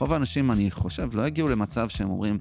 [0.00, 2.38] רוב האנשים, אני חושב, לא יגיעו למצב שהם אומרים,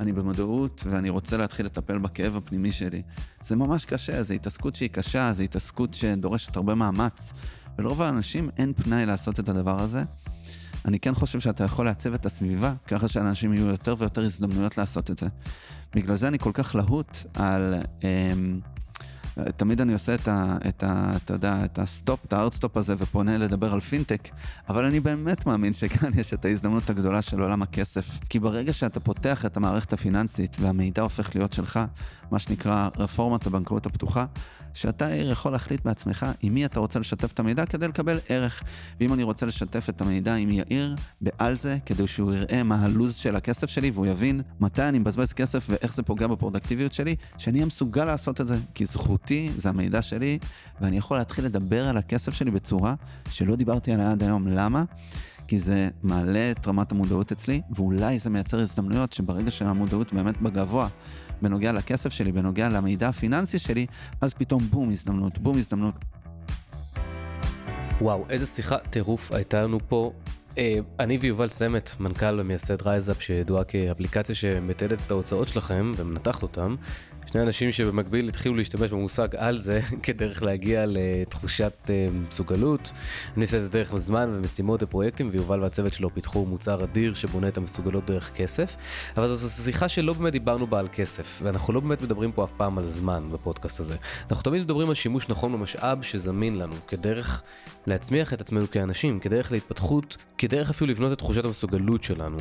[0.00, 3.02] אני במודעות ואני רוצה להתחיל לטפל בכאב הפנימי שלי.
[3.42, 7.32] זה ממש קשה, זו התעסקות שהיא קשה, זו התעסקות שדורשת הרבה מאמץ.
[7.78, 10.02] ולרוב האנשים אין פנאי לעשות את הדבר הזה.
[10.84, 15.10] אני כן חושב שאתה יכול לעצב את הסביבה, ככה שאנשים יהיו יותר ויותר הזדמנויות לעשות
[15.10, 15.26] את זה.
[15.94, 17.74] בגלל זה אני כל כך להוט על...
[18.02, 18.60] אמ,
[19.56, 20.56] תמיד אני עושה את ה...
[20.68, 23.80] את ה אתה יודע, את ה stop, את ה hard stop הזה ופונה לדבר על
[23.80, 24.28] פינטק,
[24.68, 28.18] אבל אני באמת מאמין שכאן יש את ההזדמנות הגדולה של עולם הכסף.
[28.28, 31.80] כי ברגע שאתה פותח את המערכת הפיננסית והמידע הופך להיות שלך,
[32.30, 34.24] מה שנקרא רפורמת הבנקאות הפתוחה,
[34.74, 38.62] שאתה יכול להחליט בעצמך עם מי אתה רוצה לשתף את המידע כדי לקבל ערך.
[39.00, 43.14] ואם אני רוצה לשתף את המידע עם יאיר בעל זה, כדי שהוא יראה מה הלו"ז
[43.14, 47.58] של הכסף שלי והוא יבין מתי אני מבזבז כסף ואיך זה פוגע בפרודקטיביות שלי, שאני
[47.58, 48.86] אהיה מסוגל לעשות את זה, כי
[49.24, 50.38] זכותי, זה המידע שלי,
[50.80, 52.94] ואני יכול להתחיל לדבר על הכסף שלי בצורה
[53.30, 54.48] שלא דיברתי עליה עד היום.
[54.48, 54.84] למה?
[55.48, 60.88] כי זה מעלה את רמת המודעות אצלי, ואולי זה מייצר הזדמנויות שברגע שהמודעות באמת בגבוה,
[61.42, 63.86] בנוגע לכסף שלי, בנוגע למידע הפיננסי שלי,
[64.20, 65.94] אז פתאום בום הזדמנות, בום הזדמנות.
[68.00, 70.12] וואו, איזה שיחה טירוף הייתה לנו פה.
[70.58, 76.74] אה, אני ויובל סמט, מנכ"ל ומייסד רייזאפ, שידועה כאפליקציה שמתעדת את ההוצאות שלכם ומנתחת אותם,
[77.34, 82.92] שני אנשים שבמקביל התחילו להשתמש במושג על זה כדרך להגיע לתחושת אה, מסוגלות.
[83.36, 87.48] אני עושה את זה דרך זמן ומשימות ופרויקטים, ויובל והצוות שלו פיתחו מוצר אדיר שבונה
[87.48, 88.76] את המסוגלות דרך כסף.
[89.16, 92.52] אבל זו שיחה שלא באמת דיברנו בה על כסף, ואנחנו לא באמת מדברים פה אף
[92.56, 93.96] פעם על זמן בפודקאסט הזה.
[94.30, 97.42] אנחנו תמיד מדברים על שימוש נכון במשאב שזמין לנו, כדרך
[97.86, 102.38] להצמיח את עצמנו כאנשים, כדרך להתפתחות, כדרך אפילו לבנות את תחושת המסוגלות שלנו.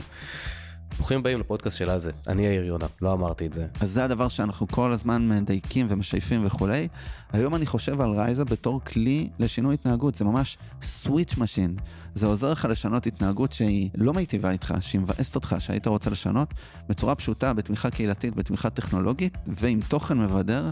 [0.98, 3.68] ברוכים הבאים לפודקאסט של הזה, אני יאיר יונה, לא אמרתי את זה.
[3.82, 6.88] אז זה הדבר שאנחנו כל הזמן מדייקים ומשייפים וכולי.
[7.34, 11.76] היום אני חושב על רייזאפ בתור כלי לשינוי התנהגות, זה ממש switch machine.
[12.16, 16.54] זה עוזר לך לשנות התנהגות שהיא לא מיטיבה איתך, שהיא מבאסת אותך, שהיית רוצה לשנות,
[16.90, 20.72] בצורה פשוטה, בתמיכה קהילתית, בתמיכה טכנולוגית, ועם תוכן מבדר.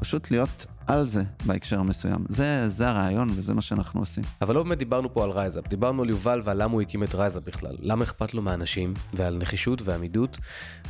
[0.00, 2.24] פשוט להיות על זה בהקשר המסוים.
[2.28, 4.24] זה, זה הרעיון וזה מה שאנחנו עושים.
[4.42, 7.14] אבל לא באמת דיברנו פה על רייזאפ, דיברנו על יובל ועל למה הוא הקים את
[7.14, 7.76] רייזאפ בכלל.
[7.80, 10.38] למה אכפת לו מאנשים, ועל נחישות ועמידות,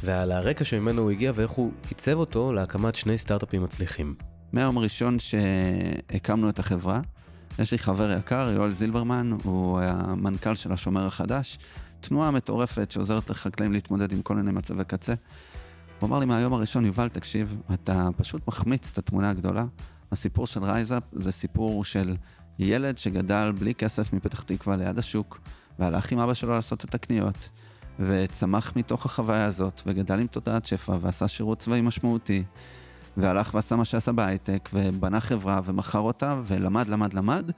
[0.05, 4.15] ועל הרקע שממנו הוא הגיע ואיך הוא עיצב אותו להקמת שני סטארט-אפים מצליחים.
[4.53, 7.01] מהיום הראשון שהקמנו את החברה,
[7.59, 11.59] יש לי חבר יקר, יואל זילברמן, הוא המנכ"ל של השומר החדש,
[12.01, 15.15] תנועה מטורפת שעוזרת לחקלאים להתמודד עם כל מיני מצבי קצה.
[16.01, 19.65] הוא אמר לי מהיום הראשון, יובל, תקשיב, אתה פשוט מחמיץ את התמונה הגדולה.
[20.13, 22.17] הסיפור של רייזאפ זה סיפור של
[22.59, 25.41] ילד שגדל בלי כסף מפתח תקווה ליד השוק,
[25.79, 27.49] והלך עם אבא שלו לעשות את הקניות,
[28.01, 32.45] וצמח מתוך החוויה הזאת, וגדל עם תודעת שפע, ועשה שירות צבאי משמעותי,
[33.17, 37.51] והלך ועשה מה שעשה בהייטק, ובנה חברה, ומכר אותה, ולמד, למד, למד,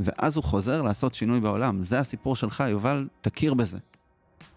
[0.00, 1.82] ואז הוא חוזר לעשות שינוי בעולם.
[1.82, 3.78] זה הסיפור שלך, יובל, תכיר בזה.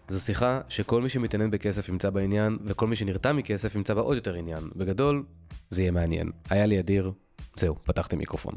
[0.08, 4.16] זו שיחה שכל מי שמתעניין בכסף ימצא בעניין, וכל מי שנרתע מכסף ימצא בה עוד
[4.16, 4.70] יותר עניין.
[4.76, 5.24] בגדול,
[5.70, 6.30] זה יהיה מעניין.
[6.50, 7.12] היה לי אדיר,
[7.56, 8.54] זהו, פתחתי מיקרופון.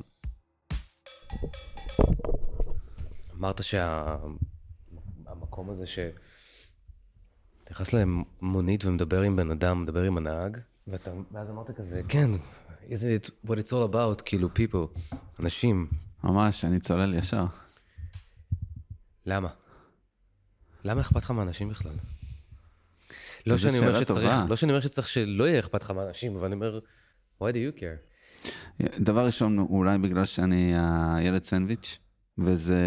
[3.38, 4.50] אמרת שהמקום
[5.70, 6.00] הזה ש...
[7.72, 12.31] נכנס למונית ומדבר עם בן אדם, מדבר עם הנהג, ואתה, ואז אמרת כזה, כן,
[12.88, 15.00] is it what it's all about, כאילו people,
[15.40, 15.88] אנשים.
[16.24, 17.46] ממש, אני צולל ישר.
[19.26, 19.50] למה?
[20.84, 21.94] למה אכפת לך מאנשים בכלל?
[23.45, 26.56] לא שאני, אומר שצריך, לא שאני אומר שצריך שלא יהיה אכפת לך מאנשים, אבל אני
[26.56, 26.79] אומר,
[27.41, 28.09] why do you care?
[29.00, 30.73] דבר ראשון, אולי בגלל שאני
[31.16, 31.97] הילד סנדוויץ',
[32.38, 32.81] וזה...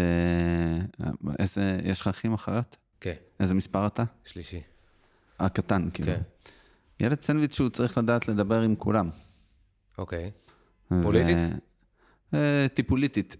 [1.39, 1.79] איזה...
[1.83, 2.77] יש לך אחים אחיות?
[3.01, 3.13] כן.
[3.39, 4.03] איזה מספר אתה?
[4.25, 4.61] שלישי.
[5.39, 6.11] הקטן, כאילו.
[6.11, 6.21] כן.
[6.99, 9.09] ילד סנדוויץ' שהוא צריך לדעת לדבר עם כולם.
[9.97, 10.31] אוקיי.
[11.03, 11.37] פוליטית?
[12.33, 13.35] אה, טיפוליטית.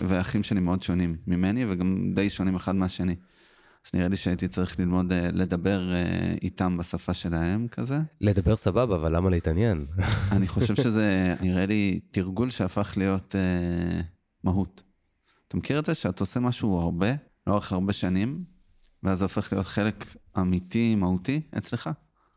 [0.00, 3.16] ואחים שלי מאוד שונים ממני, וגם די שונים אחד מהשני.
[3.86, 7.98] אז נראה לי שהייתי צריך ללמוד uh, לדבר uh, איתם בשפה שלהם כזה.
[8.20, 9.86] לדבר סבבה, אבל למה להתעניין?
[10.32, 14.04] אני חושב שזה נראה לי תרגול שהפך להיות uh,
[14.44, 14.82] מהות.
[15.48, 17.06] אתה מכיר את זה שאתה עושה משהו הרבה,
[17.46, 18.44] לאורך הרבה שנים,
[19.02, 21.90] ואז זה הופך להיות חלק אמיתי, מהותי אצלך?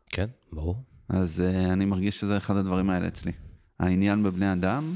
[0.06, 0.84] כן, ברור.
[1.08, 3.32] אז uh, אני מרגיש שזה אחד הדברים האלה אצלי.
[3.80, 4.92] העניין בבני אדם,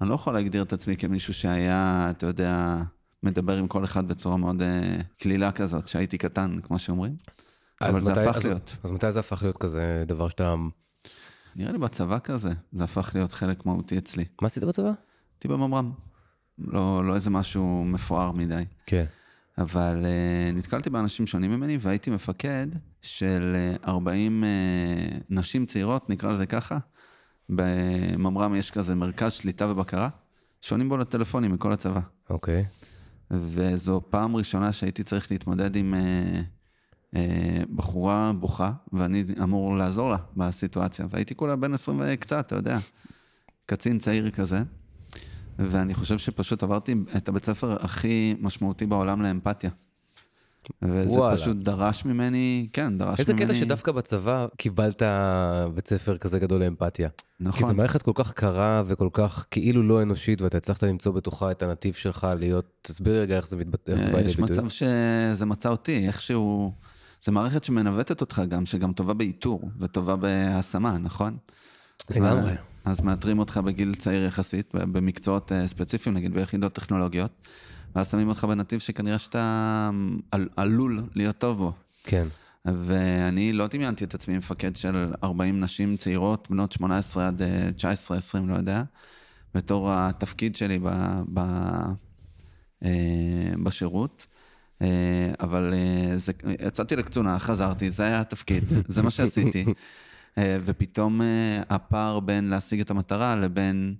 [0.00, 2.82] אני לא יכול להגדיר את עצמי כמישהו שהיה, אתה יודע,
[3.22, 4.64] מדבר עם כל אחד בצורה מאוד uh,
[5.18, 7.16] קלילה כזאת, שהייתי קטן, כמו שאומרים.
[7.80, 8.76] אבל זה הפך אז, להיות.
[8.82, 10.54] אז מתי זה הפך להיות כזה דבר שאתה...
[11.56, 14.24] נראה לי בצבא כזה, זה הפך להיות חלק מהותי אצלי.
[14.42, 14.92] מה עשית בצבא?
[15.34, 15.92] הייתי בממר"ם.
[16.58, 18.64] לא, לא איזה משהו מפואר מדי.
[18.86, 19.04] כן.
[19.58, 22.66] אבל uh, נתקלתי באנשים שונים ממני והייתי מפקד
[23.02, 26.78] של 40 uh, uh, נשים צעירות, נקרא לזה ככה.
[27.48, 30.08] בממר"ם יש כזה מרכז שליטה ובקרה,
[30.60, 32.00] שונים בו לטלפונים מכל הצבא.
[32.30, 32.64] אוקיי.
[33.30, 36.40] וזו פעם ראשונה שהייתי צריך להתמודד עם אה,
[37.16, 41.06] אה, בחורה בוכה, ואני אמור לעזור לה בסיטואציה.
[41.10, 42.78] והייתי כולה בן 20 וקצת, אתה יודע,
[43.66, 44.62] קצין צעיר כזה.
[45.58, 49.70] ואני חושב שפשוט עברתי את הבית ספר הכי משמעותי בעולם לאמפתיה.
[50.82, 51.36] וזה וואלה.
[51.36, 53.46] פשוט דרש ממני, כן, דרש איזה ממני...
[53.46, 55.02] קטע שדווקא בצבא קיבלת
[55.74, 57.08] בית ספר כזה גדול לאמפתיה.
[57.08, 57.68] כי נכון.
[57.68, 61.62] זו מערכת כל כך קרה וכל כך כאילו לא אנושית, ואתה הצלחת למצוא בתוכה את
[61.62, 62.66] הנתיב שלך להיות...
[62.82, 64.56] תסביר רגע איך זה מתבטא, איך זה בא לידי יש ביטוי.
[64.56, 66.72] מצב שזה מצא אותי, איכשהו...
[67.24, 71.36] זו מערכת שמנווטת אותך גם, שגם טובה באיתור וטובה בהשמה, נכון?
[72.10, 72.52] לגמרי.
[72.84, 77.30] אז מאתרים אותך בגיל צעיר יחסית, במקצועות אה, ספציפיים, נגיד ביחידות טכנולוגיות,
[77.98, 79.90] ואז שמים אותך בנתיב שכנראה שאתה
[80.30, 81.72] על- עלול להיות טוב בו.
[82.04, 82.28] כן.
[82.64, 87.68] ואני לא דמיינתי את עצמי מפקד של 40 נשים צעירות, בנות 18 עד אה,
[88.36, 88.82] 19-20, לא יודע,
[89.54, 90.88] בתור התפקיד שלי ב,
[91.34, 91.38] ב,
[92.84, 92.88] אה,
[93.62, 94.26] בשירות.
[94.82, 94.86] אה,
[95.40, 99.64] אבל אה, זה, יצאתי לקצונה, חזרתי, זה היה התפקיד, זה מה שעשיתי.
[100.38, 103.94] אה, ופתאום אה, הפער בין להשיג את המטרה לבין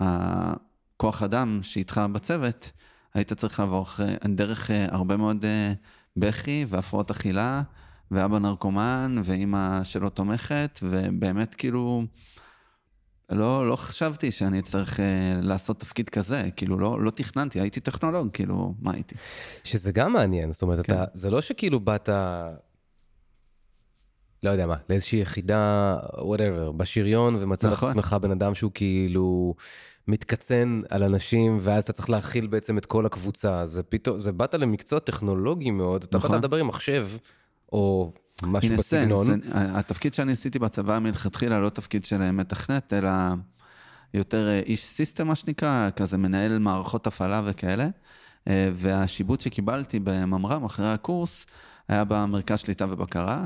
[0.00, 2.70] הכוח אדם שאיתך בצוות,
[3.14, 3.86] היית צריך לעבור
[4.24, 5.72] דרך אה, הרבה מאוד אה,
[6.16, 7.62] בכי והפרעות אכילה,
[8.10, 12.04] ואבא נרקומן, ואימא שלא תומכת, ובאמת כאילו,
[13.30, 18.28] לא, לא חשבתי שאני אצטרך אה, לעשות תפקיד כזה, כאילו לא, לא תכננתי, הייתי טכנולוג,
[18.32, 19.14] כאילו, מה הייתי?
[19.64, 20.94] שזה גם מעניין, זאת אומרת, כן.
[20.94, 22.08] אתה, זה לא שכאילו באת,
[24.42, 27.88] לא יודע מה, לאיזושהי יחידה, וואטאבר, בשריון, ומצא נכון.
[27.88, 29.54] את עצמך בן אדם שהוא כאילו
[30.08, 33.66] מתקצן על אנשים, ואז אתה צריך להכיל בעצם את כל הקבוצה.
[33.66, 36.38] זה פתאום, זה באת למקצוע טכנולוגי מאוד, אתה באת נכון.
[36.38, 37.08] לדבר עם מחשב,
[37.72, 38.12] או
[38.42, 39.30] משהו בסגנון.
[39.30, 43.10] אני- התפקיד שאני עשיתי בצבא מלכתחילה לא תפקיד של מתכנת, אלא
[44.14, 47.88] יותר אה, איש סיסטם, מה שנקרא, כזה מנהל מערכות הפעלה וכאלה.
[48.48, 51.46] אה, והשיבוץ שקיבלתי בממר"ם אחרי הקורס
[51.88, 53.44] היה במרכז שליטה ובקרה,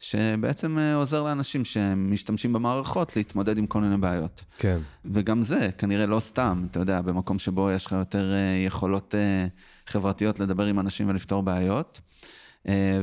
[0.00, 4.44] שבעצם אה, עוזר לאנשים שמשתמשים במערכות להתמודד עם כל מיני בעיות.
[4.58, 4.78] כן.
[5.04, 9.46] וגם זה, כנראה לא סתם, אתה יודע, במקום שבו יש לך יותר אה, יכולות אה,
[9.86, 12.00] חברתיות לדבר עם אנשים ולפתור בעיות.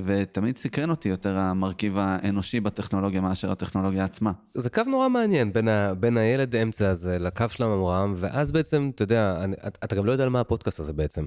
[0.06, 4.32] ותמיד סקרן אותי יותר המרכיב האנושי בטכנולוגיה מאשר הטכנולוגיה עצמה.
[4.54, 8.92] זה קו נורא מעניין בין, ה, בין הילד אמצע הזה לקו של הממר"ם, ואז בעצם,
[8.96, 11.26] אתה יודע, אני, אתה גם לא יודע על מה הפודקאסט הזה בעצם.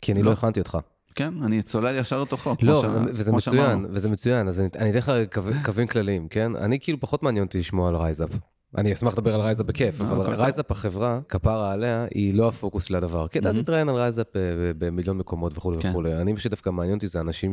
[0.00, 0.32] כי אני לא, לא.
[0.32, 0.78] הכנתי אותך.
[1.14, 2.54] כן, אני צולל ישר לתוכו.
[2.62, 3.88] לא, וזה, וזה מצוין, שאמרנו.
[3.90, 6.56] וזה מצוין, אז אני, אני אתן לך קו- קווים כלליים, כן?
[6.56, 8.30] אני כאילו פחות מעניין אותי לשמוע על רייזאפ.
[8.76, 10.34] אני אשמח לדבר על רייזאפ בכיף, אה, אבל אוקיי.
[10.34, 13.28] רייזאפ החברה, כפרה עליה, היא לא הפוקוס של הדבר.
[13.28, 13.52] כי אתה.
[13.52, 14.42] תתראיין על רייזאפ אה,
[14.78, 15.88] במיליון מקומות וכולי כן.
[15.88, 16.16] וכולי.
[16.16, 17.52] אני, מה שדווקא מעניין אותי זה אנשים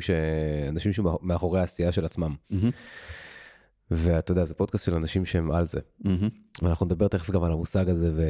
[0.91, 2.35] שמאחורי העשייה של עצמם.
[3.91, 5.79] ואתה יודע, זה פודקאסט של אנשים שהם על זה.
[6.61, 8.21] ואנחנו נדבר תכף גם על המושג הזה, ו...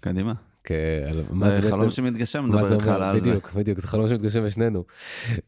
[0.00, 0.32] קדימה.
[0.68, 1.90] כ- על מה זה זה חלום בעצם...
[1.90, 3.20] שמתגשם, נדבר זה איתך על זה.
[3.20, 4.84] בדיוק, בדיוק, זה חלום שמתגשם בשנינו.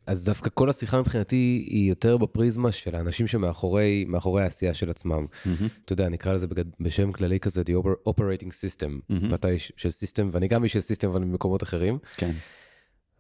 [0.07, 1.37] אז דווקא כל השיחה מבחינתי
[1.71, 5.27] היא יותר בפריזמה של האנשים שמאחורי מאחורי העשייה של עצמם.
[5.47, 8.89] מהמם, אתה יודע, נקרא לזה בגד- בשם כללי כזה, The Oper- Operating System.
[9.09, 9.33] מהמם.
[9.33, 11.99] ואתה איש של system, ואני גם איש של system, אבל ממקומות אחרים.
[12.17, 12.31] כן.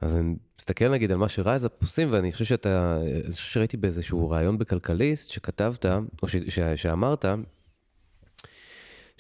[0.01, 4.31] אז אני מסתכל נגיד על מה שרייזאפ עושים, ואני חושב שאתה, אני חושב שראיתי באיזשהו
[4.31, 5.87] ראיון בכלכליסט שכתבת,
[6.23, 7.25] או ש, ש, שאמרת,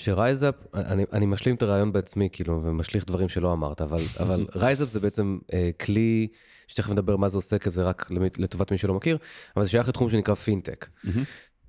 [0.00, 4.88] שרייזאפ, אני, אני משלים את הרעיון בעצמי, כאילו, ומשליך דברים שלא אמרת, אבל, אבל רייזאפ
[4.88, 6.29] זה בעצם אה, כלי,
[6.67, 9.19] שתכף נדבר מה זה עושה כזה רק למי- לטובת מי שלא מכיר,
[9.56, 10.89] אבל זה שייך לתחום שנקרא פינטק.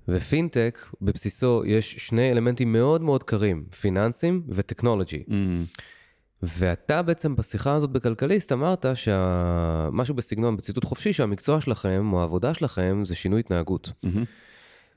[0.08, 5.22] ופינטק, בבסיסו יש שני אלמנטים מאוד מאוד קרים, פיננסים וטכנולוגי.
[6.42, 13.02] ואתה בעצם בשיחה הזאת בכלכליסט אמרת שמשהו בסגנון, בציטוט חופשי, שהמקצוע שלכם או העבודה שלכם
[13.04, 13.92] זה שינוי התנהגות.
[14.02, 14.24] מהמם.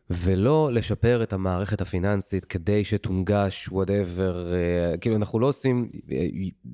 [0.09, 4.45] ולא לשפר את המערכת הפיננסית כדי שתונגש whatever,
[5.01, 6.27] כאילו אנחנו לא עושים אה,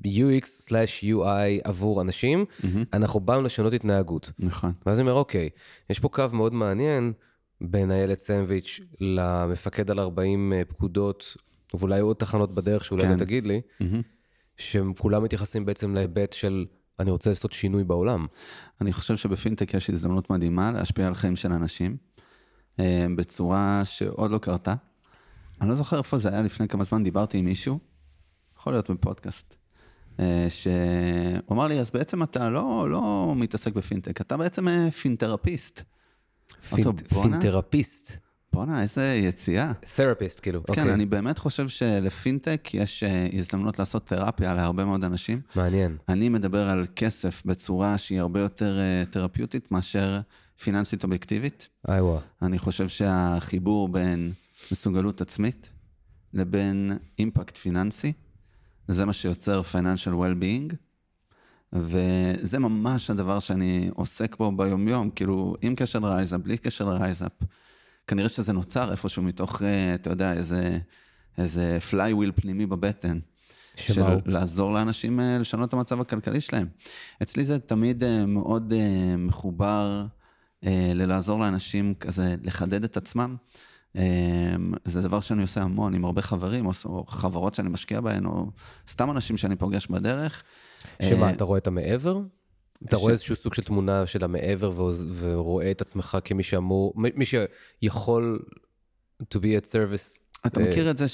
[0.06, 2.84] UX/UI עבור אנשים, מהמם.
[2.92, 4.32] אנחנו באנו לשנות התנהגות.
[4.38, 4.72] נכון.
[4.86, 5.48] ואז אני אומר, אוקיי,
[5.90, 7.12] יש פה קו מאוד מעניין
[7.60, 11.36] בין הילד סנדוויץ' למפקד על 40 אה, פקודות,
[11.74, 13.12] ואולי עוד תחנות בדרך שאולי כן.
[13.12, 14.02] לא תגיד לי, מהמם.
[14.56, 16.66] שהם כולם מתייחסים בעצם להיבט של
[17.00, 18.26] אני רוצה לעשות שינוי בעולם.
[18.80, 22.11] אני חושב שבפינטק יש הזדמנות מדהימה להשפיע על חיים של אנשים אה,
[23.16, 24.74] בצורה שעוד לא קרתה.
[25.60, 27.78] אני לא זוכר איפה זה היה לפני כמה זמן, דיברתי עם מישהו,
[28.58, 29.54] יכול להיות בפודקאסט,
[30.20, 35.82] אה, שהוא אמר לי, אז בעצם אתה לא, לא מתעסק בפינטק, אתה בעצם אה, פינתרפיסט.
[36.68, 37.40] פינט, אותו, בואנה.
[37.40, 38.16] Fintherapist.
[38.52, 39.72] בואנה, איזה יציאה.
[39.96, 40.62] תרפיסט, כאילו.
[40.72, 45.40] כן, אני באמת חושב שלפינטק יש אה, הזדמנות לעשות תרפיה להרבה מאוד אנשים.
[45.56, 45.96] מעניין.
[46.08, 50.20] אני מדבר על כסף בצורה שהיא הרבה יותר אה, תרפיוטית מאשר
[50.62, 51.68] פיננסית אובייקטיבית.
[51.88, 52.20] איי וואה.
[52.42, 54.32] אני חושב שהחיבור בין
[54.72, 55.72] מסוגלות עצמית
[56.34, 58.12] לבין אימפקט פיננסי,
[58.88, 60.74] זה מה שיוצר financial well-being,
[61.72, 67.32] וזה ממש הדבר שאני עוסק בו ביומיום, כאילו, עם קשר לרייזאפ, בלי קשר לרייזאפ.
[68.06, 70.78] כנראה שזה נוצר איפשהו מתוך, אה, אתה יודע, איזה,
[71.38, 73.18] איזה flywheel פנימי בבטן.
[73.76, 74.02] של?
[74.26, 76.66] לעזור לאנשים אה, לשנות את המצב הכלכלי שלהם.
[77.22, 78.72] אצלי זה תמיד אה, מאוד
[79.18, 80.06] מחובר
[80.94, 83.36] ללעזור לאנשים כזה לחדד את עצמם.
[83.96, 84.54] אה,
[84.84, 88.46] זה דבר שאני עושה המון עם הרבה חברים, או, חברות שאני משקיע בהן, או
[88.88, 90.42] סתם אנשים שאני פוגש בדרך.
[91.02, 92.20] שמה, אה, אתה רואה את המעבר?
[92.86, 94.72] אתה ש- רואה איזשהו סוג של תמונה של המעבר
[95.18, 98.42] ורואה את עצמך כמי שאמור, מי שיכול
[99.22, 100.22] to be at service.
[100.46, 101.06] אתה אה, מכיר את זה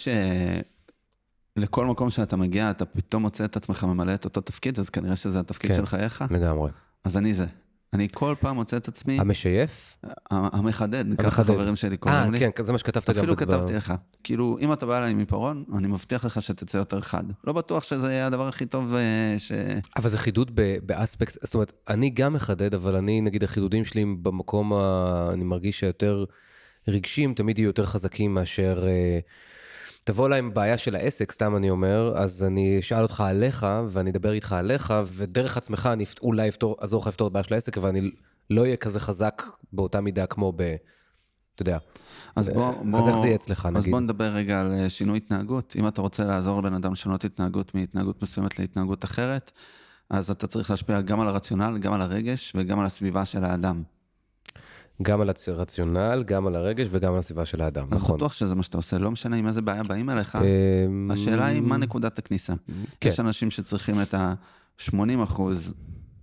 [1.56, 5.16] שלכל מקום שאתה מגיע, אתה פתאום מוצא את עצמך ממלא את אותו תפקיד, אז כנראה
[5.16, 5.76] שזה התפקיד כן.
[5.76, 6.24] של חייך?
[6.30, 6.70] לגמרי.
[7.04, 7.46] אז אני זה.
[7.92, 9.99] אני כל פעם מוצא את עצמי, המשייף?
[10.30, 11.28] המחדד, ככה.
[11.28, 12.38] החברים שלי אה, קוראים לי.
[12.38, 13.16] כן, זה מה שכתבת גם.
[13.16, 13.59] אפילו בדבר.
[13.59, 13.92] כתבתי לך,
[14.25, 17.25] כאילו, אם אתה בא אליי עם עיפרון, אני מבטיח לך שתצא יותר חד.
[17.45, 19.52] לא בטוח שזה יהיה הדבר הכי טוב אה, ש...
[19.97, 24.73] אבל זה חידוד באספקט, זאת אומרת, אני גם מחדד, אבל אני, נגיד, החידודים שלי במקום.
[25.33, 26.25] אני מרגיש שיותר
[26.88, 28.85] רגשיים, תמיד יהיו יותר חזקים מאשר...
[30.08, 33.66] אה, תבוא אליי עם בעיה של העסק, סתם אני אומר, אז אני אשאל אותך עליך,
[33.88, 37.54] ואני אדבר איתך עליך, ודרך עצמך אני אולי אפתור, אעזור לך לפתור את הבעיה של
[37.54, 38.10] העסק, אבל אני
[38.50, 40.76] לא אהיה כזה חזק באותה מידה כמו ב...
[41.54, 41.78] אתה יודע.
[42.36, 42.98] אז בוא, בוא...
[42.98, 43.90] אז איך זה יהיה אצלך, אז נגיד?
[43.90, 45.76] בוא נדבר רגע על אה, שינוי התנהגות.
[45.78, 49.52] אם אתה רוצה לעזור לבן אדם לשנות התנהגות מהתנהגות מסוימת להתנהגות אחרת,
[50.10, 53.82] אז אתה צריך להשפיע גם על הרציונל, גם על הרגש וגם על הסביבה של האדם.
[55.02, 58.16] גם על הרציונל, גם על הרגש וגם על הסביבה של האדם, אז נכון.
[58.16, 60.36] בטוח שזה מה שאתה עושה, לא משנה עם איזה בעיה באים אליך.
[60.36, 62.52] אמ, השאלה היא מה נקודת הכניסה.
[63.00, 63.08] כן.
[63.08, 65.74] יש אנשים שצריכים את ה-80 אחוז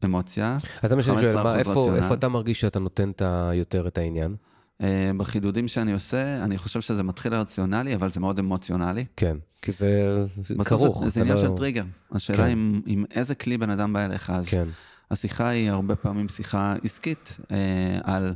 [0.05, 1.98] אמוציה, אז זה מה שאני שואל, 15% איפה, רציונל.
[1.98, 3.22] איפה אתה מרגיש שאתה נותן את
[3.53, 4.36] יותר את העניין?
[4.82, 9.05] אה, בחידודים שאני עושה, אני חושב שזה מתחיל רציונלי, אבל זה מאוד אמוציונלי.
[9.15, 10.25] כן, כי זה
[10.65, 11.08] כרוך.
[11.08, 11.84] זה, עניין לא- של טריגר.
[12.12, 12.50] השאלה כן.
[12.50, 14.67] עם, עם איזה כלי בן אדם בא אליך, אז כן,
[15.12, 18.34] השיחה היא הרבה פעמים שיחה עסקית, אה, על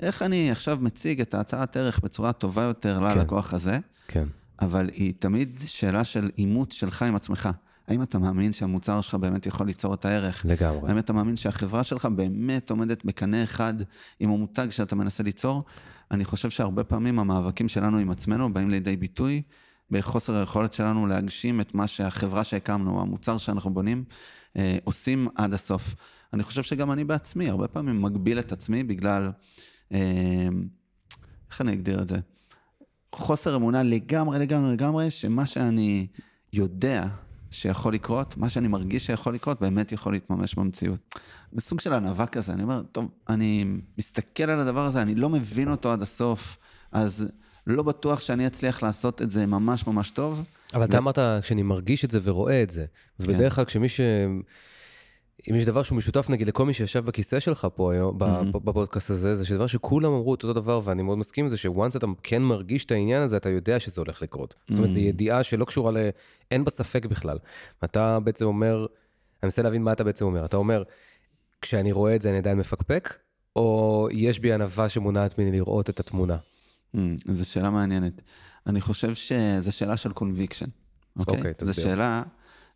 [0.00, 4.24] איך אני עכשיו מציג את ההצעת ערך בצורה טובה יותר ללקוח הזה, כן.
[4.60, 7.48] אבל היא תמיד שאלה של אימות שלך עם עצמך.
[7.88, 10.46] האם אתה מאמין שהמוצר שלך באמת יכול ליצור את הערך?
[10.48, 10.88] לגמרי.
[10.88, 13.74] האם אתה מאמין שהחברה שלך באמת עומדת בקנה אחד
[14.20, 15.62] עם המותג שאתה מנסה ליצור?
[16.10, 19.42] אני חושב שהרבה פעמים המאבקים שלנו עם עצמנו באים לידי ביטוי
[19.90, 24.04] בחוסר היכולת שלנו להגשים את מה שהחברה שהקמנו, המוצר שאנחנו בונים,
[24.56, 25.94] אה, עושים עד הסוף.
[26.32, 29.30] אני חושב שגם אני בעצמי, הרבה פעמים מגביל את עצמי בגלל,
[31.50, 32.18] איך אני אגדיר את זה?
[33.14, 36.06] חוסר אמונה לגמרי, לגמרי, לגמרי, שמה שאני
[36.52, 37.06] יודע
[37.50, 41.14] שיכול לקרות, מה שאני מרגיש שיכול לקרות, באמת יכול להתממש במציאות.
[41.52, 43.64] בסוג של ענווה כזה, אני אומר, טוב, אני
[43.98, 46.56] מסתכל על הדבר הזה, אני לא מבין אותו עד הסוף,
[46.92, 47.32] אז
[47.66, 50.44] לא בטוח שאני אצליח לעשות את זה ממש ממש טוב.
[50.74, 52.84] אבל אתה אמרת, כשאני מרגיש את זה ורואה את זה,
[53.20, 54.00] ובדרך כלל כשמי ש...
[55.50, 59.10] אם יש דבר שהוא משותף נגיד לכל מי שישב בכיסא שלך פה היום, ב- בפודקאסט
[59.10, 62.42] הזה, זה שדבר שכולם אמרו אותו דבר, ואני מאוד מסכים עם זה, שוואנס אתה כן
[62.42, 64.54] מרגיש את העניין הזה, אתה יודע שזה הולך לקרות.
[64.68, 65.96] זאת אומרת, זו ידיעה שלא קשורה ל...
[66.50, 67.38] אין בה ספק בכלל.
[67.84, 68.86] אתה בעצם אומר, אני
[69.46, 70.44] מנסה להבין מה אתה בעצם אומר.
[70.44, 70.82] אתה אומר,
[71.60, 73.14] כשאני רואה את זה אני עדיין מפקפק,
[73.56, 76.36] או יש בי ענווה שמונעת ממני לראות את התמונה?
[76.96, 76.98] Mm,
[77.28, 78.22] זו שאלה מעניינת.
[78.66, 80.66] אני חושב שזו שאלה של קונביקשן,
[81.18, 81.36] אוקיי?
[81.36, 81.86] אוקיי, זו תסביר.
[81.86, 82.22] שאלה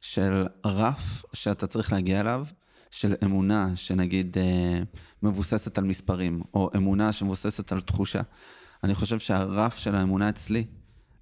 [0.01, 2.47] של רף שאתה צריך להגיע אליו,
[2.91, 4.81] של אמונה שנגיד אה,
[5.23, 8.21] מבוססת על מספרים, או אמונה שמבוססת על תחושה.
[8.85, 10.65] אני חושב שהרף של האמונה אצלי,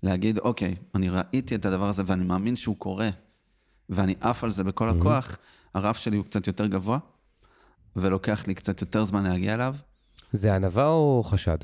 [0.02, 3.08] להגיד, אוקיי, אני ראיתי את הדבר הזה ואני מאמין שהוא קורה,
[3.88, 5.38] ואני עף על זה בכל הכוח,
[5.74, 6.98] הרף שלי הוא קצת יותר גבוה,
[7.96, 9.76] ולוקח לי קצת יותר זמן להגיע אליו.
[10.32, 11.58] זה ענווה או חשד?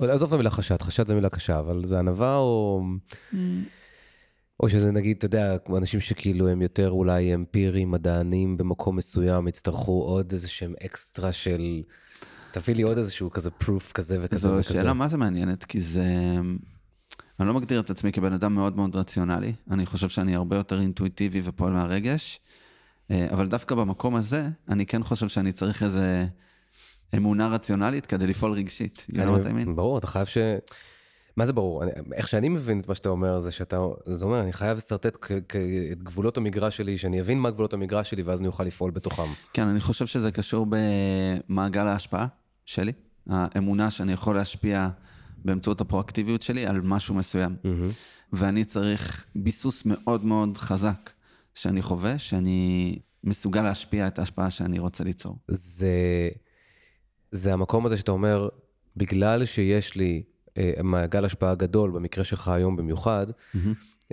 [0.00, 2.82] עזוב את המילה חשד, חשד זה מילה קשה, אבל זה ענווה או...
[4.60, 10.02] או שזה נגיד, אתה יודע, אנשים שכאילו הם יותר אולי אמפיריים, מדענים במקום מסוים, יצטרכו
[10.02, 11.82] עוד איזה שהם אקסטרה של...
[12.52, 14.62] תביא לי עוד איזשהו כזה פרוף כזה וכזה זו וכזה.
[14.74, 16.04] שאלה מה זה מעניינת, כי זה...
[17.40, 20.80] אני לא מגדיר את עצמי כבן אדם מאוד מאוד רציונלי, אני חושב שאני הרבה יותר
[20.80, 22.40] אינטואיטיבי ופועל מהרגש,
[23.10, 26.26] אה, אבל דווקא במקום הזה, אני כן חושב שאני צריך איזה
[27.16, 29.06] אמונה רציונלית כדי לפעול רגשית.
[29.10, 29.70] You know אני- what I mean?
[29.74, 30.38] ברור, אתה חייב ש...
[31.38, 31.82] מה זה ברור?
[31.82, 33.86] אני, איך שאני מבין את מה שאתה אומר, זה שאתה...
[34.04, 35.16] זאת אומרת, אני חייב לשרטט
[35.92, 39.22] את גבולות המגרש שלי, שאני אבין מה גבולות המגרש שלי, ואז אני אוכל לפעול בתוכם.
[39.52, 42.26] כן, אני חושב שזה קשור במעגל ההשפעה
[42.64, 42.92] שלי,
[43.26, 44.88] האמונה שאני יכול להשפיע
[45.44, 47.56] באמצעות הפרואקטיביות שלי על משהו מסוים.
[48.32, 51.10] ואני צריך ביסוס מאוד מאוד חזק
[51.54, 55.36] שאני חווה, שאני מסוגל להשפיע את ההשפעה שאני רוצה ליצור.
[55.48, 55.92] זה,
[57.32, 58.48] זה המקום הזה שאתה אומר,
[58.96, 60.22] בגלל שיש לי
[60.84, 63.26] מעגל השפעה גדול, במקרה שלך היום במיוחד,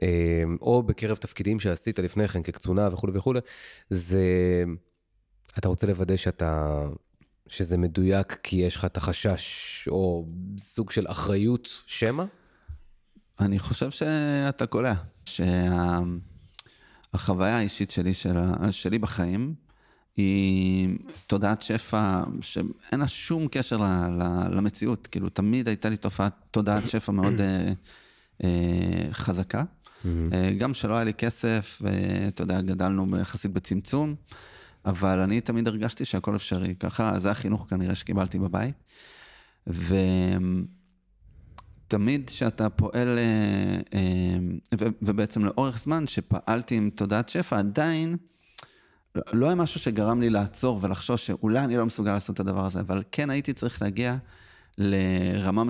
[0.04, 3.40] אה, או בקרב תפקידים שעשית לפני כן כקצונה וכולי וכולי,
[3.90, 4.24] זה,
[5.58, 6.82] אתה רוצה לוודא שאתה,
[7.48, 12.24] שזה מדויק כי יש לך את החשש, או סוג של אחריות שמא?
[13.40, 14.94] אני חושב שאתה קולע,
[17.14, 18.38] שהחוויה האישית שלי, של,
[18.72, 19.56] שלי בחיים,
[20.17, 25.07] היא תודעת שפע שאין לה שום קשר ל, ל, למציאות.
[25.07, 27.74] כאילו, תמיד הייתה לי תופעת תודעת שפע מאוד אה,
[28.43, 29.63] אה, חזקה.
[30.05, 34.15] אה, גם שלא היה לי כסף, ואתה יודע, גדלנו יחסית בצמצום,
[34.86, 36.75] אבל אני תמיד הרגשתי שהכל אפשרי.
[36.75, 38.75] ככה, זה החינוך כנראה שקיבלתי בבית.
[41.88, 44.38] ותמיד כשאתה פועל, אה, אה,
[45.01, 48.17] ובעצם לאורך זמן שפעלתי עם תודעת שפע, עדיין
[49.34, 52.79] לא היה משהו שגרם לי לעצור ולחשוש שאולי אני לא מסוגל לעשות את הדבר הזה,
[52.79, 54.17] אבל כן הייתי צריך להגיע
[54.77, 55.63] לרמה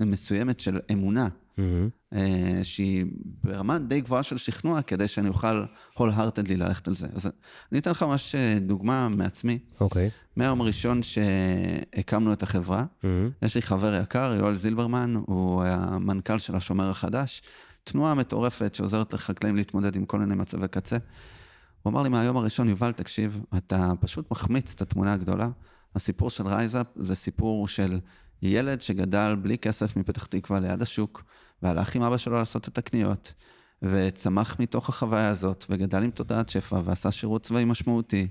[0.00, 1.28] מסוימת של אמונה,
[1.58, 2.14] mm-hmm.
[2.62, 3.04] שהיא
[3.44, 5.64] ברמה די גבוהה של שכנוע, כדי שאני אוכל
[5.96, 7.06] wholeheartedly ללכת על זה.
[7.14, 7.30] אז
[7.72, 9.58] אני אתן לך ממש אה, דוגמה מעצמי.
[9.80, 10.08] אוקיי.
[10.08, 10.10] Okay.
[10.36, 13.06] מהיום הראשון שהקמנו את החברה, mm-hmm.
[13.42, 17.42] יש לי חבר יקר, יואל זילברמן, הוא המנכ"ל של השומר החדש,
[17.84, 20.96] תנועה מטורפת שעוזרת לחקלאים להתמודד עם כל מיני מצבי קצה.
[21.82, 25.48] הוא אמר לי מהיום הראשון, יובל, תקשיב, אתה פשוט מחמיץ את התמונה הגדולה.
[25.94, 28.00] הסיפור של רייזאפ זה סיפור של
[28.42, 31.22] ילד שגדל בלי כסף מפתח תקווה ליד השוק,
[31.62, 33.32] והלך עם אבא שלו לעשות את הקניות,
[33.82, 38.28] וצמח מתוך החוויה הזאת, וגדל עם תודעת שפע, ועשה שירות צבאי משמעותי,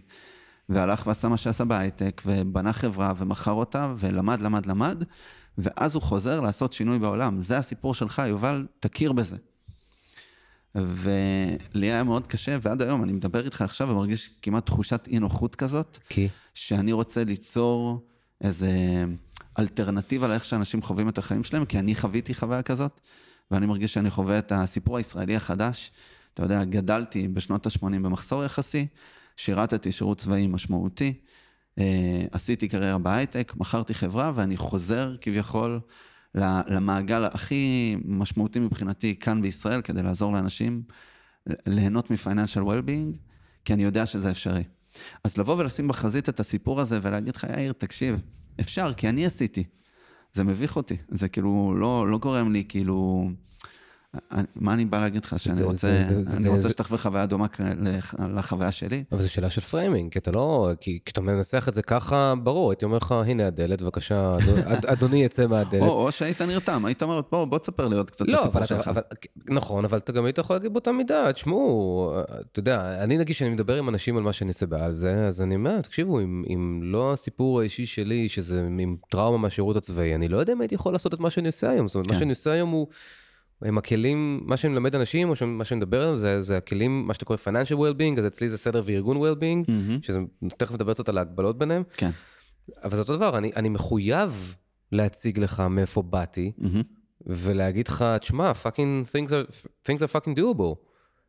[0.70, 5.03] והלך ועשה מה שעשה בהייטק, ובנה חברה, ומכר אותה, ולמד, למד, למד,
[5.58, 7.41] ואז הוא חוזר לעשות שינוי בעולם.
[7.41, 9.38] זה הסיפור שלך, יובל, תכיר בזה.
[10.75, 15.55] ולי היה מאוד קשה, ועד היום אני מדבר איתך עכשיו ומרגיש כמעט תחושת אי נוחות
[15.55, 15.97] כזאת.
[16.09, 16.27] כי?
[16.53, 18.05] שאני רוצה ליצור
[18.41, 18.71] איזה
[19.59, 23.01] אלטרנטיבה לאיך שאנשים חווים את החיים שלהם, כי אני חוויתי חוויה כזאת,
[23.51, 25.91] ואני מרגיש שאני חווה את הסיפור הישראלי החדש.
[26.33, 28.87] אתה יודע, גדלתי בשנות ה-80 במחסור יחסי,
[29.37, 31.13] שירתתי שירות צבאי משמעותי,
[31.79, 35.79] אה, עשיתי קריירה בהייטק, מכרתי חברה, ואני חוזר כביכול
[36.35, 40.84] למעגל הכי משמעותי מבחינתי כאן בישראל, כדי לעזור לאנשים
[41.47, 43.17] ליהנות מ-financial well-being,
[43.65, 44.63] כי אני יודע שזה אפשרי.
[45.23, 48.21] אז לבוא ולשים בחזית את הסיפור הזה ולהגיד לך, יאיר, תקשיב,
[48.60, 49.63] אפשר, כי אני עשיתי.
[50.34, 53.29] זה מביך אותי, זה כאילו לא, לא גורם לי כאילו...
[54.56, 55.39] מה אני בא להגיד לך?
[55.39, 57.45] שאני רוצה, זה, זה, אני זה, רוצה שתחווה חוויה דומה
[58.36, 59.04] לחוויה שלי?
[59.12, 62.71] אבל זו שאלה של framing, כי אתה לא, כי כשאתה מנסח את זה ככה, ברור,
[62.71, 64.38] הייתי אומר לך, הנה הדלת, בבקשה,
[64.93, 65.82] אדוני יצא מהדלת.
[65.82, 68.65] או, או שהיית נרתם, היית אומר, בוא, בוא תספר לי עוד קצת לא, את הסיפור
[68.65, 68.88] שלך.
[68.88, 69.02] אבל,
[69.50, 72.13] נכון, אבל אתה גם היית יכול להגיד באותה מידה, תשמעו,
[72.52, 75.41] אתה יודע, אני נגיד שאני מדבר עם אנשים על מה שאני עושה בעל זה, אז
[75.41, 80.28] אני אומר, תקשיבו, אם, אם לא הסיפור האישי שלי, שזה עם טראומה מהשירות הצבאי, אני
[80.28, 81.88] לא יודע אם הייתי יכול לעשות את מה שאני עושה היום.
[81.88, 82.13] זאת אומרת, כן.
[82.13, 82.88] מה שאני עושה היום הוא...
[83.62, 87.13] הם הכלים, מה שאני מלמד אנשים, או מה שאני מדבר עליהם, זה, זה הכלים, מה
[87.13, 90.06] שאתה קורא financial well-being, אז אצלי זה סדר וארגון well-being, mm-hmm.
[90.06, 90.19] שזה,
[90.58, 91.84] תכף נדבר קצת על ההגבלות ביניהם.
[91.97, 92.10] כן.
[92.84, 94.56] אבל זה אותו דבר, אני, אני מחויב
[94.91, 96.84] להציג לך מאיפה באתי, mm-hmm.
[97.26, 100.76] ולהגיד לך, תשמע, fucking things are, things are fucking doable.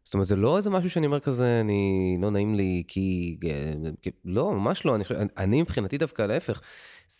[0.04, 3.38] זאת אומרת, זה לא איזה משהו שאני אומר כזה, אני, לא נעים לי, כי...
[4.02, 4.94] כי לא, ממש לא.
[4.94, 5.04] אני,
[5.36, 6.60] אני מבחינתי דווקא להפך.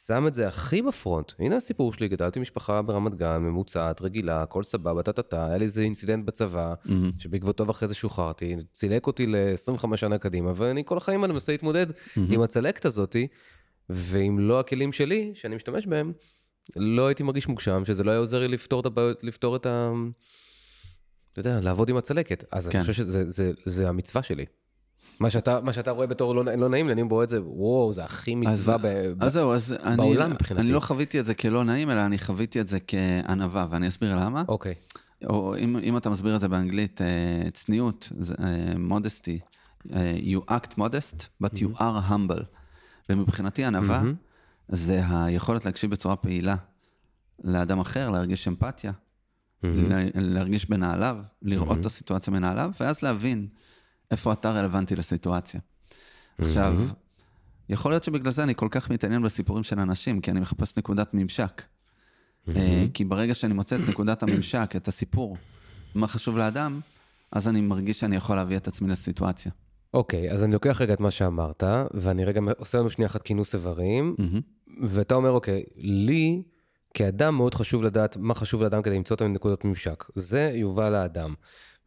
[0.06, 1.32] שם את זה הכי בפרונט.
[1.38, 5.82] הנה הסיפור שלי, גדלתי משפחה ברמת גן, ממוצעת, רגילה, הכל סבבה, טה-טה-טה, היה לי איזה
[5.82, 6.90] אינצידנט בצבא, mm-hmm.
[7.18, 11.90] שבעקבותיו אחרי זה שוחררתי, צילק אותי ל-25 שנה קדימה, ואני כל החיים האלה מנסה להתמודד
[11.90, 12.20] mm-hmm.
[12.30, 13.26] עם הצלקת הזאתי,
[13.90, 16.12] ואם לא הכלים שלי, שאני משתמש בהם,
[16.76, 19.92] לא הייתי מרגיש מוגשם, שזה לא היה עוזר לי לפתור את הבעיות, לפתור את ה...
[21.32, 22.44] אתה יודע, לעבוד עם הצלקת.
[22.52, 22.78] אז כן.
[22.78, 24.44] אני חושב שזה זה, זה המצווה שלי.
[25.20, 28.04] מה שאתה, מה שאתה רואה בתור לא, לא נעים אני רואה את זה, וואו, זה
[28.04, 28.86] הכי מצווה אז, ב,
[29.20, 30.62] אז זהו, אז בעולם אני, מבחינתי.
[30.62, 34.16] אני לא חוויתי את זה כלא נעים, אלא אני חוויתי את זה כענווה, ואני אסביר
[34.16, 34.42] למה.
[34.48, 34.74] אוקיי.
[35.24, 38.08] או אם, אם אתה מסביר את זה באנגלית, uh, צניעות,
[38.78, 42.42] מודסטי, uh, uh, you act modest, but you are humble.
[43.08, 44.76] ומבחינתי ענווה, mm-hmm.
[44.76, 46.56] זה היכולת להקשיב בצורה פעילה
[47.44, 49.66] לאדם אחר, להרגיש אמפתיה, mm-hmm.
[50.14, 51.80] להרגיש בנעליו, לראות mm-hmm.
[51.80, 53.46] את הסיטואציה מנעליו, ואז להבין.
[54.12, 55.60] איפה אתה רלוונטי לסיטואציה.
[56.38, 56.74] עכשיו,
[57.68, 61.14] יכול להיות שבגלל זה אני כל כך מתעניין בסיפורים של אנשים, כי אני מחפש נקודת
[61.14, 61.62] ממשק.
[62.56, 65.36] אה, כי ברגע שאני מוצא את נקודת הממשק, את הסיפור,
[65.94, 66.80] מה חשוב לאדם,
[67.32, 69.52] אז אני מרגיש שאני יכול להביא את עצמי לסיטואציה.
[69.94, 71.62] אוקיי, okay, אז אני לוקח רגע את מה שאמרת,
[71.94, 74.70] ואני רגע עושה לנו שנייה אחת כינוס איברים, mm-hmm.
[74.82, 76.42] ואתה אומר, אוקיי, לי,
[76.94, 80.04] כאדם מאוד חשוב לדעת מה חשוב לאדם כדי למצוא את נקודות ממשק.
[80.14, 81.34] זה יובל האדם.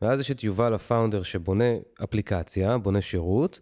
[0.02, 1.64] ואז יש את יובל ה founder שבונה
[2.04, 3.60] אפליקציה, בונה שירות,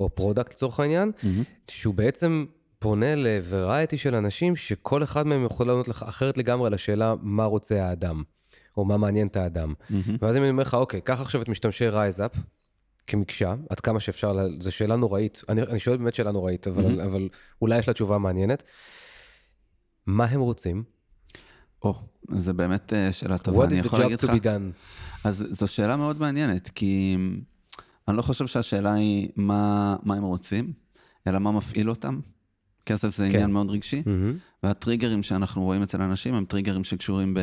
[0.00, 1.26] או product לצורך העניין, mm-hmm.
[1.68, 2.44] שהוא בעצם
[2.78, 7.14] פונה ל variety של אנשים שכל אחד מהם יכול לענות לך אחרת לגמרי על השאלה
[7.20, 8.22] מה רוצה האדם,
[8.76, 9.74] או מה מעניין את האדם.
[9.80, 10.10] Mm-hmm.
[10.20, 12.32] ואז אני אומר לך, אוקיי, קח עכשיו את משתמשי רייזאפ,
[13.06, 15.42] כמקשה, עד כמה שאפשר, זו שאלה נוראית.
[15.48, 17.28] אני, אני שואל באמת שאלה נוראית, אבל, אבל
[17.62, 18.62] אולי יש לה תשובה מעניינת.
[20.06, 20.95] מה הם רוצים?
[21.86, 21.94] או,
[22.40, 23.66] זה באמת אה, שאלה טובה.
[23.66, 24.72] What is the job to be done?
[25.24, 27.16] אז זו שאלה מאוד מעניינת, כי
[28.08, 30.72] אני לא חושב שהשאלה היא מה, מה הם רוצים,
[31.26, 32.20] אלא מה מפעיל אותם.
[32.86, 33.34] כסף זה כן.
[33.34, 34.34] עניין מאוד רגשי, מהמם.
[34.62, 37.40] והטריגרים שאנחנו רואים אצל אנשים הם טריגרים שקשורים ב...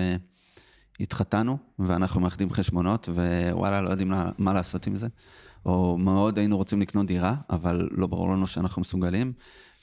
[0.99, 5.07] התחתנו, ואנחנו מאחדים חשבונות, ווואלה, לא יודעים לה- מה לעשות עם זה.
[5.65, 9.33] או מאוד היינו רוצים לקנות דירה, אבל לא ברור לנו שאנחנו מסוגלים.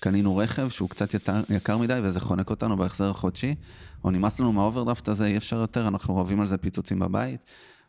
[0.01, 3.55] קנינו רכב שהוא קצת יקר, יקר מדי, וזה חונק אותנו בהחזר החודשי.
[4.05, 7.41] או נמאס לנו מהאוברדרפט הזה, אי אפשר יותר, אנחנו רבים על זה פיצוצים בבית.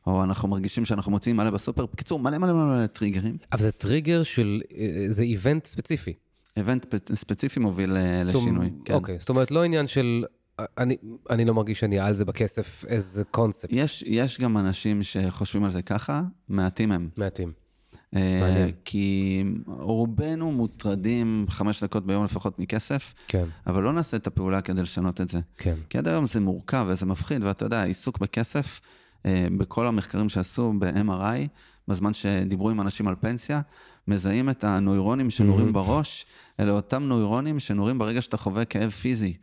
[0.07, 1.85] או אנחנו מרגישים שאנחנו מוצאים מלא בסופר.
[1.85, 3.37] בקיצור, מלא מלא מלא מלא טריגרים.
[3.51, 6.13] אבל זה טריגר של, אה, זה event ספציפי.
[6.57, 8.69] איבנט ספציפי מוביל אה, אומ- לשינוי.
[8.85, 8.93] כן.
[8.93, 10.25] אוקיי, זאת אומרת, לא עניין של,
[10.77, 10.97] אני,
[11.29, 13.69] אני לא מרגיש שאני על זה בכסף, איזה קונספט.
[13.71, 17.09] יש, יש גם אנשים שחושבים על זה ככה, מעטים הם.
[17.17, 17.51] מעטים.
[18.15, 18.67] אה.
[18.85, 24.81] כי רובנו מוטרדים חמש דקות ביום לפחות מכסף, כן, אבל לא נעשה את הפעולה כדי
[24.81, 25.39] לשנות את זה.
[25.57, 25.75] כן.
[25.89, 28.81] כי עד היום זה מורכב וזה מפחיד, ואתה יודע, עיסוק בכסף,
[29.25, 31.47] אה, בכל המחקרים שעשו ב-MRI,
[31.87, 33.61] בזמן שדיברו עם אנשים על פנסיה,
[34.07, 36.25] מזהים את הנוירונים שנורים בראש,
[36.59, 39.33] אלה אותם נוירונים שנורים ברגע שאתה חווה כאב פיזי.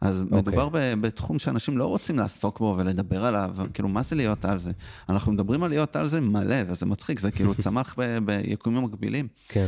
[0.00, 0.38] אז אוקיי.
[0.38, 4.58] מדובר ב- בתחום שאנשים לא רוצים לעסוק בו ולדבר עליו, כאילו, מה זה להיות על
[4.58, 4.70] זה?
[5.08, 9.28] אנחנו מדברים על להיות על זה מלא, וזה מצחיק, זה כאילו צמח ב- ביקומים מקבילים.
[9.48, 9.66] כן.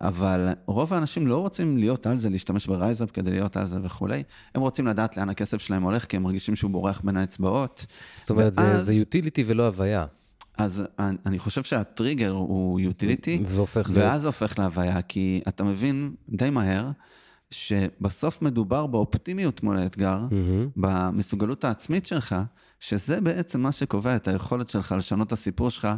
[0.00, 4.22] אבל רוב האנשים לא רוצים להיות על זה, להשתמש ברייזאפ כדי להיות על זה וכולי.
[4.54, 7.86] הם רוצים לדעת לאן הכסף שלהם הולך, כי הם מרגישים שהוא בורח בין האצבעות.
[8.16, 10.04] זאת אומרת, ואז- זה יוטיליטי ולא הוויה.
[10.58, 10.82] אז
[11.26, 14.04] אני- חושב שהטריגר הוא יוטיליטי, והופך להיות...
[14.04, 16.90] ואז הופך להוויה, כי אתה מבין די מהר
[17.52, 20.68] שבסוף מדובר באופטימיות מול האתגר, מהמם.
[20.76, 22.36] במסוגלות העצמית שלך,
[22.80, 25.88] שזה בעצם מה שקובע את היכולת שלך לשנות את הסיפור שלך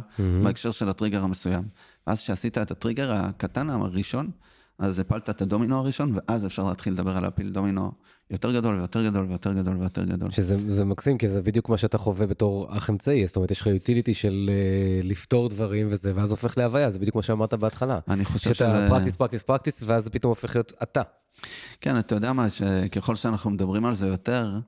[0.43, 1.63] בהקשר של הטריגר המסוים.
[2.07, 4.31] ואז כשעשית את הטריגר הקטן הראשון,
[4.79, 7.91] אז הפלת את הדומינו הראשון, ואז אפשר להתחיל לדבר על להפיל דומינו
[8.31, 10.31] יותר גדול ויותר גדול ויותר גדול ויותר גדול.
[10.31, 13.27] שזה זה מקסים, כי זה בדיוק מה שאתה חווה בתור אח אמצעי.
[13.27, 17.15] זאת אומרת, יש לך יוטיליטי של uh, לפתור דברים וזה, ואז הופך להוויה, זה בדיוק
[17.15, 17.99] מה שאמרת בהתחלה.
[18.07, 18.87] אני חושב שאתה שזה...
[18.89, 21.01] פרקטיס, פרקטיס, פרקטיס, ואז זה פתאום הופך להיות אתה.
[21.81, 24.59] כן, אתה יודע מה, שככל שאנחנו מדברים על זה יותר,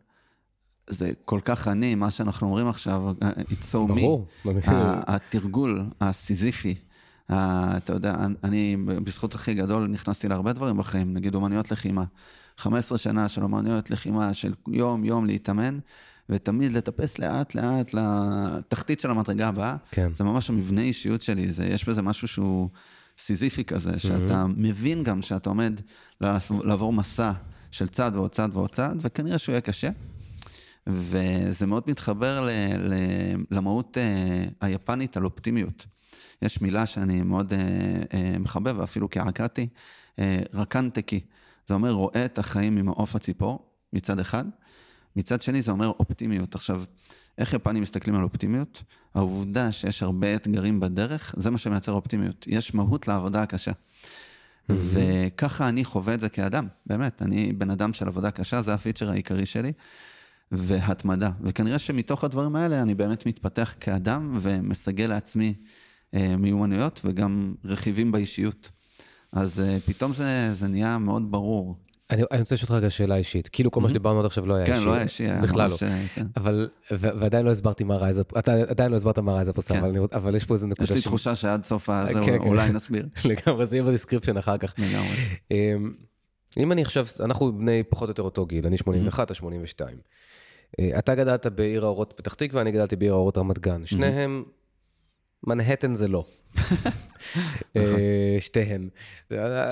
[0.90, 3.96] זה כל כך אני, מה שאנחנו אומרים עכשיו, it's so me.
[3.96, 4.28] ברור.
[5.08, 6.76] התרגול הסיזיפי,
[7.32, 12.04] אתה יודע, אני בזכות הכי גדול נכנסתי להרבה דברים בחיים, נגיד אומנויות לחימה.
[12.58, 15.80] 15 שנה של אומנויות לחימה, של יום-יום להתאמן,
[16.30, 19.76] ותמיד לטפס לאט-לאט לתחתית של המדרגה הבאה.
[19.92, 20.14] כן.
[20.14, 22.70] זה ממש המבנה אישיות שלי, זה, יש בזה משהו שהוא
[23.18, 25.80] סיזיפי כזה, שאתה מבין גם שאתה עומד
[26.64, 27.32] לעבור מסע
[27.72, 29.90] של צעד ועוד צעד ועוד צעד, וכנראה שהוא יהיה קשה.
[30.88, 32.94] וזה מאוד מתחבר ל, ל,
[33.52, 35.86] למהות אה, היפנית על אופטימיות.
[36.42, 37.60] יש מילה שאני מאוד אה,
[38.14, 39.68] אה, מחבב, ואפילו כעקתי,
[40.20, 41.20] אה, רקנטקי.
[41.68, 44.46] זה אומר רואה את החיים ממעוף הציפור, מצד אחד.
[45.16, 46.56] מצד שני זה אומר אופטימיות.
[46.56, 46.84] עכשיו,
[47.38, 48.84] איך יפנים מסתכלים על אופטימיות?
[49.16, 52.46] העובדה שיש הרבה אתגרים בדרך, זה מה שמייצר אופטימיות.
[52.48, 53.72] יש מהות לעבודה הקשה.
[54.70, 57.22] וככה אני חווה את זה כאדם, באמת.
[57.22, 59.72] אני בן אדם של עבודה קשה, זה הפיצ'ר העיקרי שלי.
[60.52, 61.32] והתמדה.
[61.42, 65.54] וכנראה שמתוך הדברים האלה אני באמת מתפתח כאדם ומסגל לעצמי
[66.14, 68.72] מיומנויות וגם רכיבים באישיות.
[69.32, 71.76] אז אה, פתאום זה, זה נהיה מאוד ברור.
[72.10, 73.50] אני, אני רוצה לשאול אותך רגע שאלה אישית.
[73.50, 74.86] כאילו כל מה שדיברנו עד עכשיו לא היה כן, אישי.
[74.86, 75.76] לא היה אישי, בכלל לא.
[75.88, 76.28] אה, כן.
[76.38, 79.96] אבל, ועדיין לא הסברתי מה רייזאפ, אתה עדיין לא הסברת מה רייזאפ עושה, כן.
[80.14, 82.48] אבל, יש פה איזה נקודה יש לי תחושה שעד סוף הזה כן, כן.
[82.48, 83.08] אולי נסביר.
[83.26, 84.74] לגמרי, זה יהיה ב description אחר כך.
[84.78, 85.16] לגמרי.
[85.52, 85.94] אמ,
[86.58, 89.98] אם אני עכשיו, אנחנו בני פחות או יותר אותו גיל, אני 81, אתה 82.
[90.80, 93.86] אה, אתה גדלת בעיר האורות פתח תקווה, אני גדלתי בעיר האורות רמת גן.
[93.86, 94.44] שניהם,
[95.48, 96.26] מנהטן זה לא.
[97.78, 97.82] אה,
[98.40, 98.90] שתיהן.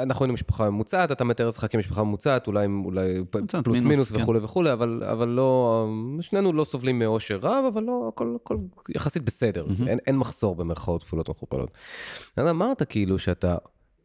[0.02, 2.68] אנחנו היינו משפחה ממוצעת, אתה מתאר לעצמך כמשפחה ממוצעת, אולי
[3.64, 4.22] פלוס מינוס, כן.
[4.22, 5.88] וכולי וכולי, אבל אבל לא,
[6.22, 8.58] שנינו לא סובלים מאושר רב, אבל לא, הכל הכל
[8.96, 9.66] יחסית בסדר.
[9.88, 11.70] אין- אין מחסור במרכאות כפולות ומכופלות.
[12.38, 13.56] אז אמרת כאילו שאתה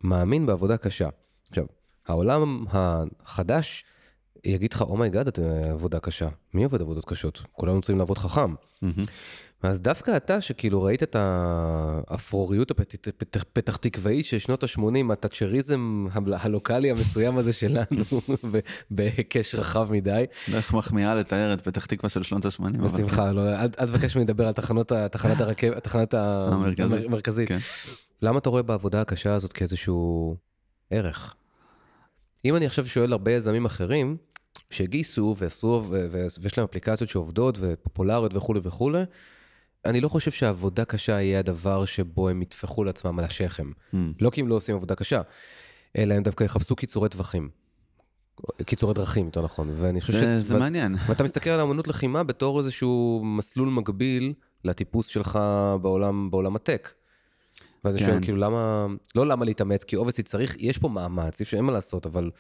[0.05, 1.09] מאמין בעבודה קשה.
[1.51, 1.65] עכשיו,
[2.09, 3.85] העולם החדש
[4.45, 6.29] יגיד לך, oh my god, את אה, עבודה קשה.
[6.55, 7.43] מי עובד עבודות קשות?
[7.53, 8.55] כולנו צריכים לעבוד חכם.
[9.63, 16.91] אז דווקא אתה, שכאילו ראית את האפרוריות הפתח פתח תקוואית של שנות ה-80, התאצ'ריזם הלוקאלי
[16.91, 18.05] המסוים הזה שלנו,
[18.91, 20.25] בהיקש רחב מדי.
[20.51, 22.79] דרך מחמיאה לתאר את פתח תקווה של שנות ה-80.
[22.79, 24.53] בשמחה, לא, אל תבקש ממני לדבר על
[25.83, 27.49] תחנת המרכזית.
[27.49, 27.59] כן.
[28.23, 30.37] למה אתה רואה בעבודה הקשה הזאת כאיזשהו
[30.91, 31.35] ערך?
[32.45, 34.17] אם אני עכשיו שואל הרבה יזמים אחרים,
[34.71, 35.85] שגייסו ועשו,
[36.43, 39.03] ויש להם אפליקציות שעובדות ופופולריות וכולי וכולי,
[39.85, 43.71] אני לא חושב שעבודה קשה יהיה הדבר שבו הם יטפחו לעצמם על השכם.
[43.93, 43.97] Hmm.
[44.21, 45.21] לא כי הם לא עושים עבודה קשה,
[45.99, 47.49] אלא הם דווקא יחפשו קיצורי טווחים.
[48.65, 49.75] קיצורי דרכים, יותר נכון.
[49.77, 50.95] ואני חושב זה, זה ו- מעניין.
[51.09, 54.33] ואתה מסתכל על אמנות לחימה בתור איזשהו מסלול מקביל
[54.65, 55.39] לטיפוס שלך
[55.83, 56.93] בעולם, בעולם הטק.
[57.85, 58.11] ואז אני כן.
[58.11, 61.65] שואל, כאילו, למה, לא למה להתאמץ, כי אובייסי צריך, יש פה מאמץ, אי אפשר, אין
[61.65, 62.31] מה לעשות, אבל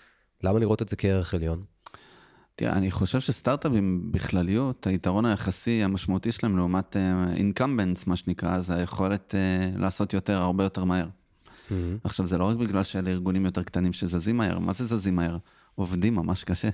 [0.42, 1.64] למה לראות את זה כערך עליון?
[2.61, 6.96] תראה, אני חושב שסטארט-אפים בכלליות, היתרון היחסי המשמעותי שלהם לעומת
[7.37, 11.07] אינקמבנס, מה שנקרא, זה היכולת uh, לעשות יותר, הרבה יותר מהר.
[12.05, 15.37] עכשיו, זה לא רק בגלל שאלה ארגונים יותר קטנים שזזים מהר, מה זה זזים מהר?
[15.75, 16.68] עובדים ממש קשה.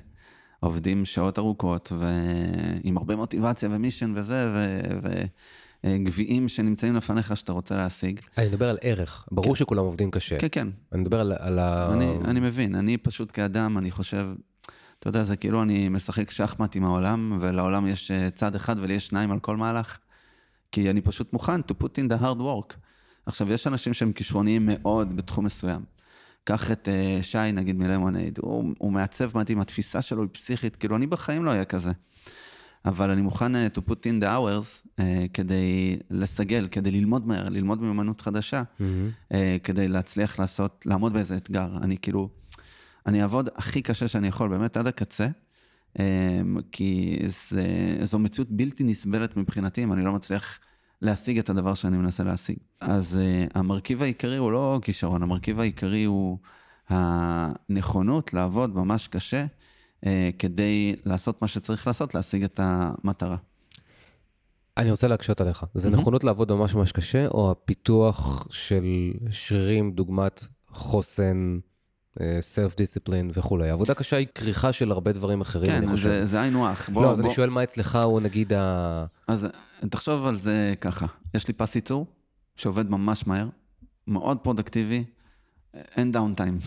[0.61, 4.53] עובדים שעות ארוכות, ועם הרבה מוטיבציה ומישן וזה,
[5.85, 8.21] וגביעים שנמצאים לפניך שאתה רוצה להשיג.
[8.39, 10.39] אני מדבר על ערך, ברור שכולם עובדים קשה.
[10.39, 11.93] כן, כן, אני מדבר על, על ה...
[11.93, 14.27] אני, אני מבין, אני פשוט כאדם, אני חושב,
[14.99, 18.95] אתה יודע, זה כאילו אני משחק שחמט עם העולם, ולעולם יש אה, צד אחד ולי
[18.95, 19.99] יש שניים על כל מהלך.
[20.73, 22.75] כי אני פשוט מוכן to put in the hard work.
[23.27, 25.85] עכשיו, יש אנשים שהם כישרוניים מאוד בתחום מסוים.
[26.45, 30.97] קח את uh, שי, נגיד, מלמונייד, הוא, הוא מעצב מדהים, התפיסה שלו היא פסיכית, כאילו,
[30.97, 31.93] אני בחיים לא אהיה כזה.
[32.85, 35.03] אבל אני מוכן uh, to put in the hours uh,
[35.35, 41.69] כדי לסגל, כדי ללמוד מהר, ללמוד מיומנות חדשה, uh, כדי להצליח לעשות, לעמוד באיזה אתגר.
[41.83, 42.29] אני כאילו,
[43.07, 45.29] אני אעבוד הכי קשה שאני יכול, באמת עד הקצה,
[45.99, 46.01] um,
[46.73, 47.67] כי זה,
[48.05, 50.59] זו מציאות בלתי נסבלת מבחינתי, אם אני לא מצליח
[51.03, 52.57] להשיג את הדבר שאני מנסה להשיג.
[52.81, 56.39] אז uh, המרכיב העיקרי הוא לא כישרון, המרכיב העיקרי הוא
[56.89, 59.47] הנכונות לעבוד ממש קשה.
[60.01, 63.37] uh, כדי לעשות מה שצריך לעשות, להשיג את המטרה.
[64.77, 65.65] אני רוצה להקשות עליך.
[65.75, 71.59] זה נכונות לעבוד ממש ממש קשה, או הפיתוח של שרירים דוגמת חוסן,
[72.41, 73.71] self discipline וכולי?
[73.71, 76.09] עבודה קשה היא כריכה של הרבה דברים אחרים, אני כן, חושב.
[76.09, 76.91] זה, זה היינו הך.
[76.95, 77.27] לא, אז בוא.
[77.27, 79.05] אני שואל מה אצלך הוא נגיד ה...
[79.29, 79.47] אז
[79.91, 82.07] תחשוב על זה ככה, יש לי פס ייצור
[82.57, 83.49] שעובד ממש מהר,
[84.07, 85.05] מאוד productive,
[85.75, 86.59] אין down time.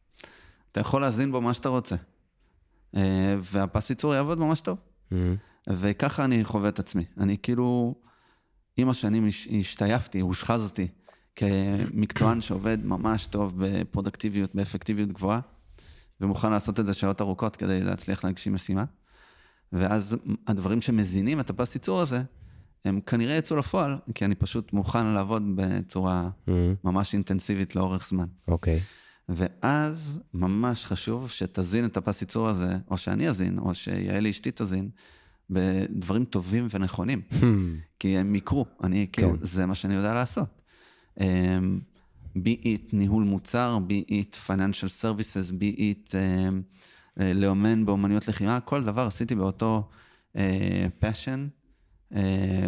[0.72, 1.96] אתה יכול להזין בו מה שאתה רוצה.
[2.96, 4.78] אה, והפס ייצור יעבוד ממש טוב.
[5.70, 7.04] וככה אני חווה את עצמי.
[7.18, 7.94] אני כאילו,
[8.76, 10.88] עם השנים הש- השתייפתי, הושחזתי
[11.36, 15.40] כמקצוען שעובד ממש טוב בפרודקטיביות, באפקטיביות גבוהה,
[16.20, 18.84] ומוכן לעשות את זה שעות ארוכות כדי להצליח להגשים משימה.
[19.72, 20.16] ואז
[20.46, 22.22] הדברים שמזינים את הפס ייצור הזה,
[22.84, 26.28] הם כנראה יצאו לפועל, כי אני פשוט מוכן לעבוד בצורה
[26.84, 28.26] ממש אינטנסיבית לאורך זמן.
[28.48, 28.80] אוקיי.
[29.28, 34.90] ואז ממש חשוב שתזין את הפס ייצור הזה, או שאני אזין, או שיעלי אשתי תזין,
[35.50, 37.22] בדברים טובים ונכונים.
[37.98, 39.46] כי הם יקרו, אני כאילו, כן.
[39.46, 40.63] זה מה שאני יודע לעשות.
[41.20, 41.80] אמ,
[42.36, 43.78] be it ניהול מוצר,
[44.46, 46.14] financial services, be it um,
[47.20, 49.88] אה, לאמן באומנויות לחימה, כל דבר עשיתי באותו
[50.32, 50.38] uh,
[51.02, 51.38] passion
[52.12, 52.16] uh,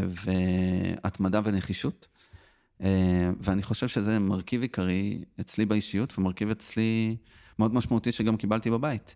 [0.08, 2.06] והתמדה ונחישות.
[2.80, 2.84] Uh,
[3.40, 7.16] ואני חושב שזה מרכיב עיקרי אצלי באישיות, ומרכיב אצלי
[7.58, 9.14] מאוד משמעותי שגם קיבלתי בבית.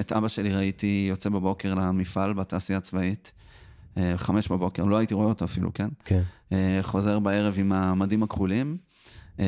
[0.00, 3.32] את אבא שלי ראיתי יוצא בבוקר למפעל בתעשייה הצבאית,
[4.16, 5.88] חמש בבוקר, לא הייתי רואה אותו אפילו, כן?
[6.04, 6.22] כן.
[6.52, 8.76] אה, חוזר בערב עם המדים הכחולים,
[9.40, 9.44] אה,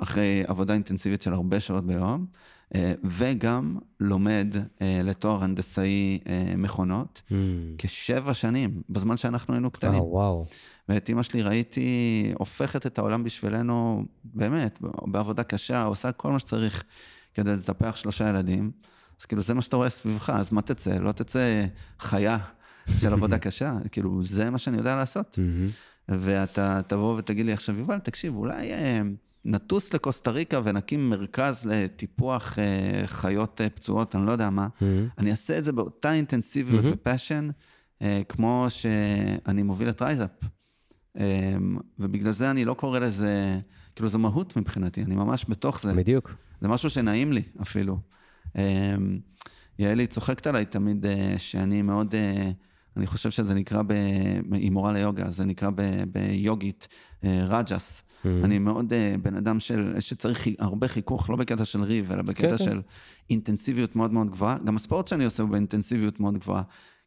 [0.00, 2.26] אחרי עבודה אינטנסיבית של הרבה שעות ביום,
[2.74, 7.22] אה, וגם לומד אה, לתואר הנדסאי אה, מכונות
[7.78, 10.02] כשבע שנים, בזמן שאנחנו היינו אה, קטנים.
[10.02, 10.46] וואו.
[10.88, 16.84] ואת אימא שלי ראיתי הופכת את העולם בשבילנו, באמת, בעבודה קשה, עושה כל מה שצריך
[17.34, 18.70] כדי לטפח שלושה ילדים.
[19.20, 20.98] אז כאילו, זה מה שאתה רואה סביבך, אז מה תצא?
[20.98, 21.66] לא תצא
[21.98, 22.38] חיה
[23.00, 25.38] של עבודה קשה, כאילו, זה מה שאני יודע לעשות.
[26.08, 29.00] ואתה תבוא ותגיד לי עכשיו, יובל, תקשיב, אולי אה,
[29.44, 34.68] נטוס לקוסטה ריקה ונקים מרכז לטיפוח אה, חיות אה, פצועות, אני לא יודע מה.
[35.18, 37.48] אני אעשה את זה באותה אינטנסיביות ו passion,
[38.28, 40.30] כמו שאני מוביל את רייזאפ.
[41.18, 41.54] אה,
[41.98, 43.58] ובגלל זה אני לא קורא לזה,
[43.94, 45.92] כאילו זו מהות מבחינתי, אני ממש בתוך זה.
[45.92, 46.34] בדיוק.
[46.60, 47.98] זה משהו שנעים לי אפילו.
[48.56, 48.94] אה,
[49.78, 51.06] יעלי צוחקת עליי תמיד
[51.38, 52.50] שאני מאוד, אה,
[52.96, 56.88] אני חושב שזה נקרא, ב- היא מורה ליוגה, זה נקרא ב- ביוגית
[57.24, 58.02] אה, רג'ס.
[58.44, 62.56] אני מאוד אה, בן אדם של, שצריך הרבה חיכוך, לא בקטע של ריב, אלא בקטע
[62.58, 62.64] כן.
[62.64, 62.80] של
[63.30, 64.56] אינטנסיביות מאוד מאוד גבוהה.
[64.64, 66.62] גם הספורט שאני עושה הוא באינטנסיביות מאוד גבוהה,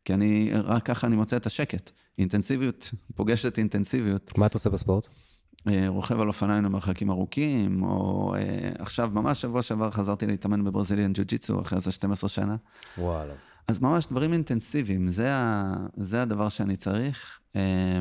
[0.06, 1.92] כי אני, רק ככה אני מוצא את השקט.
[2.18, 4.38] אינטנסיביות פוגשת אינטנסיביות.
[4.38, 5.08] מה אתה עושה בספורט?
[5.68, 8.34] אה, רוכב על אופניים למרחקים ארוכים, או
[8.80, 12.56] עכשיו, ממש שבוע שעבר חזרתי להתאמן בברזיליאן ג'ו-ג'יצו אחרי איזה 12 שנה.
[12.98, 13.34] וואלה.
[13.68, 18.00] אז ממש דברים אינטנסיביים, זה, ה, זה הדבר שאני צריך, אה,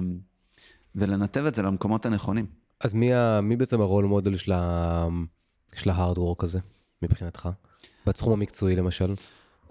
[0.94, 2.46] ולנתב את זה למקומות הנכונים.
[2.80, 3.40] אז מי, ה...
[3.40, 4.52] מי בעצם הרול מודל של.
[5.76, 6.58] של ה hard work הזה,
[7.02, 7.48] מבחינתך?
[8.06, 9.14] בתחום המקצועי למשל?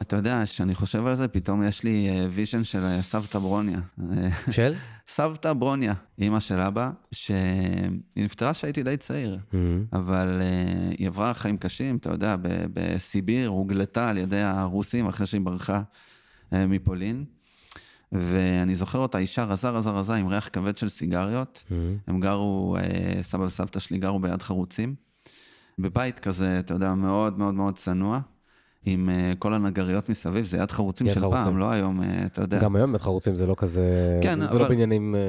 [0.04, 3.80] אתה יודע, כשאני חושב על זה, פתאום יש לי vision של אה, סבתא ברוניה.
[4.52, 4.74] של?
[5.08, 7.36] סבתא ברוניה, אימא של אבא, שהיא
[8.16, 9.39] נפטרה כשהייתי די צעיר,
[9.94, 12.36] אבל uh, היא עברה חיים קשים, אתה יודע,
[12.74, 17.26] בסיביר, הוגלתה על ידי הרוסים אחרי שהיא ברחה uh, מפולין.
[18.12, 21.63] ואני זוכר אותה, אישה רזה רזה רזה עם ריח כבד של סיגריות.
[22.08, 24.96] הם גרו, uh, סבא וסבתא שלי גרו ביד חרוצים.
[25.80, 28.20] בבית כזה, אתה יודע, מאוד מאוד מאוד צנוע.
[28.86, 31.43] עם uh, כל הנגריות מסביב, זה יד חרוצים יד של חרוצים.
[31.43, 32.60] פעם, לא היום, uh, אתה יודע.
[32.60, 34.19] גם היום באמת חרוצים זה לא כזה...
[34.24, 35.15] כן, זה, זה לא אבל- בניינים...
[35.15, 35.19] אה,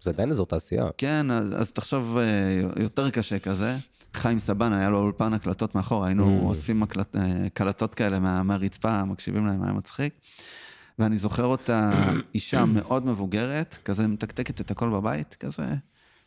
[0.00, 0.86] זה עדיין אזור תעשייה.
[0.98, 3.74] כן, אז, אז תחשוב אה, יותר קשה כזה.
[4.14, 6.44] חיים סבן, היה לו אולפן הקלטות מאחור, היינו Mm.
[6.44, 10.14] אוספים הקלט, אה, קלטות כאלה מה, מהרצפה, מקשיבים להם, היה מצחיק.
[10.98, 11.90] ואני זוכר אותה
[12.34, 15.66] אישה מאוד מבוגרת, כזה מתקתקת את הכל בבית, כזה.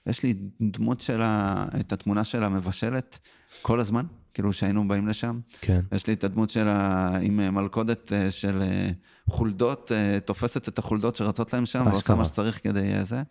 [0.08, 3.20] יש לי דמות שלה, את התמונה שלה מבשלת
[3.62, 5.40] כל הזמן, כאילו שהיינו באים לשם.
[5.62, 5.82] כן.
[5.92, 8.90] יש לי את הדמות שלה עם אה, מלכודת אה, של אה,
[9.30, 9.92] חולדות,
[10.26, 12.16] תופסת את החולדות שרצות להם שם, ועושה.
[12.16, 13.22] מה שצריך כדי זה.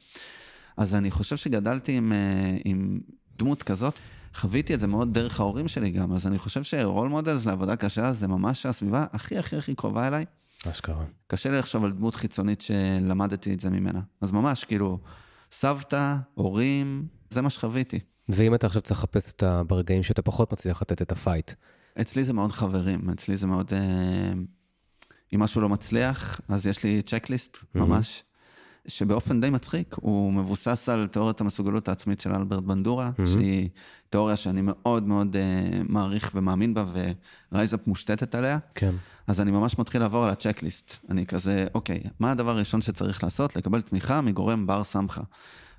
[0.77, 2.13] אז אני חושב שגדלתי עם,
[2.65, 3.01] עם
[3.39, 4.01] דמות כזאת.
[4.35, 7.77] חוויתי את זה מאוד דרך ההורים שלי גם, אז אני חושב ש role models לעבודה
[7.77, 10.25] קשה זה ממש הסביבה הכי הכי הכי קרובה אליי.
[10.71, 11.05] אשכרה.
[11.27, 14.01] קשה לי לחשוב על דמות חיצונית שלמדתי את זה ממנה.
[14.21, 14.99] אז ממש, כאילו,
[15.53, 17.99] סבתא, הורים, זה מה שחוויתי.
[18.33, 19.63] ואם אתה עכשיו צריך לחפש את ה...
[19.65, 21.53] ברגעים שאתה פחות מצליח לתת את הפייט.
[22.01, 23.73] אצלי זה מאוד חברים, אצלי זה מאוד...
[23.73, 24.33] אה,
[25.35, 28.25] אם משהו לא מצליח, אז יש לי checklist, ממש,
[28.87, 33.69] שבאופן די מצחיק, הוא מבוסס על תיאוריית המסוגלות העצמית של אלברט בנדורה, שהיא
[34.11, 36.85] תיאוריה שאני מאוד מאוד אה, מעריך ומאמין בה,
[37.53, 38.59] ורייזאפ מושתתת עליה.
[38.75, 38.95] כן.
[39.27, 40.97] אז אני ממש מתחיל לעבור על ה checklist.
[41.11, 43.57] אני כזה, אוקיי, מה הדבר הראשון שצריך לעשות?
[43.57, 45.23] לקבל תמיכה מגורם בר סמכה.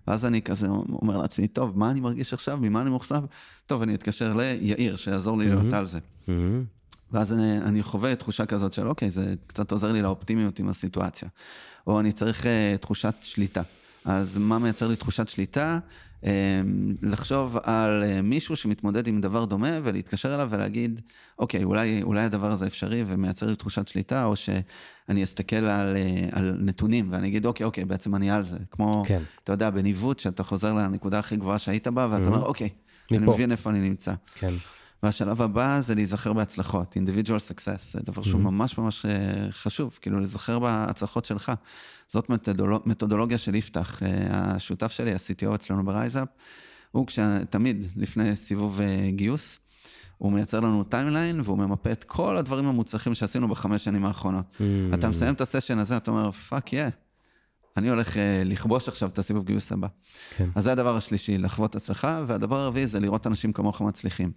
[0.07, 2.59] ואז אני כזה אומר לעצמי, טוב, מה אני מרגיש עכשיו?
[2.61, 3.23] ממה אני מאוכזב?
[3.65, 5.99] טוב, אני אתקשר ליאיר, שיעזור לי להיות על זה.
[7.11, 11.29] ואז אני, אני חווה תחושה כזאת של, אוקיי, זה קצת עוזר לי לאופטימיות עם הסיטואציה.
[11.87, 12.47] או אני צריך uh,
[12.81, 13.61] תחושת שליטה.
[14.05, 15.79] אז מה מייצר לי תחושת שליטה?
[16.21, 16.25] Um,
[17.01, 21.01] לחשוב על uh, מישהו שמתמודד עם דבר דומה ולהתקשר אליו ולהגיד,
[21.39, 26.37] אוקיי, אולי, אולי הדבר הזה אפשרי ומייצר לי תחושת שליטה, או שאני אסתכל על, uh,
[26.37, 28.57] על נתונים ואני אגיד, אוקיי, אוקיי, בעצם אני על זה.
[28.71, 29.21] כמו, כן.
[29.43, 32.69] אתה יודע, בניווט, שאתה חוזר לנקודה הכי גבוהה שהיית בה, ואתה אומר, אוקיי,
[33.11, 34.13] אני מפה." מבין איפה אני נמצא.
[34.33, 34.53] כן.
[35.03, 40.19] והשלב הבא זה להיזכר בהצלחות, individual success, זה דבר שהוא ממש ממש אה, חשוב, כאילו
[40.19, 41.51] להיזכר בהצלחות שלך.
[42.11, 46.27] זאת מתודולוג, מתודולוגיה של יפתח, אה, השותף שלי, ה-CTO אצלנו ברייזאפ,
[46.91, 47.05] הוא
[47.49, 49.59] תמיד לפני סיבוב אה, גיוס,
[50.17, 54.61] הוא מייצר לנו timeline והוא ממפה את כל הדברים המוצלחים שעשינו בחמש שנים האחרונות.
[54.93, 56.85] אתה מסיים את הסשן הזה, אתה אומר, fuck yeah,
[57.77, 59.87] אני הולך אה, לכבוש עכשיו את הסיבוב גיוס הבא.
[60.37, 60.49] כן.
[60.55, 64.31] אז זה הדבר השלישי, לחוות הצלחה, והדבר הרביעי זה לראות אנשים כמוך מצליחים.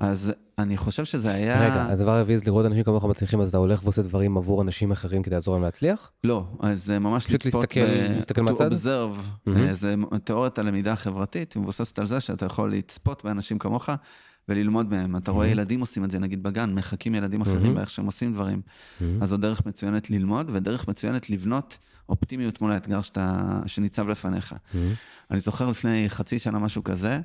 [0.00, 1.64] אז אני חושב שזה היה...
[1.64, 4.62] רגע, אז הדבר הרביעי זה לראות אנשים כמוך מצליחים, אז אתה הולך ועושה דברים עבור
[4.62, 6.12] אנשים אחרים כדי לעזור להם להצליח?
[6.24, 7.80] לא, אז זה ממש פשוט להסתכל-
[8.14, 8.72] להסתכל to מהצד?
[8.72, 9.68] observe, מהמם.
[9.68, 13.88] אה, זה תיאוריית הלמידה החברתית, היא מבוססת על זה שאתה יכול לצפות באנשים כמוך
[14.48, 15.16] וללמוד מהם.
[15.16, 18.62] אתה רואה ילדים עושים את זה, נגיד בגן, מחקים ילדים אחרים באיך שהם עושים דברים.
[19.20, 23.32] אז זו דרך מצוינת ללמוד, ודרך מצוינת לבנות אופטימיות מול האתגר שאתה,
[23.66, 24.54] שניצב לפניך.
[25.30, 27.20] אני זוכר לפני חצי שנה משהו כזה,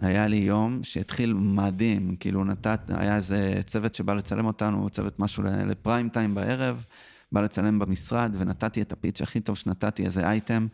[0.00, 5.42] היה לי יום שהתחיל מדהים, כאילו נתת, היה איזה צוות שבא לצלם אותנו, צוות משהו
[5.42, 6.84] לפריים טיים בערב,
[7.32, 10.66] בא לצלם במשרד, ונתתי את הפיץ' הכי טוב שנתתי, איזה אייטם.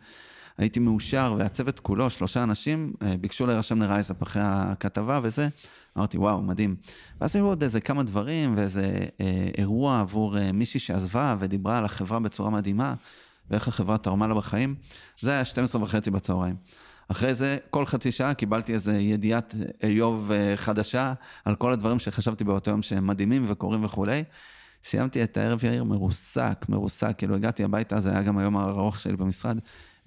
[0.57, 5.47] הייתי מאושר, והצוות כולו, שלושה אנשים, אה, ביקשו להירשם לרייזאפ אחרי הכתבה וזה.
[5.97, 6.75] אמרתי, וואו, מדהים.
[7.21, 11.85] ואז היו עוד איזה כמה דברים, ואיזה אה, אירוע עבור אה, מישהי שעזבה ודיברה על
[11.85, 12.93] החברה בצורה מדהימה,
[13.49, 14.75] ואיך החברה תרמה לה בחיים.
[15.21, 16.55] זה היה 12 וחצי בצהריים.
[17.07, 21.13] אחרי זה, כל חצי שעה קיבלתי איזה ידיעת איוב אה, חדשה
[21.45, 24.23] על כל הדברים שחשבתי באותו יום שהם מדהימים וקורים וכולי.
[24.83, 29.15] סיימתי את הערב יאיר מרוסק, מרוסק, כאילו הגעתי הביתה, זה היה גם היום הארוך שלי
[29.15, 29.57] במשרד.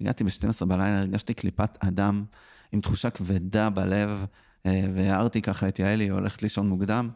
[0.01, 2.23] הגעתי ב-12 בלילה, הרגשתי קליפת אדם
[2.71, 4.25] עם תחושה כבדה בלב,
[4.65, 7.09] אה, והערתי ככה את יעלי, היא הולכת לישון מוקדם.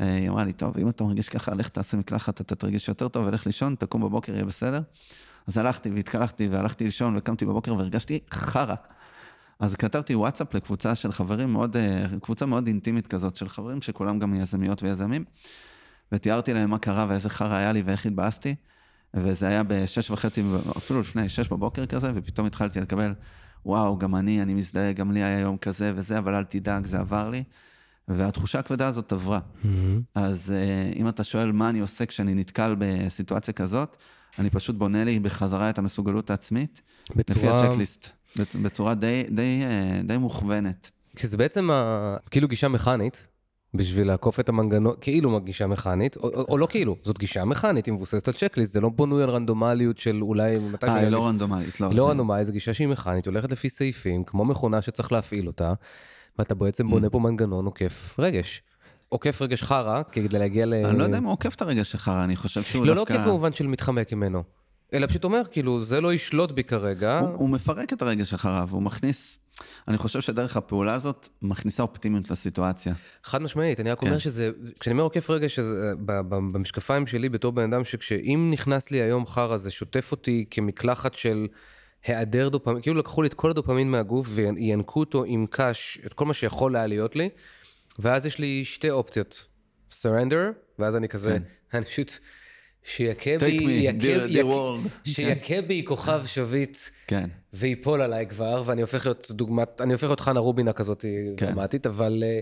[0.00, 3.08] אה, היא אמרה לי, טוב, אם אתה מרגיש ככה, לך תעשה מקלחת, אתה תרגיש יותר
[3.08, 4.80] טוב, ולך לישון, תקום בבוקר, יהיה בסדר.
[5.46, 8.74] אז הלכתי והתקלחתי והלכתי לישון וקמתי בבוקר והרגשתי חרא.
[9.62, 14.18] אז כתבתי וואטסאפ לקבוצה של חברים מאוד, אה, קבוצה מאוד אינטימית כזאת של חברים שכולם
[14.18, 15.24] גם יזמיות ויזמים,
[16.12, 18.54] ותיארתי להם מה קרה ואיזה חרא היה לי ואיך התבאסתי,
[19.14, 20.42] וזה היה בשש וחצי,
[20.76, 23.14] אפילו לפני שש בבוקר כזה, ופתאום התחלתי לקבל,
[23.66, 26.98] וואו, גם אני, אני מזדהה, גם לי היה יום כזה וזה, אבל אל תדאג, זה
[26.98, 27.44] עבר לי.
[28.08, 29.40] והתחושה הכבדה הזאת עברה.
[30.14, 33.96] אז אה, אם אתה שואל מה אני עושה כשאני נתקל בסיטואציה כזאת,
[34.38, 37.68] אני פשוט בונה לי בחזרה את המסוגלות העצמית, לפי בצורה...
[37.70, 38.08] הצ'קליסט,
[38.38, 40.90] בצ- בצורה די, די, אה, די מוכוונת.
[41.16, 42.16] כי זה בעצם ה...
[42.30, 43.28] כאילו גישה מכנית,
[43.74, 47.86] בשביל לעקוף את המנגנון, כאילו גישה מכנית, או, או, או לא כאילו, זאת גישה מכנית,
[47.86, 50.58] היא מבוססת על צ'קליסט, זה לא בנוי על רנדומליות של אולי.
[50.84, 51.86] אה, היא לא רנדומלית, לא.
[51.88, 55.72] היא לא רנדומלית, זו גישה שהיא מכנית, הולכת לפי סעיפים, כמו מכונה שצריך להפעיל אותה,
[56.38, 58.62] ואתה בעצם בונה פה מנגנון עוקף רגש.
[59.12, 60.74] עוקף רגש חרא, כדי להגיע ל...
[60.74, 63.12] אני לא יודע אם הוא עוקף את הרגש שלך, אני חושב שהוא לא, לא דווקא...
[63.12, 64.42] עוקף במובן של מתחמק ממנו.
[64.94, 67.18] אלא פשוט אומר, כאילו, זה לא ישלוט בי כרגע.
[67.18, 69.38] הוא, הוא מפרק את הרגש אחריו, הוא מכניס...
[69.88, 72.94] אני חושב שדרך הפעולה הזאת מכניסה אופטימיות לסיטואציה.
[73.24, 74.06] חד משמעית, אני רק כן.
[74.06, 74.50] אומר שזה,
[74.80, 75.58] כשאני אומר עוקף רגש,
[76.04, 81.14] ב- במשקפיים שלי בתור בן אדם, שכשאם נכנס לי היום חרא, זה שוטף אותי כמקלחת
[81.14, 81.46] של
[82.06, 86.24] היעדר דופמין, כאילו לקחו לי את כל הדופמין מהגוף וינקו אותו עם קש, את כל
[86.24, 87.28] מה שיכול היה להיות לי,
[87.98, 89.46] ואז יש לי שתי אופציות,
[89.90, 91.38] surrender, ואז אני כזה,
[91.74, 92.12] אני פשוט,
[92.84, 93.88] שיכה בי.
[95.04, 96.78] שיכה בי כוכב שביט.
[97.06, 97.30] כן.
[97.52, 101.04] וייפול עליי כבר, ואני הופך להיות דוגמת, אני הופך להיות חנה רובינה כזאת
[101.36, 101.46] כן.
[101.46, 102.40] דרמטית, אבל אה,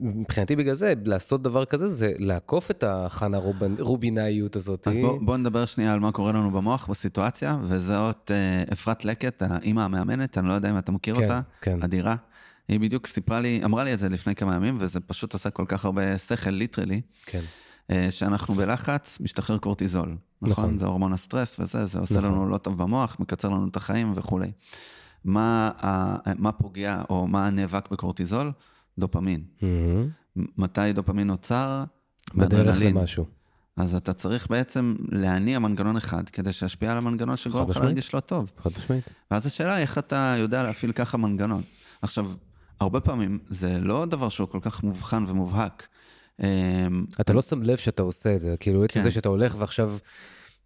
[0.00, 3.38] מבחינתי בגלל זה, לעשות דבר כזה זה לעקוף את החנה
[3.78, 4.88] רובינאיות הזאת.
[4.88, 9.42] אז בואו בוא נדבר שנייה על מה קורה לנו במוח בסיטואציה, וזאת אה, אפרת לקט,
[9.42, 11.82] האימא המאמנת, אני לא יודע אם אתה מכיר כן, אותה, כן.
[11.82, 12.16] אדירה.
[12.68, 15.64] היא בדיוק סיפרה לי, אמרה לי את זה לפני כמה ימים, וזה פשוט עשה כל
[15.68, 17.40] כך הרבה שכל, literally, כן.
[17.90, 20.16] אה, שאנחנו בלחץ, משתחרר קורטיזול.
[20.42, 20.64] נכון?
[20.64, 20.78] נכון.
[20.78, 22.24] זה הורמון הסטרס וזה, זה עושה נכון.
[22.30, 24.50] לנו לא טוב במוח, מקצר לנו את החיים וכולי.
[25.24, 25.70] מה,
[26.38, 28.52] מה פוגע או מה נאבק בקורטיזול?
[28.98, 29.44] דופמין.
[29.62, 30.08] מהמם.
[30.36, 31.84] מתי דופמין נוצר?
[32.34, 32.76] בדרך.
[32.80, 33.24] למשהו.
[33.76, 37.76] אז אתה צריך בעצם להניע מנגנון אחד כדי שישפיע על המנגנון שגורם לך.
[37.76, 38.52] להרגיש לא טוב.
[38.62, 39.04] חד משמעית.
[39.30, 41.62] ואז השאלה היא איך אתה יודע להפעיל ככה מנגנון.
[42.02, 42.30] עכשיו,
[42.80, 45.86] הרבה פעמים זה לא דבר שהוא כל כך מובחן ומובהק.
[46.40, 46.46] אמ,
[47.20, 49.02] אתה לא שם לב שאתה עושה את זה, כאילו עצם כן.
[49.02, 49.92] זה שאתה הולך ועכשיו,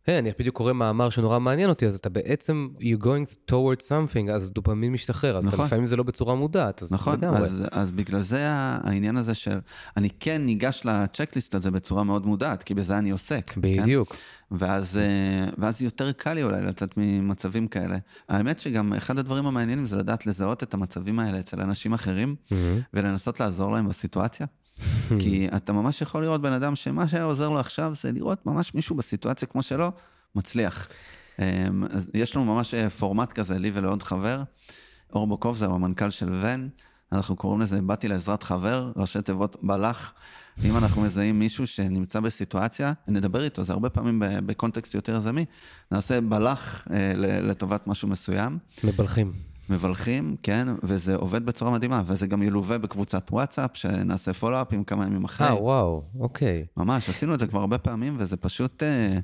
[0.07, 4.31] היי, אני בדיוק קורא מאמר שנורא מעניין אותי, אז אתה בעצם, you going towards something,
[4.33, 5.67] אז דופמין משתחרר, אז אתה נכון.
[5.67, 7.39] לפעמים זה לא בצורה מודעת, אז נכון, לגמרי.
[7.39, 9.59] אז, אז בגלל זה העניין הזה של,
[9.97, 13.51] אני כן ניגש לצ'קליסט הזה בצורה מאוד מודעת, כי בזה אני עוסק.
[13.51, 13.61] כן?
[13.61, 14.17] בדיוק.
[14.51, 17.99] ואז, אה, ואז יותר קל לי אולי לצאת ממצבים כאלה.
[18.29, 22.37] האמת שגם אחד הדברים המעניינים זה לדעת לזהות את המצבים האלה אצל אנשים אחרים,
[22.95, 24.47] ולנסות לעזור להם בסיטואציה.
[25.21, 28.75] כי אתה ממש יכול לראות בן אדם שמה שהיה עוזר לו עכשיו זה לראות ממש
[28.75, 29.93] מישהו בסיטואציה כמו שלו,
[30.35, 30.89] מצליח.
[31.41, 34.43] אה, אז יש לנו ממש אה, פורמט כזה, לי ולעוד חבר.
[35.13, 36.69] אור בוקוב זה המנכ"ל של ון,
[37.13, 40.13] אנחנו קוראים לזה באתי לעזרת חבר, ראשי תיבות בלח.
[40.65, 45.45] אם אנחנו מזהים מישהו שנמצא בסיטואציה, נדבר איתו, זה הרבה פעמים בקונטקסט יותר יזמי,
[45.91, 49.50] נעשה בלח אה, לטובת משהו מסוים, מבלחים.
[49.71, 55.25] מבלחים, כן, וזה עובד בצורה מדהימה, וזה גם ילווה בקבוצת וואטסאפ, שנעשה פולו-אפים כמה ימים
[55.25, 55.47] אחרי.
[55.47, 56.67] אה, וואו, אוקיי.
[56.77, 59.19] ממש, עשינו את זה כבר הרבה פעמים, וזה פשוט אה,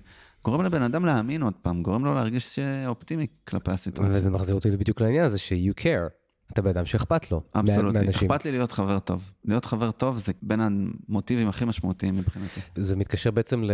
[0.45, 4.17] גורם לבן אדם להאמין עוד פעם, גורם לו להרגיש אופטימי כלפי הסיטואציה.
[4.17, 6.11] וזה מחזיר אותי בדיוק לעניין הזה ש-you care.
[6.53, 7.43] אתה בן אדם שאכפת לו.
[7.55, 8.29] מאנשים.
[8.29, 9.31] אכפת לי להיות חבר טוב.
[9.45, 12.61] להיות חבר טוב זה בין המוטיבים הכי משמעותיים מבחינתי.
[12.77, 13.71] זה מתקשר בעצם ל...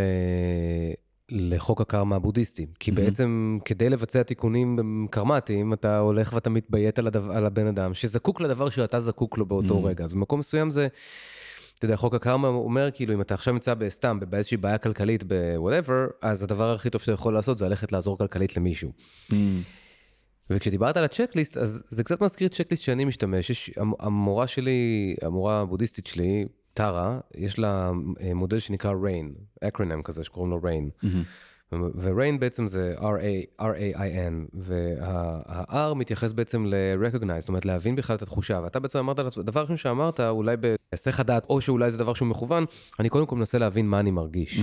[1.35, 2.67] לחוק הקרמה הבודהיסטי.
[2.79, 4.79] כי בעצם כדי לבצע תיקונים
[5.11, 9.47] קרמטיים, אתה הולך ואתה מתביית על, הדבר, על הבן אדם שזקוק לדבר שאתה זקוק לו
[9.47, 10.05] באותו רגע.
[10.05, 10.89] אז במקום מסוים זה,
[11.79, 16.13] אתה יודע, חוק הקרמה אומר כאילו, אם אתה עכשיו נמצא בסתם, באיזושהי בעיה כלכלית, ב-whatever,
[16.23, 18.93] אז הדבר הכי טוב שאתה יכול לעשות זה ללכת לעזור כלכלית למישהו.
[20.51, 23.51] וכשדיברת על הצ'קליסט, אז זה קצת מזכיר צ'קליסט שאני משתמש.
[23.51, 30.03] יש, המ- המורה שלי, המורה הבודהיסטית שלי, טרה, יש לה אה, מודל שנקרא RAIN, אקרונם
[30.03, 31.07] כזה שקוראים לו RAIN.
[31.95, 38.61] ו-RAIN בעצם זה R-A- R-A-I-N, וה-R מתייחס בעצם ל-recognize, זאת אומרת להבין בכלל את התחושה,
[38.65, 42.65] ואתה בעצם אמרת, דבר ראשון שאמרת, אולי בהיסח הדעת, או שאולי זה דבר שהוא מכוון,
[43.01, 44.61] אני קודם כל מנסה להבין מה אני מרגיש.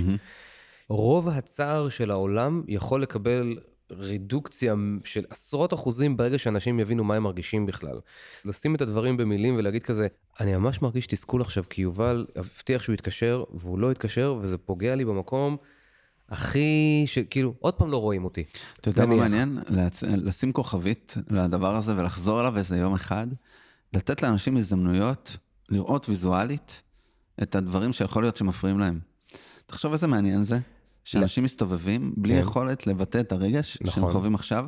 [0.90, 3.58] רוב הצער של העולם יכול לקבל
[3.92, 8.00] רידוקציה של עשרות אחוזים ברגע שאנשים יבינו מה הם מרגישים בכלל.
[8.46, 10.08] לשים את הדברים במילים ולהגיד כזה,
[10.40, 14.96] אני ממש מרגיש תסכול עכשיו, כי יובל הבטיח שהוא יתקשר, והוא לא התקשר, וזה פוגע
[14.96, 15.58] לי במקום
[16.30, 18.44] הכי, שכאילו, עוד פעם לא רואים אותי.
[18.82, 19.16] אתה יודע מה.
[19.16, 19.60] מעניין?
[19.68, 20.04] להצ...
[20.04, 23.28] לשים כוכבית לדבר הזה ולחזור אליו איזה יום אחד,
[23.94, 25.38] לתת לאנשים הזדמנויות
[25.70, 26.82] לראות ויזואלית
[27.44, 29.00] את הדברים שיכול להיות שמפריעים להם.
[29.66, 30.60] תחשוב איזה מעניין זה,
[31.12, 32.40] שאנשים מסתובבים בלי כן.
[32.40, 34.12] יכולת לבטא את הרגש שהם נכון.
[34.12, 34.68] חווים עכשיו,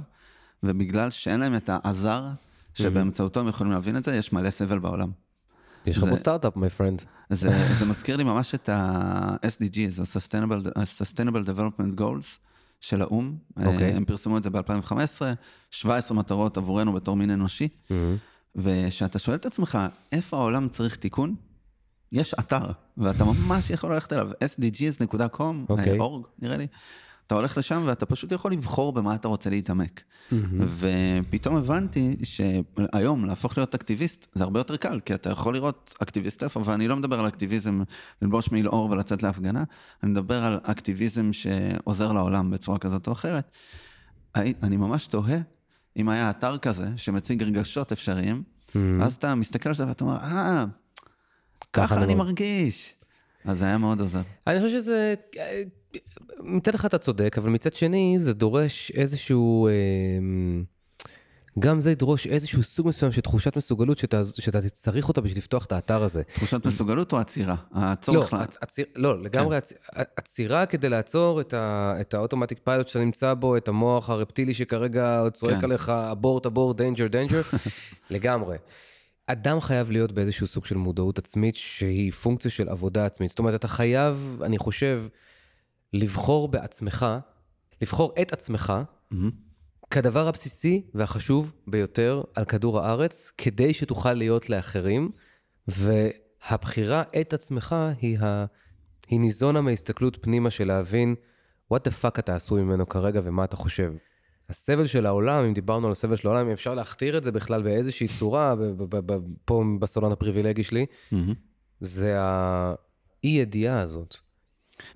[0.63, 2.23] ובגלל שאין להם את העזר
[2.73, 5.11] שבאמצעותו הם יכולים להבין את זה, יש מלא סבל בעולם.
[5.85, 7.03] יש לך פה סטארט-אפ, מי פרנד.
[7.29, 12.37] זה, זה מזכיר לי ממש את ה-SDGs, ה-Sustainable, ה-Sustainable Development Goals
[12.79, 13.35] של האו"ם.
[13.65, 13.91] אוקיי.
[13.91, 15.21] הם פרסמו את זה ב-2015,
[15.71, 17.67] 17 מטרות עבורנו בתור מין אנושי.
[18.55, 19.77] וכשאתה שואל את עצמך,
[20.11, 21.35] איפה העולם צריך תיקון?
[22.11, 25.99] יש אתר, ואתה ממש יכול ללכת אליו, sdgs.com, אוקיי.
[25.99, 26.67] org, נראה לי.
[27.27, 30.03] אתה הולך לשם ואתה פשוט יכול לבחור במה אתה רוצה להתעמק.
[30.59, 36.43] ופתאום הבנתי שהיום להפוך להיות אקטיביסט זה הרבה יותר קל, כי אתה יכול לראות אקטיביסט
[36.43, 37.81] איפה, ואני לא מדבר על אקטיביזם
[38.21, 39.63] ללבוש מעיל אור ולצאת להפגנה,
[40.03, 43.51] אני מדבר על אקטיביזם שעוזר לעולם בצורה כזאת או אחרת.
[44.35, 45.37] אני ממש תוהה
[45.97, 48.43] אם היה אתר כזה שמציג רגשות אפשריים,
[48.75, 50.65] ואז אתה מסתכל על זה ואתה אומר, אה,
[51.73, 52.95] ככה אני מרגיש.
[53.45, 54.21] אז זה היה מאוד עוזר.
[54.47, 55.13] אני חושב שזה,
[56.39, 60.63] מצד אחד אתה צודק, אבל מצד שני זה דורש איזשהו, אמ,
[61.59, 65.65] גם זה ידרוש איזשהו סוג מסוים של תחושת מסוגלות שאתה, שאתה צריך אותה בשביל לפתוח
[65.65, 66.23] את האתר הזה.
[66.23, 67.55] תחושת מסוגלות או עצירה?
[67.71, 68.33] הצורך...
[68.33, 68.45] לא, לה...
[68.61, 70.01] הציר, לא לגמרי כן.
[70.15, 71.95] עצירה כדי לעצור את, ה...
[72.01, 75.63] את ה automatic pilot שאתה נמצא בו, את המוח הרפטילי שכרגע צועק כן.
[75.63, 77.41] עליך, abort, abort, danger, danger,
[78.09, 78.57] לגמרי.
[79.31, 83.29] אדם חייב להיות באיזשהו סוג של מודעות עצמית שהיא פונקציה של עבודה עצמית.
[83.29, 85.03] זאת אומרת, אתה חייב, אני חושב,
[85.93, 87.05] לבחור בעצמך,
[87.81, 88.73] לבחור את עצמך,
[89.13, 89.15] mm-hmm.
[89.91, 95.11] כדבר הבסיסי והחשוב ביותר על כדור הארץ, כדי שתוכל להיות לאחרים,
[95.67, 98.45] והבחירה את עצמך היא, ה...
[99.07, 101.15] היא ניזונה מהסתכלות פנימה של להבין
[101.73, 103.93] what the fuck אתה עשוי ממנו כרגע ומה אתה חושב.
[104.51, 107.61] הסבל של העולם, אם דיברנו על הסבל של העולם, אם אפשר להכתיר את זה בכלל
[107.61, 108.55] באיזושהי צורה,
[109.45, 110.85] פה בסלון הפריבילגי שלי.
[111.81, 114.17] זה האי-ידיעה הזאת.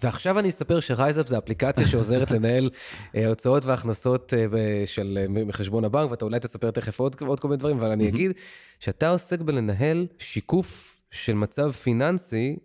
[0.03, 2.69] ועכשיו אני אספר שרייזאפ זה אפליקציה שעוזרת לנהל
[3.15, 7.47] אה, הוצאות והכנסות אה, של, אה, מחשבון הבנק, ואתה אולי תספר תכף עוד, עוד כל
[7.47, 8.31] מיני דברים, אבל אני אגיד
[8.79, 12.55] שאתה עוסק בלנהל שיקוף של מצב פיננסי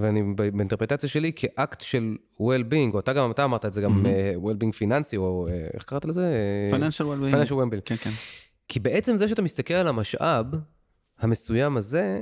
[0.00, 4.46] ואני באינטרפטציה שלי כאקט של well-being, או אתה גם, אתה אמרת את זה גם mm-hmm.
[4.46, 6.34] well-being פיננסי, או uh, איך קראת לזה?
[6.70, 7.34] financial well-being.
[7.34, 7.80] financial well-being.
[7.84, 8.10] כן, כן.
[8.68, 10.46] כי בעצם זה שאתה מסתכל על המשאב
[11.20, 12.20] המסוים הזה,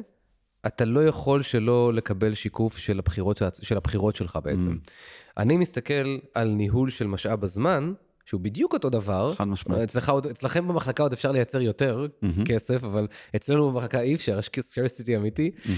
[0.67, 4.73] אתה לא יכול שלא לקבל שיקוף של הבחירות, של הבחירות שלך בעצם.
[4.73, 4.91] Mm-hmm.
[5.37, 7.93] אני מסתכל על ניהול של משאב הזמן,
[8.25, 9.35] שהוא בדיוק אותו דבר.
[9.35, 9.83] חד משמעית.
[9.83, 12.45] אצלך, אצלכם במחלקה עוד אפשר לייצר יותר mm-hmm.
[12.45, 13.07] כסף, אבל
[13.37, 15.51] אצלנו במחלקה אי אפשר, יש scarcity אמיתי.
[15.55, 15.69] Mm-hmm.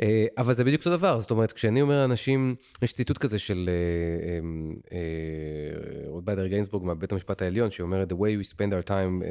[0.00, 3.70] אה, אבל זה בדיוק אותו דבר, זאת אומרת, כשאני אומר לאנשים, יש ציטוט כזה של
[4.92, 4.98] אה,
[6.38, 9.22] אה, גיינסבורג מבית המשפט העליון, שאומר, The way we spend our time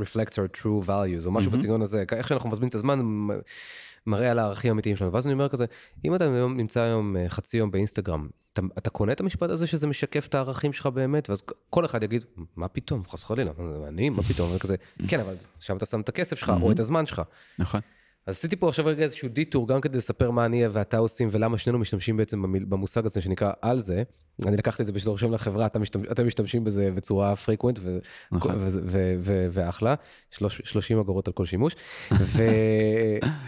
[0.00, 3.00] reflects our true values, או משהו בסגנון הזה, איך שאנחנו מבזבזים את הזמן,
[4.06, 5.12] מראה על הערכים האמיתיים שלנו.
[5.12, 5.64] ואז אני אומר כזה,
[6.04, 10.26] אם אתה נמצא היום חצי יום באינסטגרם, אתה, אתה קונה את המשפט הזה שזה משקף
[10.26, 12.24] את הערכים שלך באמת, ואז כל אחד יגיד,
[12.56, 13.50] מה פתאום, חס וחלילה,
[13.88, 14.76] אני, מה פתאום, וכזה,
[15.08, 17.22] כן, אבל שם אתה שם את הכסף שלך, או את הזמן שלך.
[17.58, 17.80] נכון.
[18.26, 21.58] אז עשיתי פה עכשיו רגע איזשהו דיטור, גם כדי לספר מה אני ואתה עושים, ולמה
[21.58, 24.02] שנינו משתמשים בעצם במושג הזה שנקרא על זה.
[24.46, 27.78] אני לקחתי את זה בשביל רושם לחברה, אתם משתמש, משתמשים בזה בצורה פריקוונט,
[28.32, 28.68] נכון.
[29.50, 29.94] ואחלה,
[30.30, 31.74] 30 אגורות על כל שימוש.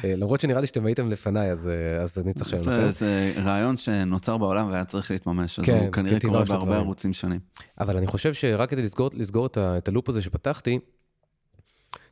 [0.04, 1.70] ולמרות שנראה לי שאתם הייתם לפניי, אז,
[2.02, 2.90] אז אני צריך לשלם לכם.
[2.90, 7.40] זה רעיון שנוצר בעולם והיה צריך להתממש, אז כן, הוא כנראה קורה בהרבה ערוצים שונים.
[7.80, 10.78] אבל אני חושב שרק כדי לסגור, לסגור את הלופ הזה שפתחתי,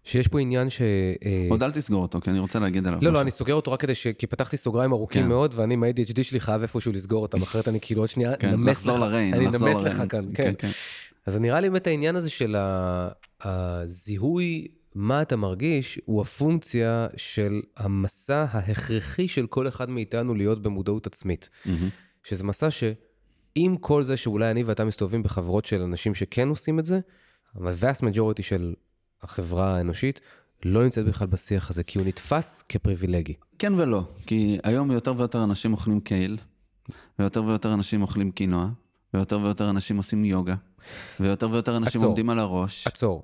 [0.04, 0.80] שיש פה עניין ש...
[1.24, 2.98] אה, עוד אל תסגור אותו, כי אני רוצה להגיד עליו.
[3.02, 4.06] לא, לא, אני סוגר אותו רק כדי ש...
[4.06, 5.28] כי פתחתי סוגריים ארוכים כן.
[5.28, 8.50] מאוד, ואני עם ה-ADHD שלי חייב איפשהו לסגור אותם, אחרת אני כאילו עוד שנייה כן,
[8.50, 9.02] נמס לך.
[9.12, 10.54] אני נמס לך כאן, כן.
[10.58, 10.68] כן.
[11.26, 12.56] אז נראה לי באמת העניין הזה של
[13.40, 21.06] הזיהוי, מה אתה מרגיש, הוא הפונקציה של המסע ההכרחי של כל אחד מאיתנו להיות במודעות
[21.06, 21.50] עצמית.
[22.24, 26.84] שזה מסע שעם כל זה שאולי אני ואתה מסתובבים בחברות של אנשים שכן עושים את
[26.84, 27.00] זה,
[27.54, 28.74] ה-vast majority של
[29.22, 30.20] החברה האנושית
[30.64, 33.34] לא נמצאת בכלל בשיח הזה, כי הוא נתפס כפריבילגי.
[33.58, 36.38] כן ולא, כי היום יותר ויותר אנשים אוכלים קייל,
[37.18, 38.68] ויותר ויותר אנשים אוכלים קינוע,
[39.14, 40.54] ויותר ויותר אנשים עושים יוגה,
[41.20, 42.86] ויותר ויותר אנשים עצור, עומדים על הראש.
[42.86, 43.22] עצור.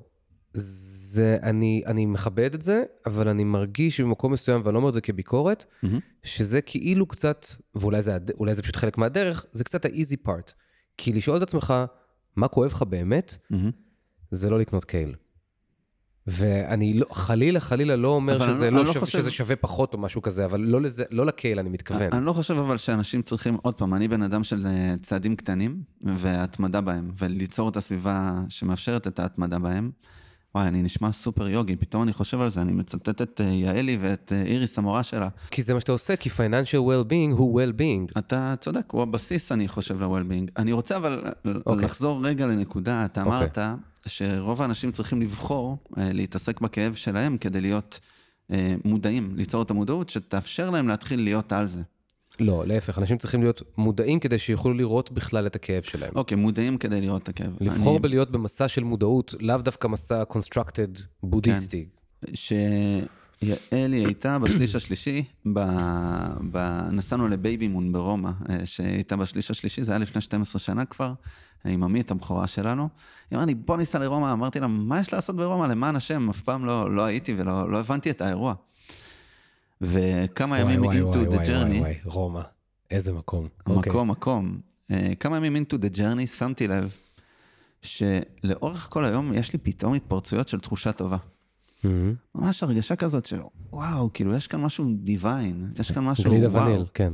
[0.53, 4.95] זה, אני, אני מכבד את זה, אבל אני מרגיש במקום מסוים, ואני לא אומר את
[4.95, 5.87] זה כביקורת, mm-hmm.
[6.23, 8.19] שזה כאילו קצת, ואולי זה,
[8.51, 10.53] זה פשוט חלק מהדרך, זה קצת ה-easy part.
[10.97, 11.75] כי לשאול את עצמך,
[12.37, 13.57] מה כואב לך באמת, mm-hmm.
[14.31, 15.15] זה לא לקנות קייל.
[16.27, 19.19] ואני לא, חלילה, חלילה לא אומר שזה, לא, לא שווה, חושב...
[19.19, 22.09] שזה שווה פחות או משהו כזה, אבל לא, לזה, לא לקהל אני מתכוון.
[22.13, 25.83] אני לא חושב אבל שאנשים צריכים, עוד פעם, אני בן אדם של אה, צעדים קטנים
[26.03, 29.91] והתמדה בהם, וליצור את הסביבה שמאפשרת את ההתמדה בהם.
[30.55, 33.99] וואי, אני נשמע סופר יוגי, פתאום אני חושב על זה, אני מצטט את אה, יעלי
[34.01, 35.29] ואת אה, איריס, המורה שלה.
[35.51, 38.19] כי זה מה שאתה עושה, כי financial well-being הוא well-being.
[38.19, 40.51] אתה צודק, הוא הבסיס, אני חושב, ל-well-being.
[40.57, 41.49] אני רוצה אבל okay.
[41.67, 41.85] אוקיי.
[41.85, 43.27] לחזור רגע לנקודה, אתה okay.
[43.27, 43.39] אוקיי.
[43.39, 43.59] אמרת
[44.07, 48.01] שרוב האנשים צריכים לבחור אה, להתעסק בכאב שלהם כדי להיות
[48.85, 51.83] מודעים, ליצור את המודעות שתאפשר להם להתחיל להיות על זה.
[52.41, 56.13] לא, להפך, אנשים צריכים להיות מודעים כדי שיוכלו לראות בכלל את הכאב שלהם.
[56.15, 57.57] אוקיי, okay, מודעים כדי לראות את הכאב.
[57.61, 58.03] לבחור אני...
[58.03, 60.89] בלהיות במסע של מודעות, לאו דווקא מסע constructed
[61.23, 61.87] בודהיסטי.
[62.27, 62.35] כן.
[62.35, 62.53] ש...
[63.43, 65.61] יעלי הייתה בשליש השלישי, ב...
[66.51, 66.81] ב...
[66.93, 71.13] נסענו ל baby moon ברומא, אה, שהייתה בשליש השלישי, זה היה לפני 12 שנה כבר,
[71.65, 72.89] עם עמית, הבכורה שלנו.
[73.31, 75.67] היא אמרה לי, בוא ניסע לרומא, אמרתי לה, מה יש לעשות ברומא?
[75.67, 78.55] למען השם, אף פעם לא, לא הייתי ולא לא הבנתי את האירוע.
[79.81, 82.41] וכמה ימים וואי, into וואי, the journey, וואי, וואי, רומא,
[82.91, 83.49] איזה מקום.
[83.67, 83.93] אוקיי.
[83.93, 84.61] מקום, מקום.
[84.91, 86.95] אה, כמה ימים into the journey, שמתי לב
[87.83, 91.17] שלאורך כל היום יש לי פתאום התפרצויות של תחושה טובה.
[91.85, 92.15] מהמם.
[92.35, 96.67] ממש הרגשה כזאת שוואו, כאילו יש כאן משהו דיוויין, יש כאן משהו גלידה וואו.
[96.67, 97.13] וניל, כן.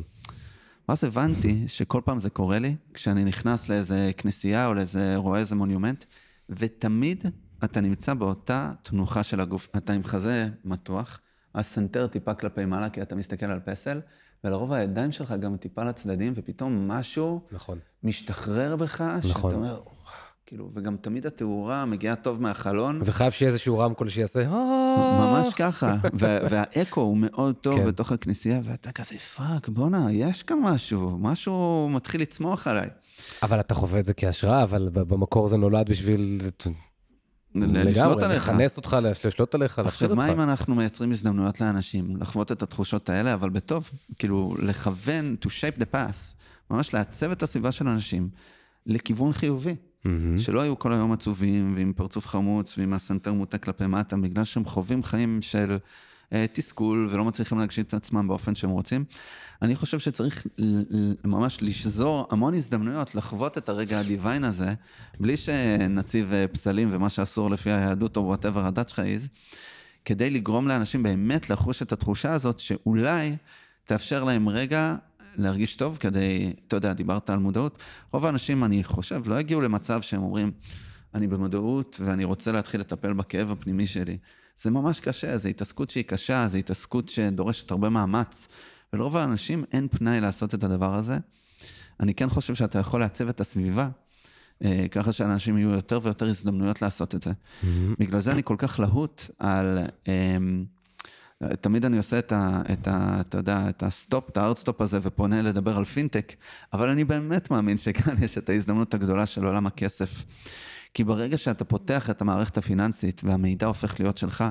[0.88, 5.54] ואז הבנתי שכל פעם זה קורה לי, כשאני נכנס לאיזה כנסייה או לאיזה, רואה איזה
[5.54, 6.04] מונומנט,
[6.48, 7.24] ותמיד
[7.64, 9.68] אתה נמצא באותה תנוחה של הגוף.
[9.76, 11.20] אתה עם חזה מתוח,
[11.54, 14.00] הסנטר טיפה כלפי מעלה, כי אתה מסתכל על פסל,
[14.44, 17.78] ולרוב הידיים שלך גם טיפה לצדדים, ופתאום משהו נכון.
[18.02, 19.50] משתחרר בך, נכון.
[19.50, 19.80] שאתה אומר,
[20.46, 23.00] כאילו, וגם תמיד התאורה מגיעה טוב מהחלון.
[23.04, 24.48] וחייב שיהיה איזשהו רמקול שיעשה...
[24.48, 25.96] ממש ככה,
[26.50, 27.86] והאקו הוא מאוד טוב כן.
[27.86, 32.88] בתוך הכנסייה, ואתה כזה, fuck, בואנה, יש כאן משהו, משהו מתחיל לצמוח עליי.
[33.42, 36.40] אבל אתה חווה את זה כהשראה, אבל במקור זה נולד בשביל...
[37.54, 38.48] לשלוט עליך.
[38.48, 40.16] לכנס אותך, לשלוט עליך, עכשיו.
[40.16, 45.46] מה אם אנחנו מייצרים הזדמנויות לאנשים לחוות את התחושות האלה, אבל בטוב, כאילו, לכוון, to
[45.46, 46.34] shape the path,
[46.70, 48.28] ממש לעצב את הסביבה של אנשים
[48.86, 49.74] לכיוון חיובי.
[50.06, 50.38] מהמם.
[50.38, 54.64] שלא היו כל היום עצובים ועם פרצוף חמוץ ועם הסנטר מוטה כלפי מטה, בגלל שהם
[54.64, 55.78] חווים חיים של
[56.32, 59.04] אה, תסכול ולא מצליחים להגשים את עצמם באופן שהם רוצים.
[59.62, 60.46] אני חושב שצריך
[61.24, 64.74] ממש לשזור המון הזדמנויות לחוות את הרגע ה divine הזה,
[65.20, 69.28] בלי שנציב אה, פסלים ומה שאסור לפי היהדות או whatever הדת שלך is,
[70.04, 73.36] כדי לגרום לאנשים באמת לחוש את התחושה הזאת, שאולי
[73.84, 74.94] תאפשר להם רגע
[75.36, 77.78] להרגיש טוב כדי, אתה יודע, דיברת על מודעות.
[78.12, 80.50] רוב האנשים, אני חושב, לא יגיעו למצב שהם אומרים,
[81.14, 84.18] אני במודעות ואני רוצה להתחיל לטפל בכאב הפנימי שלי.
[84.56, 88.48] זה ממש קשה, זו התעסקות שהיא קשה, זו התעסקות שדורשת הרבה מאמץ.
[88.92, 91.18] ולרוב האנשים אין פנאי לעשות את הדבר הזה.
[92.00, 93.88] אני כן חושב שאתה יכול לעצב את הסביבה,
[94.64, 97.32] אה, ככה שאנשים יהיו יותר ויותר הזדמנויות לעשות את זה.
[97.98, 99.78] בגלל זה אני כל כך להוט על...
[100.08, 100.64] אמ,
[101.60, 102.62] תמיד אני עושה את ה...
[102.72, 105.84] את ה אתה יודע, את ה stop, את ה hard stop הזה, ופונה לדבר על
[105.84, 106.34] פינטק,
[106.72, 110.24] אבל אני באמת מאמין שכאן יש את ההזדמנות הגדולה של עולם הכסף.
[110.94, 114.44] כי ברגע שאתה פותח את המערכת הפיננסית והמידע הופך להיות שלך,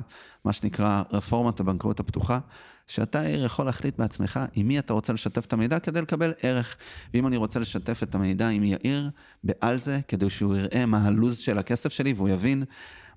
[0.45, 2.39] מה שנקרא רפורמת הבנקאות הפתוחה,
[2.87, 6.77] שאתה יכול להחליט בעצמך עם מי אתה רוצה לשתף את המידע כדי לקבל ערך.
[7.13, 9.09] ואם אני רוצה לשתף את המידע עם יאיר
[9.43, 12.63] בעל זה, כדי שהוא יראה מה הלו"ז של הכסף שלי והוא יבין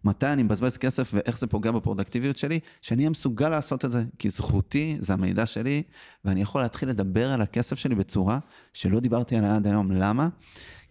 [0.04, 4.04] מתי אני מבזבז כסף ואיך זה פוגע בפרודקטיביות שלי, שאני אהיה מסוגל לעשות את זה,
[4.18, 5.82] כי זכותי, זה המידע שלי,
[6.24, 8.38] ואני יכול להתחיל לדבר על הכסף שלי בצורה
[8.72, 9.92] שלא דיברתי עליה עד היום.
[9.92, 10.28] למה?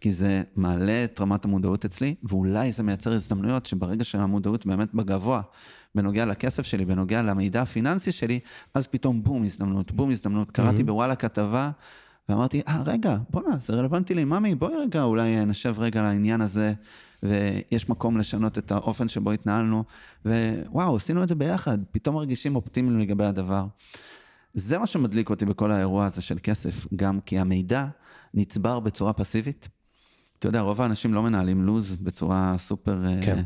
[0.01, 5.41] כי זה מעלה את רמת המודעות אצלי, ואולי זה מייצר הזדמנויות שברגע שהמודעות באמת בגבוה,
[5.95, 8.39] בנוגע לכסף שלי, בנוגע למידע הפיננסי שלי,
[8.73, 10.51] אז פתאום בום הזדמנות, בום הזדמנות.
[10.51, 11.71] קראתי בוואלה כתבה,
[12.29, 16.73] ואמרתי, אה, רגע, בואנה, זה רלוונטי לי, ממי, בואי רגע, אולי נשב רגע לעניין הזה,
[17.23, 19.83] ויש מקום לשנות את האופן שבו התנהלנו,
[20.25, 23.65] ווואו, עשינו את זה ביחד, פתאום מרגישים אופטימיים לגבי הדבר.
[24.53, 27.85] זה מה שמדליק אותי בכל האירוע הזה של כסף, גם כי המידע
[28.33, 29.67] נצבר בצורה פסיבית.
[30.39, 33.21] אתה יודע, רוב האנשים לא מנהלים לו"ז בצורה סופר כן.
[33.21, 33.43] כן.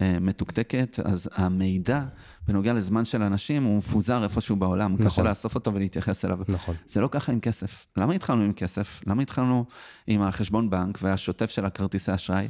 [0.00, 2.04] uh, מתוקתקת, אז המידע
[2.48, 5.06] בנוגע לזמן של אנשים הוא מפוזר איפשהו בעולם, נכון.
[5.06, 5.22] קשה.
[5.22, 6.38] לאסוף אותו ולהתייחס אליו.
[6.48, 6.74] נכון.
[6.86, 7.86] זה לא ככה עם כסף.
[7.96, 9.00] למה התחלנו עם כסף?
[9.06, 9.64] למה התחלנו
[10.06, 12.48] עם החשבון בנק והשוטף של הכרטיסי אשראי?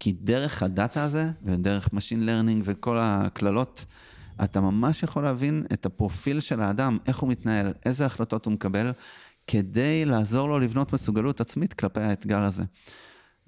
[0.00, 3.84] כי דרך הדאטה הזה, ודרך Machine Learning וכל הקללות,
[4.44, 8.92] אתה ממש יכול להבין את הפרופיל של האדם, איך הוא מתנהל, איזה החלטות הוא מקבל,
[9.46, 12.62] כדי לעזור לו לבנות מסוגלות עצמית כלפי האתגר הזה.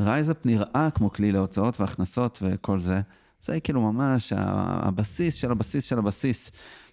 [0.01, 3.01] רייזאפ נראה כמו כלי להוצאות והכנסות וכל זה.
[3.43, 6.51] זה כאילו ממש הבסיס של הבסיס של הבסיס.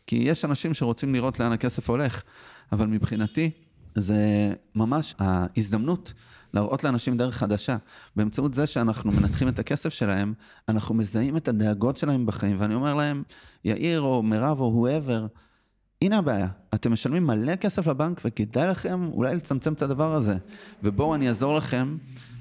[0.08, 2.24] כי יש אנשים שרוצים לראות לאן הכסף הולך,
[2.72, 3.52] אבל מבחינתי
[3.96, 6.14] זה ממש ההזדמנות
[6.54, 7.78] להראות לאנשים דרך חדשה.
[8.16, 10.34] באמצעות זה שאנחנו מנתחים את הכסף שלהם,
[10.70, 13.24] אנחנו מזהים את הדאגות שלהם בחיים, ואני אומר להם,
[13.66, 15.28] יאיר או מירב או whoever,
[16.02, 20.38] הנה הבעיה, אתם משלמים מלא כסף לבנק וכדאי לכם אולי לצמצם את הדבר הזה.
[20.84, 21.98] ובואו אני אעזור לכם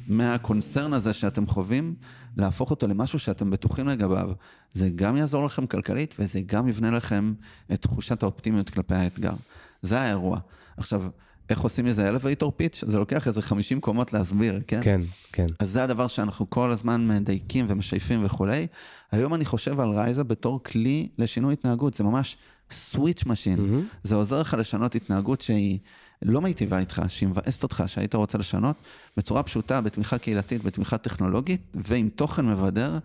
[0.06, 1.94] מהקונצרן הזה שאתם חווים,
[2.36, 4.30] להפוך אותו למשהו שאתם בטוחים לגביו.
[4.72, 7.34] זה גם יעזור לכם כלכלית וזה גם יבנה לכם
[7.72, 9.34] את תחושת האופטימיות כלפי האתגר.
[9.82, 10.38] זה האירוע.
[10.76, 11.04] עכשיו,
[11.50, 12.86] איך עושים איזה elevator pitch?
[12.86, 14.80] זה לוקח איזה 50 קומות להסביר, כן?
[14.82, 15.00] כן,
[15.32, 15.46] כן.
[15.58, 18.66] אז זה הדבר שאנחנו כל הזמן מדייקים ומשייפים וכולי.
[19.12, 22.36] היום אני חושב על רייזאפ בתור כלי לשינוי התנהגות, זה ממש
[22.70, 23.58] switch machine.
[23.58, 23.96] Mm-hmm.
[24.02, 25.78] זה עוזר לך לשנות התנהגות שהיא
[26.22, 28.76] לא מיטיבה איתך, שהיא מבאסת אותך, שהיית רוצה לשנות,
[29.16, 32.98] בצורה פשוטה, בתמיכה קהילתית, בתמיכה טכנולוגית, ועם תוכן מבדר,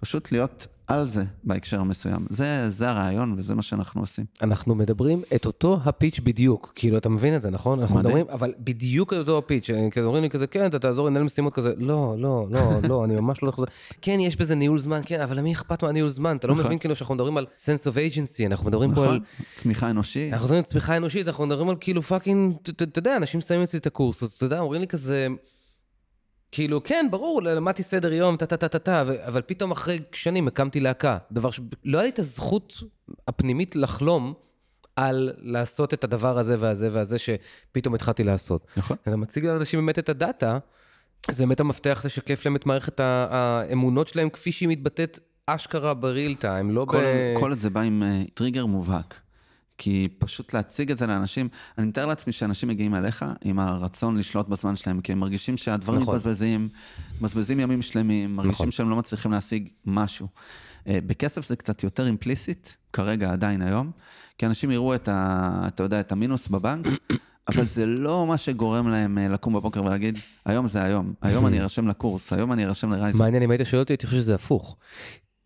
[0.00, 2.26] פשוט להיות על זה בהקשר המסוים.
[2.30, 4.24] זה, זה הרעיון וזה מה שאנחנו עושים.
[4.42, 7.80] אנחנו מדברים את אותו ה pitch בדיוק, כאילו, אתה מבין את זה, נכון?
[7.80, 8.16] אנחנו מדהים.
[8.16, 11.22] מדברים, אבל בדיוק את אותו ה pitch, כזה אומרים לי כזה, כן, אתה תעזור לנהל
[11.22, 13.66] משימות כזה, לא, לא, לא, לא, אני ממש לא חוזר.
[14.02, 16.36] כן, יש בזה ניהול זמן, כן, אבל למי אכפת מהניהול זמן?
[16.36, 16.66] אתה לא נכון.
[16.66, 19.06] מבין כאילו שאנחנו מדברים על sense of agency, אנחנו מדברים פה על...
[19.08, 19.20] נכון?
[19.56, 20.32] צמיחה אנושית.
[20.32, 23.78] אנחנו מדברים על צמיחה אנושית, אנחנו מדברים על כאילו fucking, אתה יודע, אנשים מסיימים אצלי
[23.78, 25.26] את הקורס, אז אתה יודע, אומרים לי כזה,
[26.56, 30.00] כאילו, כן, ברור, למדתי סדר יום, טה טה טה טה טה, ו- אבל פתאום אחרי
[30.12, 31.18] שנים הקמתי להקה.
[31.32, 32.82] דבר שלא היה לי את הזכות
[33.28, 34.34] הפנימית לחלום
[34.96, 38.66] על לעשות את הדבר הזה והזה והזה שפתאום התחלתי לעשות.
[38.76, 38.96] נכון.
[39.02, 40.58] אתה מציג לאנשים באמת את ה data,
[41.30, 46.70] זה באמת המפתח לשקף להם את מערכת האמונות שלהם כפי שהיא מתבטאת אשכרה בריל טיים,
[46.70, 47.40] לא כל, ב...
[47.40, 49.20] כל זה בא עם uh, טריגר מובהק.
[49.78, 51.48] כי פשוט להציג את זה לאנשים,
[51.78, 56.00] אני מתאר לעצמי שאנשים מגיעים אליך עם הרצון לשלוט בזמן שלהם, כי הם מרגישים שהדברים
[56.00, 56.14] נכון.
[56.14, 56.68] מתבזבזים,
[57.20, 58.70] מבזבזים ימים שלמים, מרגישים נכון.
[58.70, 60.26] שהם לא מצליחים להשיג משהו.
[60.84, 63.90] Uh, בכסף זה קצת יותר אימפליסיט, כרגע עדיין היום,
[64.38, 66.86] כי אנשים יראו את, ה, אתה יודע, את המינוס בבנק,
[67.48, 71.60] אבל זה לא מה שגורם להם uh, לקום בבוקר ולהגיד, היום זה היום, היום אני
[71.62, 73.18] ארשם לקורס, היום אני ארשם לרייזר.
[73.18, 74.76] מעניין, אם היית שואל אותי, הייתי חושב שזה הפוך.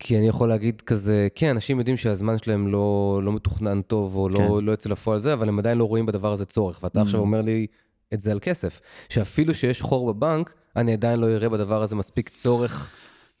[0.03, 4.27] כי אני יכול להגיד כזה, כן, אנשים יודעים שהזמן שלהם לא, לא מתוכנן טוב, או
[4.31, 4.35] כן.
[4.35, 4.39] Mm.
[4.39, 6.83] לא, לא יוצא לפועל זה, אבל הם עדיין לא רואים בדבר הזה צורך.
[6.83, 7.67] ואתה עכשיו אומר לי
[8.13, 8.81] את זה על כסף.
[9.09, 12.89] שאפילו שיש חור בבנק, אני עדיין לא אראה בדבר הזה מספיק צורך.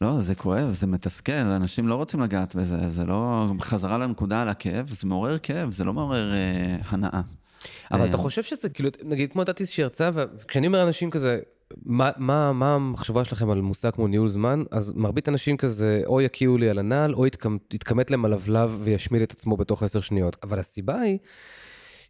[0.01, 3.45] לא, זה כואב, זה מתסכל, אנשים לא רוצים לגעת בזה, זה לא...
[3.61, 7.21] חזרה לנקודה על הכאב, זה מעורר כאב, זה לא מעורר אה, הנאה.
[7.91, 11.39] אבל אה, אתה חושב שזה, כאילו, נגיד כמו נתתי איזושהי הרצאה, וכשאני אומר לאנשים כזה,
[11.85, 14.63] מה, מה, מה המחשבה שלכם על מושג כמו ניהול זמן?
[14.71, 17.25] אז מרבית האנשים כזה, או יקיעו לי על הנעל, או
[17.73, 20.37] יתקמט להם הלבלב וישמיד את עצמו בתוך עשר שניות.
[20.43, 21.17] אבל הסיבה היא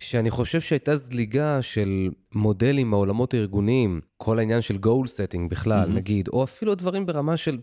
[0.02, 5.94] שאני חושב שהייתה זליגה של מודלים מהעולמות הארגוניים, כל העניין של goal setting בכלל, mm-hmm.
[5.94, 7.58] נגיד, או אפילו דברים ברמה של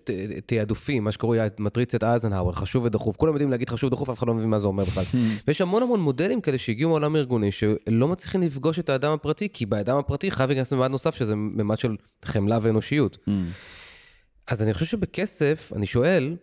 [0.46, 3.16] תעדופים, מה שקרוי מטריצת אייזנהאואר, חשוב ודחוף.
[3.16, 5.04] כולם יודעים להגיד חשוב ודחוף, אף אחד לא מבין מה זה אומר בכלל.
[5.46, 9.66] ויש המון המון מודלים כאלה שהגיעו מהעולם הארגוני, שלא מצליחים לפגוש את האדם הפרטי, כי
[9.66, 13.18] באדם הפרטי חייב להיכנס ממד נוסף, שזה ממד של חמלה ואנושיות.
[13.28, 13.30] Mm.
[14.46, 16.36] אז אני חושב שבכסף, אני שואל,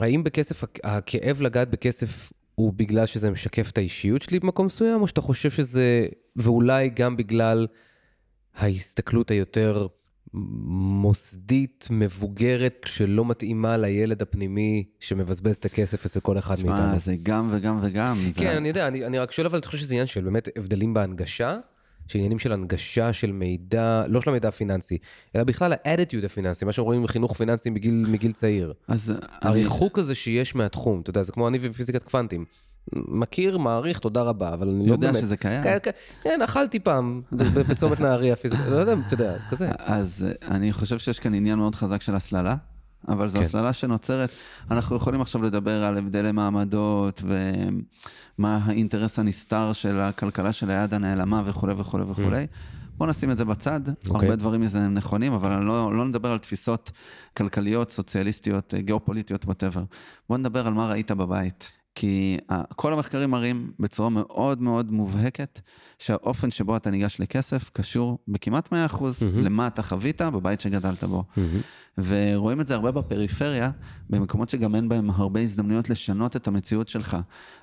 [0.00, 5.00] האם בכסף, הכ- הכאב לגעת בכסף הוא בגלל שזה משקף את האישיות שלי במקום מסוים,
[5.00, 7.66] או שאתה חושב שזה, ואולי גם בגלל
[8.54, 9.86] ההסתכלות היותר
[10.34, 16.98] מוסדית, מבוגרת, שלא מתאימה לילד הפנימי שמבזבז את הכסף אצל כל אחד תשמע, מאיתנו?
[16.98, 18.16] זה גם וגם וגם.
[18.30, 18.40] זה...
[18.40, 20.94] כן, אני יודע, אני, אני רק שואל, אבל אתה חושב שזה עניין של באמת הבדלים
[20.94, 21.58] בהנגשה?
[22.06, 24.98] שעניינים של הנגשה של מידע, לא של המידע הפיננסי,
[25.36, 28.72] אלא בכלל האטיטיוד הפיננסי, מה שרואים בחינוך פיננסי מגיל, מגיל צעיר.
[28.88, 29.50] אז אני...
[29.50, 32.44] הריחוק הזה שיש מהתחום, אתה יודע, זה כמו אני ופיזיקת קוונטים.
[32.92, 35.22] מכיר, מעריך, תודה רבה, אבל אני לא יודע באמת...
[35.22, 35.62] שזה קיים.
[35.62, 35.90] כן, כן,
[36.22, 39.68] כן, אכלתי פעם בצומת נהריה פיזיקה, לא יודע, אתה יודע, כזה.
[39.78, 42.56] אז אה, אני חושב שיש כאן עניין מאוד חזק של הסללה,
[43.08, 43.44] אבל זו כן.
[43.44, 44.30] הסללה שנוצרת.
[44.70, 47.22] אנחנו יכולים עכשיו לדבר על הבדלי מעמדות
[48.38, 52.46] ומה האינטרס הנסתר של הכלכלה של היד הנעלמה וכולי וכולי וכולי.
[52.96, 53.90] בואו נשים את זה בצד, Mm.
[54.08, 54.28] אוקיי.
[54.28, 56.90] הרבה דברים מזה הם נכונים, אבל לא, לא נדבר על תפיסות
[57.36, 59.82] כלכליות, סוציאליסטיות, אה, גיאופוליטיות, whatever.
[60.28, 61.70] בואו נדבר על מה ראית בבית.
[61.94, 65.60] כי ה- כל המחקרים מראים בצורה מאוד מאוד מובהקת
[65.98, 68.76] שהאופן שבו אתה ניגש לכסף קשור בכמעט 100%
[69.44, 71.24] למה אתה חווית בבית שגדלת בו.
[71.98, 73.70] ורואים את זה הרבה בפריפריה,
[74.10, 77.16] במקומות שגם אין בהם הרבה הזדמנויות לשנות את המציאות שלך.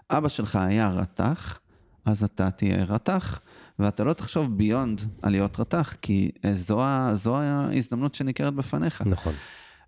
[0.09, 1.59] אבא שלך היה רתח,
[2.05, 3.39] אז אתה תהיה רתח,
[3.79, 6.81] ואתה לא תחשוב ביונד על להיות רתח, כי אה, זו,
[7.13, 9.01] זו ההזדמנות שניכרת בפניך.
[9.05, 9.33] נכון.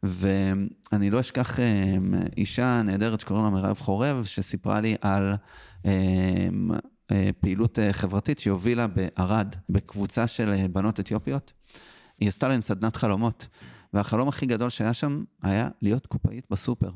[0.03, 1.95] ואני לא אשכח אה,
[2.37, 5.33] אישה נהדרת שקוראים לה מירב חורב, שסיפרה לי על
[5.85, 6.47] אה,
[7.11, 11.53] אה, פעילות אה, חברתית שהיא הובילה בערד, בקבוצה של אה, בנות אתיופיות.
[12.19, 13.47] היא עשתה להן סדנת חלומות,
[13.93, 16.91] והחלום הכי גדול שהיה שם היה להיות קופאית בסופר.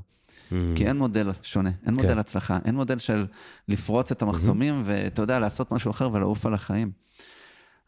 [0.50, 2.02] כי אין מודל שונה, אין כן.
[2.02, 3.26] מודל הצלחה, אין מודל של
[3.68, 6.92] לפרוץ את המחסומים ואתה יודע, לעשות משהו אחר ולעוף על החיים.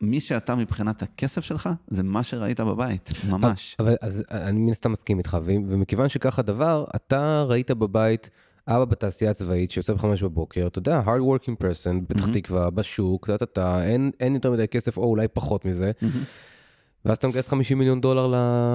[0.01, 3.75] מי שאתה מבחינת הכסף שלך, זה מה שראית בבית, ממש.
[3.79, 8.29] אבל אז אני מן הסתם מסכים איתך, ומכיוון שכך הדבר, אתה ראית בבית
[8.67, 13.45] אבא בתעשייה הצבאית שיוצא בחמש בבוקר, אתה יודע, hard working person, פתח תקווה, בשוק, אתה,
[13.45, 15.91] אתה, אין, אין יותר מדי כסף, או אולי פחות מזה,
[17.05, 18.33] ואז אתה מגייס 50 מיליון דולר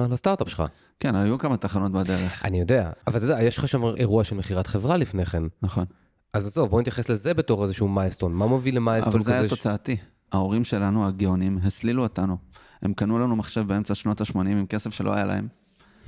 [0.09, 0.63] לסטארט-אפ שלך.
[0.99, 4.35] כן, היו כמה תחנות בדרך, אני יודע, אבל אתה יודע, יש לך שם אירוע של
[4.35, 5.43] מכירת חברה לפני כן.
[5.61, 5.85] נכון.
[6.33, 8.33] אז עזוב, בוא נתייחס לזה בתור איזשהו מיילסטון.
[8.33, 9.39] מה מוביל למיילסטון אבל זה כזה?
[9.39, 9.97] היה תוצאתי.
[10.33, 12.37] ההורים שלנו, הגאונים, הסלילו אותנו.
[12.81, 15.47] הם קנו לנו מחשב באמצע שנות ה-80 עם כסף שלא היה להם.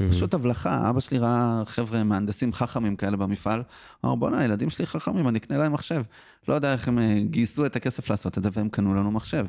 [0.09, 3.63] פשוט הבלחה, אבא שלי ראה חבר'ה מהנדסים חכמים כאלה במפעל,
[4.05, 6.03] אמר, בואנה, הילדים שלי חכמים, אני אקנה להם מחשב.
[6.47, 9.45] לא יודע איך הם אה, גייסו את הכסף לעשות את זה, והם קנו לנו מחשב.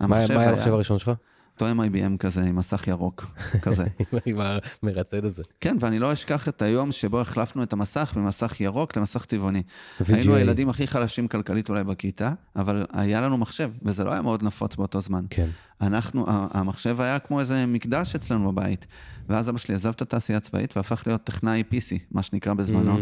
[0.00, 1.10] מה היה המחשב הראשון שלך?
[1.58, 3.24] תואם IBM כזה, עם מסך ירוק,
[3.62, 3.84] כזה.
[4.26, 4.38] עם
[4.82, 5.42] המרצד הזה.
[5.60, 9.62] כן, ואני לא אשכח את היום שבו החלפנו את המסך ממסך ירוק למסך צבעוני.
[10.08, 14.42] היינו הילדים הכי חלשים כלכלית אולי בכיתה, אבל היה לנו מחשב, וזה לא היה מאוד
[14.42, 15.24] נפוץ באותו זמן.
[15.30, 15.48] כן.
[15.80, 18.86] אנחנו, המחשב היה כמו איזה מקדש אצלנו בבית.
[19.28, 22.96] ואז אבא שלי עזב את התעשייה הצבאית והפך להיות טכנאי PC, מה שנקרא בזמנו.
[22.96, 23.00] Mm.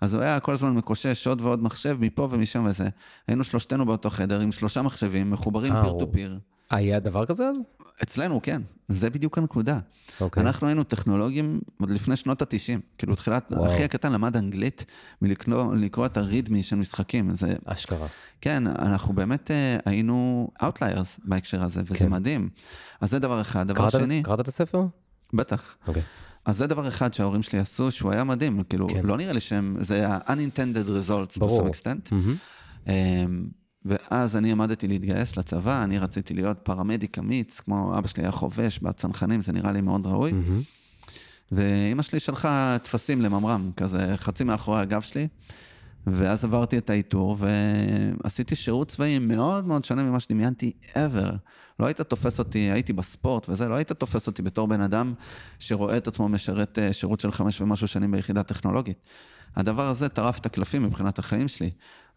[0.00, 2.88] אז הוא היה כל הזמן מקושש עוד ועוד מחשב מפה ומשם וזה.
[3.28, 6.38] היינו שלושתנו באותו חדר עם שלושה מחשבים מחוברים פיר טו פיר.
[6.70, 7.56] היה דבר כזה אז?
[8.02, 8.62] אצלנו, כן.
[8.88, 9.78] זה בדיוק הנקודה.
[9.78, 10.20] Okay.
[10.20, 10.42] אוקיי.
[10.42, 12.80] אנחנו היינו טכנולוגים עוד לפני שנות ה-90.
[12.98, 13.66] כאילו, תחילת, wow.
[13.66, 14.84] אחי הקטן למד אנגלית
[15.22, 17.34] מלקרוא את הרידמי של משחקים.
[17.34, 17.54] זה...
[17.64, 18.06] אשכרה.
[18.40, 22.08] כן, אנחנו באמת uh, היינו Outliers בהקשר הזה, וזה כן.
[22.08, 22.48] מדהים.
[23.00, 23.68] אז זה דבר אחד.
[23.68, 24.22] דבר קראת שני...
[24.22, 24.86] קראת את הספר?
[25.34, 25.74] בטח.
[25.88, 26.02] אוקיי.
[26.02, 26.04] Okay.
[26.44, 28.62] אז זה דבר אחד שההורים שלי עשו, שהוא היה מדהים.
[28.62, 29.06] כאילו, כן.
[29.06, 29.76] לא נראה לי שהם...
[29.80, 31.60] זה ה-unintended results, ברור.
[31.60, 32.10] to some extent.
[32.10, 32.90] Mm-hmm.
[33.84, 38.78] ואז אני עמדתי להתגייס לצבא, אני רציתי להיות פרמדיק אמיץ, כמו אבא שלי היה חובש
[38.78, 40.32] בצנחנים, זה נראה לי מאוד ראוי.
[41.52, 45.28] ואימא שלי שלחה טפסים לממר"ם, כזה חצי מאחורי הגב שלי,
[46.06, 51.32] ואז עברתי את האיתור, ועשיתי שירות צבאי מאוד מאוד שונה ממה שדמיינתי ever.
[51.80, 55.14] לא היית תופס אותי, הייתי בספורט וזה, לא היית תופס אותי בתור בן אדם
[55.58, 58.96] שרואה את עצמו משרת אה, שירות של חמש ומשהו שנים ביחידה טכנולוגית.
[59.56, 61.70] הדבר הזה טרף את הקלפים מבחינת החיים שלי.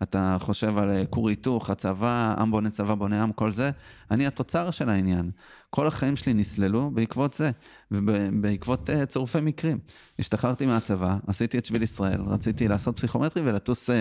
[0.04, 3.72] אתה חושב על אה, כור היתוך, הצבא, עם בונה צבא בונה עם, כל זה.
[4.12, 5.32] אני התוצר של העניין.
[5.70, 7.52] כל החיים שלי נסללו בעקבות זה,
[7.92, 9.80] ובעקבות uh, צירופי מקרים.
[10.20, 13.94] השתחררתי מהצבא, עשיתי את שביל ישראל, רציתי לעשות פסיכומטרי ולטוס, uh,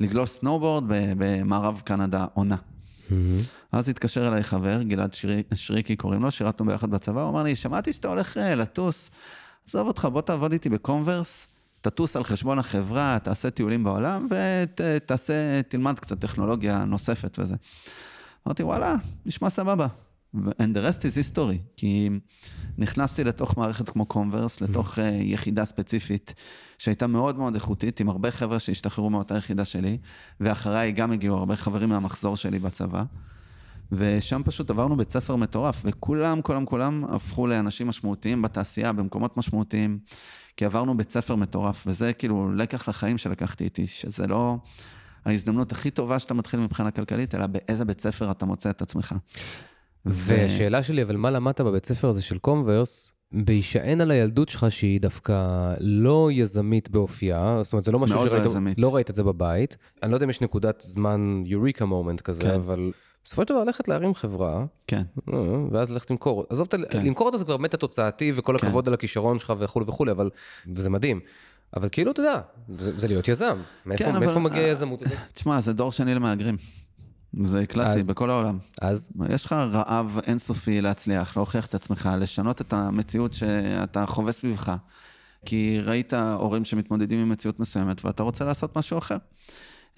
[0.00, 2.56] לגלוש סנואובורד במערב קנדה עונה.
[2.56, 3.12] Mm-hmm.
[3.72, 5.16] אז התקשר אליי חבר, גלעד
[5.54, 9.10] שריקי קוראים לו, שירתנו ביחד בצבא, הוא אמר לי, שמעתי שאתה הולך uh, לטוס,
[9.68, 11.57] עזוב אותך, בוא תעבוד איתי בקונברס.
[11.90, 17.54] תטוס על חשבון החברה, תעשה טיולים בעולם ותעשה, תלמד קצת טכנולוגיה נוספת וזה.
[18.46, 18.94] אמרתי, וואלה,
[19.26, 19.86] נשמע סבבה.
[20.34, 22.10] And the rest is history, כי
[22.78, 26.34] נכנסתי לתוך מערכת כמו קונברס, לתוך uh, יחידה ספציפית
[26.78, 29.98] שהייתה מאוד מאוד איכותית, עם הרבה חבר'ה שהשתחררו מאותה יחידה שלי,
[30.40, 33.04] ואחריי גם הגיעו הרבה חברים מהמחזור שלי בצבא.
[33.92, 39.98] ושם פשוט עברנו בית ספר מטורף, וכולם, כולם, כולם הפכו לאנשים משמעותיים בתעשייה, במקומות משמעותיים.
[40.56, 44.56] כי עברנו בית ספר מטורף, וזה כאילו לקח לחיים שלקחתי איתי, שזה לא
[45.24, 49.14] ההזדמנות הכי טובה שאתה מתחיל מבחינה כלכלית, אלא באיזה בית ספר אתה מוצא את עצמך.
[50.04, 55.00] והשאלה שלי, אבל מה למדת בבית ספר הזה של קומברס, בהישען על הילדות שלך שהיא
[55.00, 59.22] דווקא לא יזמית באופייה, זאת אומרת, זה לא משהו שראית, לא, לא ראית את זה
[59.22, 59.76] בבית.
[60.02, 62.50] אני לא יודע אם יש נקודת זמן יוריקה מומנט כזה, כן.
[62.50, 62.92] אבל
[63.24, 65.02] בסופו של דבר ללכת להרים חברה, כן.
[65.32, 65.38] אה,
[65.72, 66.44] ואז ללכת למכור.
[66.50, 67.06] עזוב, כן.
[67.06, 68.66] למכור אותה זה כבר באמת התוצאתי וכל כן.
[68.66, 68.88] הכבוד.
[68.88, 70.30] על הכישרון שלך וכולי וכולי, אבל,
[70.76, 71.20] וזה מדהים.
[71.76, 72.40] אבל כאילו, אתה יודע,
[72.76, 73.58] זה, זה להיות יזם.
[73.86, 74.40] מאיפה, כן, מאיפה אבל...
[74.40, 75.18] מגיעה היזמות הזאת?
[75.34, 76.56] תשמע, זה דור שני למהגרים.
[77.44, 78.58] זה קלאסי אז, בכל העולם.
[78.80, 79.12] אז?
[79.28, 84.76] יש לך רעב אינסופי להצליח, להוכיח את עצמך, לשנות את המציאות שאתה חווה סביבך.
[85.46, 89.16] כי ראית הורים שמתמודדים עם מציאות מסוימת ואתה רוצה לעשות משהו אחר.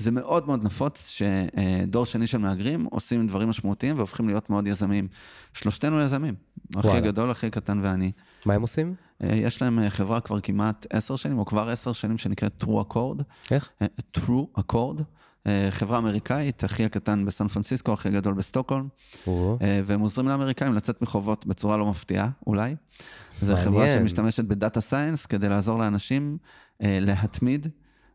[0.01, 5.09] זה מאוד מאוד נפוץ שדור שני של מהגרים עושים דברים משמעותיים והופכים להיות מאוד יזמים.
[5.55, 6.35] שלושתנו יזמים,
[6.77, 8.13] אחי הגדול, אחי הקטן ואני.
[8.47, 8.95] מה הם עושים?
[9.23, 12.93] אה, יש להם אה, חברה כבר כמעט עשר שנים, או כבר עשר שנים, שנקראת True
[12.93, 13.23] Accord.
[13.51, 13.69] איך?
[13.83, 13.87] אה,
[14.17, 15.03] True Accord.
[15.71, 18.89] חברה אמריקאית, אחי הקטן בסן פרנסיסקו, אחי הגדול בסטוקהולם.
[19.85, 22.75] והם עוזרים לאמריקאים לצאת מחובות בצורה לא מפתיעה, אולי.
[23.43, 26.39] זו חברה שמשתמשת ב data science כדי לעזור לאנשים
[26.81, 27.69] להתמיד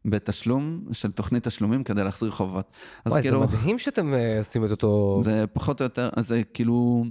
[0.06, 2.72] בתשלום של תוכנית תשלומים כדי להחזיר חובות.
[3.06, 5.22] וואי, כאילו, זה מדהים שאתם uh, עושים את אותו...
[5.26, 7.06] זה פחות או יותר, זה כאילו,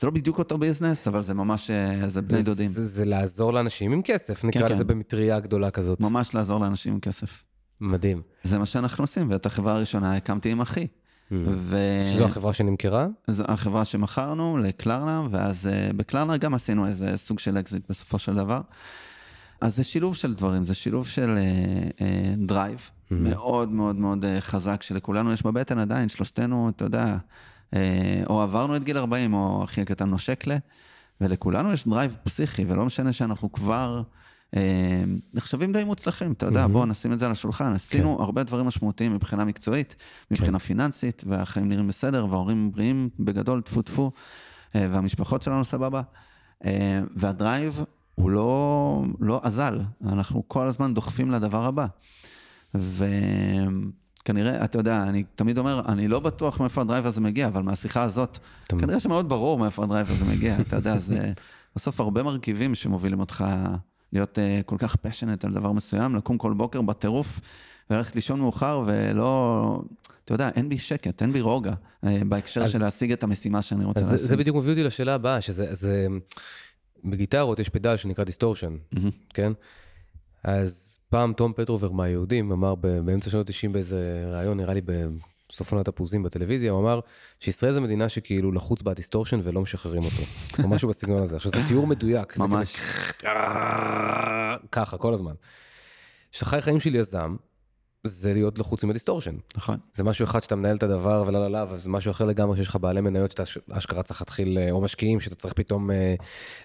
[0.00, 2.68] זה לא בדיוק אותו ביזנס, אבל זה ממש, אה, זה בני דודים.
[2.68, 4.88] זה, זה לעזור לאנשים עם כסף, נקרא כן, לזה כן.
[4.88, 6.00] במטריה גדולה כזאת.
[6.00, 7.42] ממש לעזור לאנשים עם כסף.
[7.80, 8.22] מדהים.
[8.42, 10.86] זה מה שאנחנו עושים, ואת החברה הראשונה הקמתי עם אחי.
[10.86, 11.34] Mm.
[11.56, 11.78] ו...
[12.06, 13.06] שזו החברה שנמכרה?
[13.26, 18.34] זו החברה שמכרנו לקלרנה, ואז uh, בקלרנה גם עשינו איזה סוג של אקזיט בסופו של
[18.34, 18.60] דבר.
[19.64, 21.38] אז זה שילוב של דברים, זה שילוב של
[22.36, 23.14] drive uh, uh, mm-hmm.
[23.14, 27.16] מאוד מאוד מאוד uh, חזק, שלכולנו יש בבטן עדיין, שלושתנו, אתה יודע,
[27.70, 27.76] uh,
[28.28, 30.56] או עברנו את גיל 40, או אחי הקטן נושק ל,
[31.20, 34.02] ולכולנו יש drive פסיכי, ולא משנה שאנחנו כבר
[34.54, 34.56] uh,
[35.34, 36.68] נחשבים די מוצלחים, אתה יודע, mm-hmm.
[36.68, 38.22] בואו נשים את זה על השולחן, עשינו כן.
[38.22, 39.96] הרבה דברים משמעותיים מבחינה מקצועית,
[40.30, 40.64] מבחינה כן.
[40.64, 46.02] פיננסית, והחיים נראים בסדר, וההורים בריאים בגדול, טפו טפו, uh, והמשפחות שלנו סבבה.
[46.62, 46.66] Uh,
[47.16, 47.84] וה drive
[48.14, 51.86] הוא לא, לא אזל, אנחנו כל הזמן דוחפים לדבר הבא.
[52.74, 57.62] וכנראה, אתה יודע, אני תמיד אומר, אני לא בטוח מאיפה ה drive הזה מגיע, אבל
[57.62, 58.84] מהשיחה הזאת, תמיד.
[58.84, 61.32] כנראה שמאוד ברור מאיפה ה drive הזה מגיע, אתה יודע, זה
[61.76, 63.44] בסוף הרבה מרכיבים שמובילים אותך
[64.12, 67.40] להיות uh, כל כך passionate על דבר מסוים, לקום כל בוקר בטירוף
[67.90, 69.82] וללכת לישון מאוחר ולא,
[70.24, 73.62] אתה יודע, אין בי שקט, אין בי רוגע uh, בהקשר אז- של להשיג את המשימה
[73.62, 74.28] שאני רוצה אז זה, להשיג.
[74.28, 76.06] זה בדיוק מביא אותי לשאלה הבאה, שזה, זה,
[77.04, 79.10] בגיטרות יש פדל שנקרא distortion, מהמם.
[79.34, 79.52] כן?
[80.44, 84.80] אז פעם תום פטרובר מהיהודים אמר באמצע שנות ה-90 באיזה ראיון, נראה לי
[85.48, 87.00] בסוף עונת תפוזים בטלוויזיה, הוא אמר
[87.40, 90.22] שישראל זו מדינה שכאילו לחוץ בה distortion ולא משחררים אותו.
[90.62, 91.36] או משהו בסגנון הזה.
[91.36, 92.38] עכשיו זה תיאור מדויק.
[92.38, 92.76] ממש.
[94.72, 95.34] ככה, כל הזמן.
[96.32, 97.36] כשאתה חי חיים של יזם,
[98.04, 99.36] זה להיות לחוץ עם ה distortion.
[99.56, 99.78] נכון.
[99.92, 102.56] זה משהו אחד שאתה מנהל את הדבר ולא לא לא, אבל זה משהו אחר לגמרי
[102.56, 106.14] שיש לך בעלי מניות שאתה אשכרה צריך להתחיל, אה, או משקיעים שאתה צריך פתאום אה,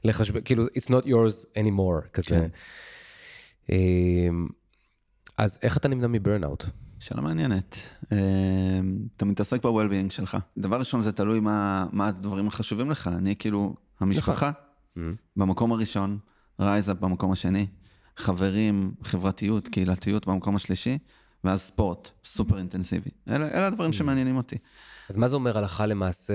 [0.03, 0.39] לחשב...
[0.39, 2.29] כאילו, it's not yours anymore, כזה.
[2.29, 2.47] כן.
[3.71, 4.29] אה,
[5.37, 6.65] אז איך אתה נמנע מ burnout?
[6.99, 7.77] שאלה מעניינת.
[8.11, 8.17] אה,
[9.17, 10.37] אתה מתעסק ב-well-being שלך.
[10.57, 13.07] דבר ראשון, זה תלוי מה, מה הדברים החשובים לך.
[13.07, 14.51] אני כאילו, המשפחה,
[15.35, 16.17] במקום הראשון,
[16.59, 17.67] רייזאפ במקום השני,
[18.17, 20.97] חברים, חברתיות, קהילתיות במקום השלישי,
[21.43, 23.09] ואז ספורט, סופר אינטנסיבי.
[23.29, 24.57] אלה, אלה הדברים שמעניינים אותי.
[25.09, 26.33] אז מה זה אומר הלכה למעשה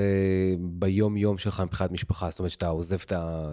[0.59, 2.31] ביום-יום שלך מבחינת משפחה?
[2.31, 3.51] זאת אומרת שאתה עוזב את ה...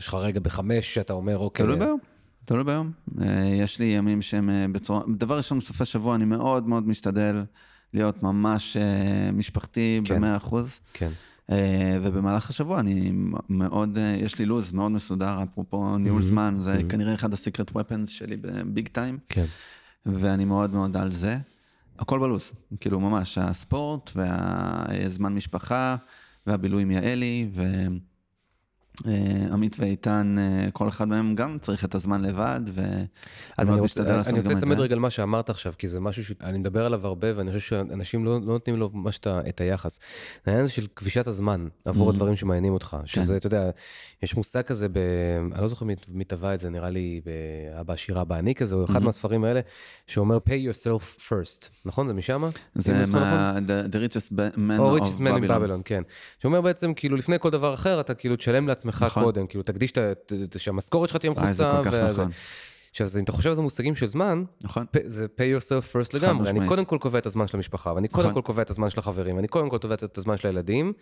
[0.00, 1.66] יש לך רגע בחמש שאתה אומר, אוקיי...
[1.66, 1.98] תלוי ביום.
[2.44, 2.92] תלוי ביום.
[3.20, 3.26] אה,
[3.58, 5.00] יש לי ימים שהם אה, בצורה...
[5.16, 7.44] דבר ראשון, בסופי שבוע אני מאוד מאוד משתדל
[7.94, 10.16] להיות ממש אה, משפחתי כן.
[10.16, 10.80] במאה אחוז.
[10.92, 11.10] כן.
[12.02, 13.12] ובמהלך השבוע אני
[13.48, 18.36] מאוד, יש לי לו"ז מאוד מסודר, אפרופו ניהול זמן, זה כנראה אחד הסיקרט ופנס שלי
[18.36, 19.44] בביג טיים, כן.
[20.06, 21.38] ואני מאוד מאוד על זה.
[21.98, 25.96] הכל בלו"ז, כאילו ממש, הספורט והזמן משפחה
[26.46, 27.48] והבילוי עם יעלי,
[29.04, 32.82] ועמית ואיתן, אה, כל אחד מהם גם צריך את הזמן לבד, ו...
[33.56, 34.80] אז אני רוצה, לעשות אני רוצה לצמד.
[34.80, 38.24] רגע על מה שאמרת עכשיו, כי זה משהו שאני מדבר עליו הרבה, ואני חושב שאנשים
[38.24, 40.00] לא, לא נותנים לו ממש את היחס.
[40.46, 43.70] העניין הזה של כבישת הזמן עבור הדברים שמעניינים אותך, שזה, אתה יודע,
[44.22, 44.98] יש מושג כזה, ב...
[45.52, 48.76] אני לא זוכר מי, מי טבע את זה, נראה לי באבא עשיר אבא אני כזה,
[48.76, 49.60] או אחד מהספרים האלה,
[50.06, 52.06] שאומר pay yourself first, נכון?
[52.06, 52.48] זה משם?
[52.74, 53.34] זה אני זוכר נכון?
[53.34, 53.58] מה...
[53.58, 55.50] The the richest man of richest man in Babylon.
[55.50, 56.02] Babylon, כן.
[56.42, 59.22] שאומר בעצם, כאילו, לפני כל דבר אחר, אתה כאילו תשלם לעצמך נכון.
[59.22, 61.82] קודם, כאילו, תקדיש, את שהמשכורת שלך תהיה אה, זה מכוסה.
[61.84, 62.30] כל כך נכון.
[62.90, 64.86] עכשיו, אם אתה חושב על זה מושגים של זמן, נכון.
[64.90, 66.50] פ- זה pay yourself first לגמרי.
[66.50, 66.68] אני.
[66.68, 68.42] קודם כל קובע את הזמן של המשפחה, ואני קודם נכון.
[68.42, 70.92] כל קובע את הזמן של החברים, ואני קודם כל קובע את הזמן של הילדים,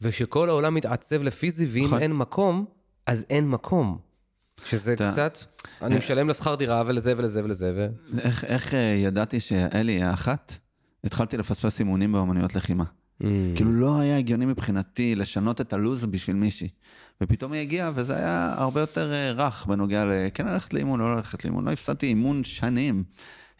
[0.00, 1.98] ושכל העולם מתעצב לפי זה, ואם נכון.
[1.98, 2.64] אין מקום,
[3.06, 3.98] אז אין מקום.
[4.64, 5.38] שזה אתה- קצת,
[5.82, 7.86] אני משלם לשכר דירה ולזה ולזה ולזה, ו...
[8.20, 10.54] איך, איך אה, ידעתי שאלי היא האחת?
[11.04, 12.84] התחלתי לפספס אימונים באמנויות לחימה.
[12.84, 13.24] Mm.
[13.54, 16.68] כאילו לא היה הגיוני מבחינתי לשנות את הלו"ז בשביל מישהי.
[17.20, 21.44] ופתאום היא הגיעה, וזה היה הרבה יותר אה, רך בנוגע לכן ללכת לאימון, לא ללכת
[21.44, 21.64] לאימון.
[21.64, 23.04] לא הפסדתי אימון שנים.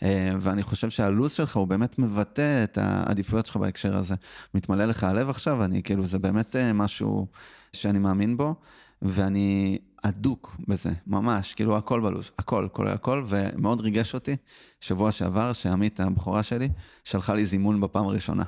[0.02, 4.14] אה, ואני חושב שהלו"ז שלך הוא באמת מבטא את העדיפויות שלך בהקשר הזה.
[4.54, 7.26] מתמלא לך הלב עכשיו, אני כאילו, זה באמת אה, משהו
[7.72, 8.54] שאני מאמין בו,
[9.02, 14.36] ואני אדוק בזה, ממש, כאילו הכל בלו"ז, הכל, כולל הכל, ומאוד ריגש אותי
[14.80, 16.68] שבוע שעבר, שעמית, הבכורה שלי,
[17.04, 18.42] שלחה לי זימון בפעם הראשונה.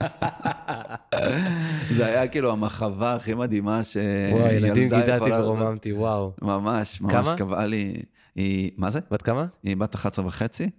[1.94, 5.44] זה היה כאילו המחווה הכי מדהימה שילדה וואי, ילדים גידלתי יכולה.
[5.44, 6.32] ורוממתי, וואו.
[6.42, 7.28] ממש, ממש?
[7.36, 8.02] קבעה לי,
[8.34, 8.98] היא, מה זה?
[9.10, 9.46] בת כמה?
[9.62, 10.70] היא בת 11 וחצי,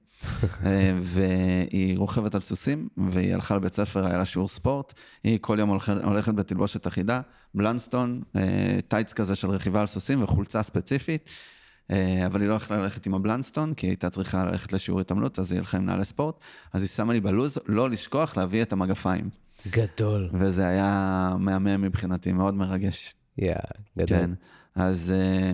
[0.66, 4.94] אה, והיא רוכבת על סוסים, והיא הלכה לבית ספר, היה לה שיעור ספורט,
[5.24, 7.22] היא כל יום הולכת, הולכת בתלבושת אחידה,
[7.56, 11.30] בלנסטון, אה, טייץ כזה של רכיבה על סוסים וחולצה ספציפית,
[12.26, 15.52] אבל היא לא יכלה ללכת עם הבלנסטון, כי היא הייתה צריכה ללכת לשיעור התעמלות, אז
[15.52, 16.36] היא הלכה עם נעלי ספורט,
[16.74, 19.30] אז היא שמה לי בלוז, לא לשכוח להביא את המגפיים.
[19.72, 20.30] גדול.
[20.34, 23.16] וזה היה מהמם מבחינתי, מאוד מרגש.
[23.38, 23.56] יא,
[23.98, 24.18] גדול.
[24.18, 24.32] כן,
[24.76, 25.52] אז אה,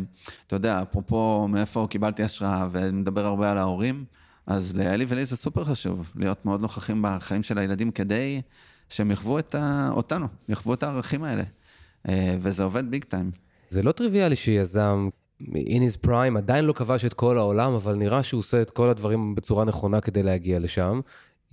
[0.47, 4.05] אתה יודע, אפרופו מאיפה קיבלתי השראה, ונדבר הרבה על ההורים,
[4.47, 8.41] אז לאלי ולי זה סופר חשוב, להיות מאוד נוכחים בחיים של הילדים כדי
[8.89, 9.89] שהם יחוו את ה...
[9.91, 11.43] אותנו, יחוו את הערכים האלה.
[12.09, 13.31] אה, וזה עובד ביג טיים.
[13.69, 15.09] זה לא טריוויאלי שיזם
[15.51, 18.89] in his prime עדיין לא כבש את כל העולם, אבל נראה שהוא עושה את כל
[18.89, 20.99] הדברים בצורה נכונה כדי להגיע לשם.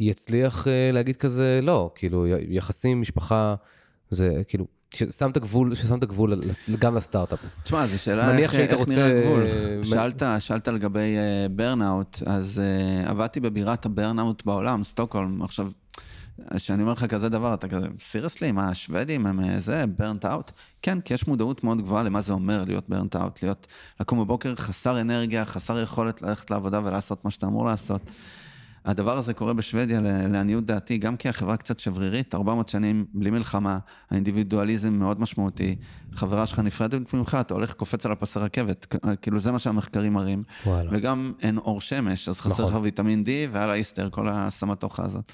[0.00, 3.54] יצליח uh, להגיד כזה, לא, כאילו, יחסים, משפחה,
[4.10, 7.38] זה כאילו, ששם את הגבול, ששם את הגבול לס- גם לסטארט-אפ.
[7.62, 9.42] תשמע, זו שאלה איך, איך רוצה, נראה הגבול.
[9.46, 11.16] אה, שאלת, שאלת לגבי
[11.50, 12.60] burnout, אז
[13.04, 15.42] uh, עבדתי בבירת ה burnout בעולם, סטוקהולם.
[15.42, 15.70] עכשיו,
[16.56, 20.50] כשאני אומר לך כזה דבר, אתה כזה, seriously, מה, השוודים הם אה, זה, burnt out?
[20.82, 23.66] כן, כי יש מודעות מאוד גבוהה למה זה אומר להיות burnt out, להיות,
[24.00, 28.10] לקום בבוקר חסר אנרגיה, חסר יכולת ללכת לעבודה ולעשות מה שאתה אמור לעשות.
[28.84, 33.78] הדבר הזה קורה בשוודיה, לעניות דעתי, גם כי החברה קצת שברירית, 400 שנים בלי מלחמה,
[34.10, 35.76] האינדיבידואליזם מאוד משמעותי,
[36.12, 40.12] חברה שלך נפרדת ממך, אתה הולך, קופץ על הפסי רכבת, כ- כאילו זה מה שהמחקרים
[40.12, 40.42] מראים.
[40.66, 40.90] וואלה.
[40.92, 42.74] וגם אין אור שמש, אז חסר נכון.
[42.76, 45.32] לך ויטמין D, ועל האיסטר, כל הסמטוחה הזאת.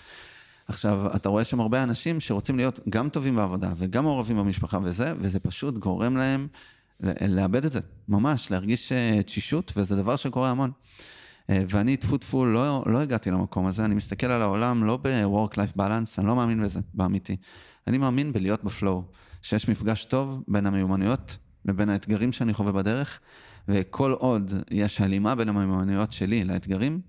[0.69, 5.13] עכשיו, אתה רואה שם הרבה אנשים שרוצים להיות גם טובים בעבודה וגם מעורבים במשפחה וזה,
[5.19, 6.49] וזה פשוט גורם להם
[7.29, 10.71] לאבד את זה, ממש, להרגיש אה, תשישות, וזה דבר שקורה המון.
[11.51, 15.79] אה, ואני, טפו טפו, לא, לא הגעתי למקום הזה, אני מסתכל על העולם לא ב-work-life
[15.79, 17.37] balance, אני לא מאמין בזה, באמיתי.
[17.87, 19.05] אני מאמין בלהיות בפלואו,
[19.43, 23.21] שיש מפגש טוב בין המיומנויות לבין האתגרים שאני חווה בדרך,
[23.69, 27.01] וכל עוד יש הלימה בין המיומנויות שלי לאתגרים,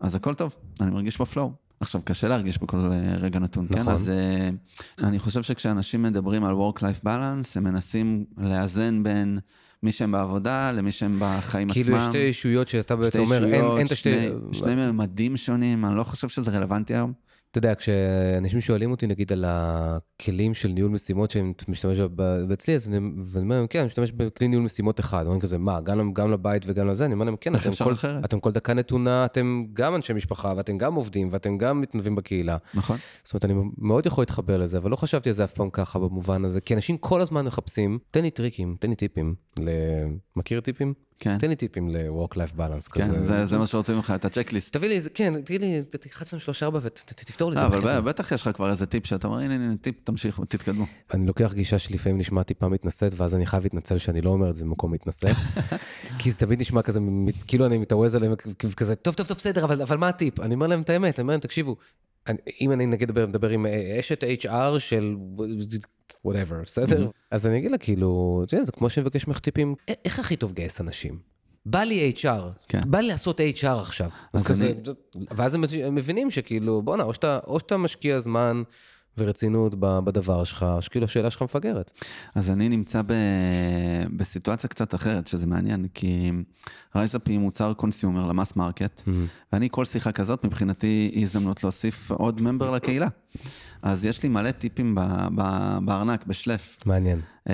[0.00, 1.63] אז הכל טוב, אני מרגיש בפלואו.
[1.80, 3.78] עכשיו, קשה להרגיש בכל אה, רגע נתון, כן?
[3.78, 3.92] נכון.
[3.92, 9.38] אז uh, אני חושב שכשאנשים מדברים על Work-Life Balance, הם מנסים לאזן בין
[9.82, 12.12] מי שהם בעבודה למי שהם בחיים כאילו יש עצמם.
[12.12, 14.12] שתי ישויות שאתה בעצם אומר, אין אין את השתי...
[14.12, 17.12] שני, שני ממדים שונים, אני לא חושב שזה רלוונטי היום.
[17.54, 22.74] אתה יודע, כשאנשים שואלים אותי נגיד על הכלים של ניהול משימות שאני משתמש ב- אצלי,
[22.74, 22.96] אז אני
[23.36, 25.22] אומר להם, כן, אני משתמש בכלי ניהול משימות אחד.
[25.22, 27.04] אומרים כזה, מה, גם, גם לבית וגם לזה?
[27.04, 27.94] אני אומר להם, כן, אתם כל?
[28.24, 32.56] אתם כל דקה נתונה, אתם גם אנשי משפחה, ואתם גם עובדים, ואתם גם מתנדבים בקהילה.
[32.74, 32.96] נכון.
[33.24, 35.98] זאת אומרת, אני מאוד יכול להתחבר לזה, אבל לא חשבתי על זה אף פעם ככה
[35.98, 39.34] במובן הזה, כי אנשים כל הזמן מחפשים, תן לי טריקים, תן לי טיפים.
[39.60, 39.68] ל...
[40.36, 40.94] מכיר טיפים?
[41.18, 41.38] כן.
[41.38, 43.24] תן לי טיפים ל-work-life balance כן, כזה.
[43.24, 44.72] זה, זה מה שרוצים ממך, את הצ'קליסט.
[44.72, 45.80] תביא לי, כן, תגיד לי,
[46.12, 47.98] 1, 2, 3, 4 ותפתור לי את לא, זה.
[47.98, 50.86] אבל בטח יש לך כבר איזה טיפ שאתה אומר, הנה, הנה, טיפ, תמשיכו, תתקדמו.
[51.14, 54.54] אני לוקח גישה שלפעמים נשמע טיפה מתנשאת, ואז אני חייב להתנצל שאני לא אומר את
[54.54, 55.32] זה במקום מתנשא.
[56.18, 58.34] כי זה תמיד נשמע כזה, מ- כאילו אני מתעווז עליהם,
[58.76, 60.40] כזה, טוב, טוב, טוב, בסדר, אבל, אבל מה הטיפ?
[60.40, 61.76] אני אומר להם את האמת, אני אומר להם, תקשיבו,
[62.60, 65.16] אם אני נגיד מדבר, מדבר עם אה, אשת HR של
[66.26, 67.08] whatever, בסדר?
[67.30, 70.50] אז אני אגיד לה, כאילו, זה כמו שאני מבקש ממך טיפים, "א- איך הכי טוב
[70.50, 71.18] לגייס אנשים?
[71.66, 72.28] בא לי HR,
[72.68, 72.80] כן.
[72.86, 74.10] בא לי לעשות HR עכשיו.
[74.32, 75.64] אז אז כזה, אני- ואז הם
[75.94, 78.62] מבינים שכאילו, בואנה, או שאתה, או שאתה משקיע זמן
[79.18, 81.92] ורצינות בדבר שלך, שכאילו השאלה שלך מפגרת.
[82.34, 83.12] אז אני נמצא ב...
[84.16, 86.30] בסיטואציה קצת אחרת, שזה מעניין, כי
[86.96, 89.02] רייזאפ היא מוצר consumer ל mass market,
[89.52, 93.08] ואני, כל שיחה כזאת מבחינתי היא הזדמנות להוסיף עוד member לקהילה.
[93.84, 95.00] אז יש לי מלא טיפים ב...
[95.34, 95.42] ב...
[95.84, 96.78] בארנק, בשלף.
[96.86, 97.20] מעניין.
[97.48, 97.52] אמ,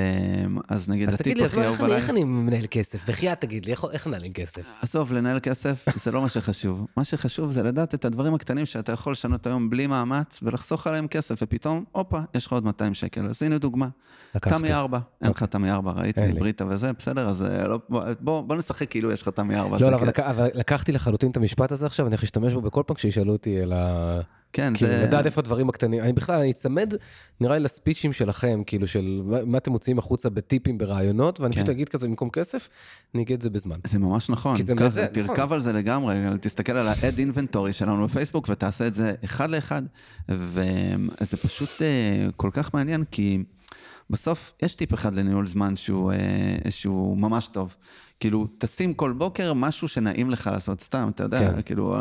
[0.68, 2.00] אז נגיד, אז הטיפ תגיד לי, אז הכי אהוב איך אני- עליי...
[2.00, 3.08] איך אני מנהל כסף?
[3.08, 4.62] בחייאת תגיד לי, איך- איך מנהלים כסף?
[4.82, 6.86] עזוב, לנהל כסף זה לא מה שחשוב.
[6.96, 11.06] מה שחשוב זה לדעת את הדברים הקטנים שאתה יכול לשנות היום בלי מאמץ ולחסוך עליהם
[11.08, 13.26] כסף, ופתאום, הופה, יש לך עוד 200 שקל.
[13.26, 13.88] אז הנה דוגמה.
[14.32, 16.32] תמי 4, אין לך תמי 4, ראיתי, לי.
[16.40, 19.76] בריטה וזה, בסדר, אז אה, לא- בוא- בוא בוא נשחק כאילו יש לך תמי 4.
[19.80, 22.60] לא, לא, אבל לק- אבל לקחתי לחלוטין את המשפט הזה עכשיו, אני הולך להשתמש בו
[22.60, 24.20] בכל פעם כשישאלו אותי על ה...
[24.52, 25.02] כן, כאילו, זה...
[25.02, 26.02] לדעת איפה הדברים הקטנים.
[26.02, 26.94] אני בכלל, אני אצמד,
[27.40, 31.58] נראה לי, לספיצ'ים שלכם, כאילו, של מה- מה אתם מוציאים החוצה בטיפים ברעיונות, ואני כן.
[31.60, 32.68] פשוט אגיד כזה במקום כסף,
[33.14, 33.78] אני אגיד את זה בזמן.
[33.86, 34.56] זה ממש נכון.
[34.56, 35.52] כי זה ככה, זה, תרכב נכון.
[35.52, 39.82] על זה לגמרי, תסתכל על ה-ad inventory שלנו בפייסבוק ותעשה את זה אחד לאחד.
[40.28, 41.86] וזה פשוט אה,
[42.36, 43.42] כל כך מעניין, כי
[44.10, 47.76] בסוף יש טיפ אחד לניהול זמן שהוא, אה, שהוא ממש טוב.
[48.20, 51.62] כאילו, תשים כל בוקר משהו שנעים לך לעשות סתם, אתה יודע, כן.
[51.62, 51.96] כאילו,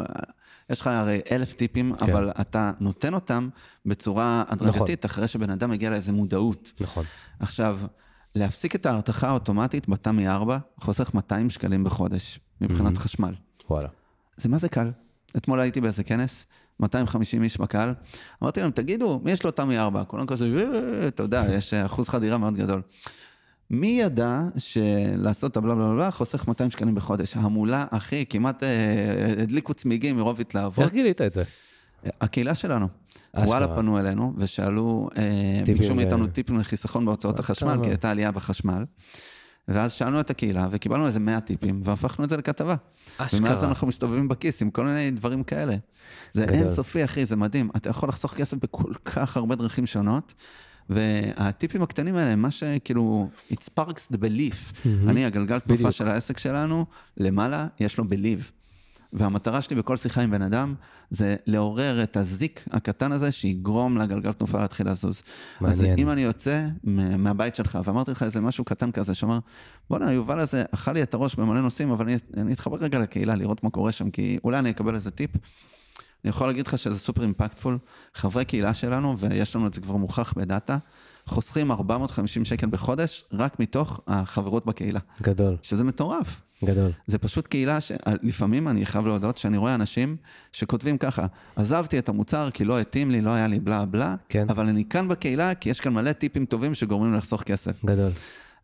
[0.70, 2.12] יש לך הרי אלף טיפים, כן.
[2.12, 3.50] אבל אתה נותן אותם
[3.86, 6.72] בצורה הדרגתית, אחרי שבן אדם מגיע לאיזה מודעות.
[6.82, 7.06] נכון.
[7.40, 7.80] עכשיו,
[8.36, 13.34] להפסיק את ההרתחה האוטומטית בתמי 4 חוסך 200 שקלים בחודש מבחינת חשמל.
[13.70, 13.88] וואלה.
[14.38, 14.92] זה מה זה קל.
[15.38, 16.46] אתמול הייתי באיזה כנס,
[16.80, 17.94] 250 איש בקהל,
[18.44, 20.04] אמרתי להם, תגידו, מי יש לו תמי 4?
[20.04, 22.82] כולם כזה, "אה, אתה יודע, יש אחוז חדירה מאוד גדול.
[23.72, 27.38] מי ידע שלעשות את הבלה בלה בלה חוסך 200 שקלים בחודש?
[27.38, 30.86] המולה, אחי, כמעט אה, הדליקו צמיגים מרוב התלהבות.
[30.86, 31.44] איך גילית את זה?
[32.22, 32.88] הקהילה שלנו.
[33.34, 33.48] אשכרה.
[33.50, 35.24] וואלה פנו אלינו ושאלו, אה,
[35.66, 37.84] ביקשו ל- מאיתנו טיפים לחיסכון בהוצאות החשמל, כמה?
[37.84, 38.86] כי הייתה עלייה בחשמל.
[39.68, 42.76] ואז שאלנו את הקהילה וקיבלנו איזה 100 טיפים והפכנו את זה לכתבה.
[43.18, 43.40] אשכרה.
[43.40, 45.76] ומאז אנחנו מסתובבים בכיס עם כל מיני דברים כאלה.
[46.34, 46.44] זה.
[46.44, 47.70] אינסופי, אחי, זה מדהים.
[47.76, 50.34] אתה יכול לחסוך כסף בכל כך הרבה דרכים שונות.
[50.90, 54.88] והטיפים הקטנים האלה הם מה שכאילו, it sparks the belief.
[55.08, 55.92] אני, הגלגל תנופה.
[55.92, 56.86] של העסק שלנו,
[57.18, 58.52] למעלה יש לו believe.
[59.14, 60.76] והמטרה שלי בכל שיחה עם בן אדם,
[61.10, 65.24] זה לעורר את הזיק הקטן הזה, שיגרום לגלגל תנופה להתחיל לזוז.
[65.62, 66.00] אז מעניין.
[66.00, 66.68] אם אני יוצא
[67.18, 69.40] מהבית שלך, ואמרתי לך איזה משהו קטן כזה, שאומר,
[69.90, 73.36] בואנה, יובל הזה אכל לי את הראש במלא נושאים, אבל אני, אני אתחבר רגע לקהילה,
[73.36, 75.32] לראות מה קורה שם, כי אולי אני אקבל איזה טיפ.
[76.24, 77.78] אני יכול להגיד לך שזה סופר אימפקטפול.
[78.16, 80.78] חברי קהילה שלנו, ויש לנו את זה כבר מוכח בדאטה,
[81.26, 86.42] חוסכים 450 שקל בחודש, רק מתוך החברות בקהילה, גדול, שזה מטורף.
[86.66, 86.92] גדול.
[87.08, 90.18] זה פשוט קהילה שלפעמים אני חייב להודות שאני רואה אנשים
[90.52, 91.26] שכותבים ככה,
[91.56, 94.46] עזבתי את המוצר כי לא התאים לי, לא היה לי בלה בלה, כן.
[94.50, 97.86] אבל אני כאן בקהילה כי יש כאן מלא טיפים טובים שגורמים לחסוך כסף.
[97.86, 98.12] גדול.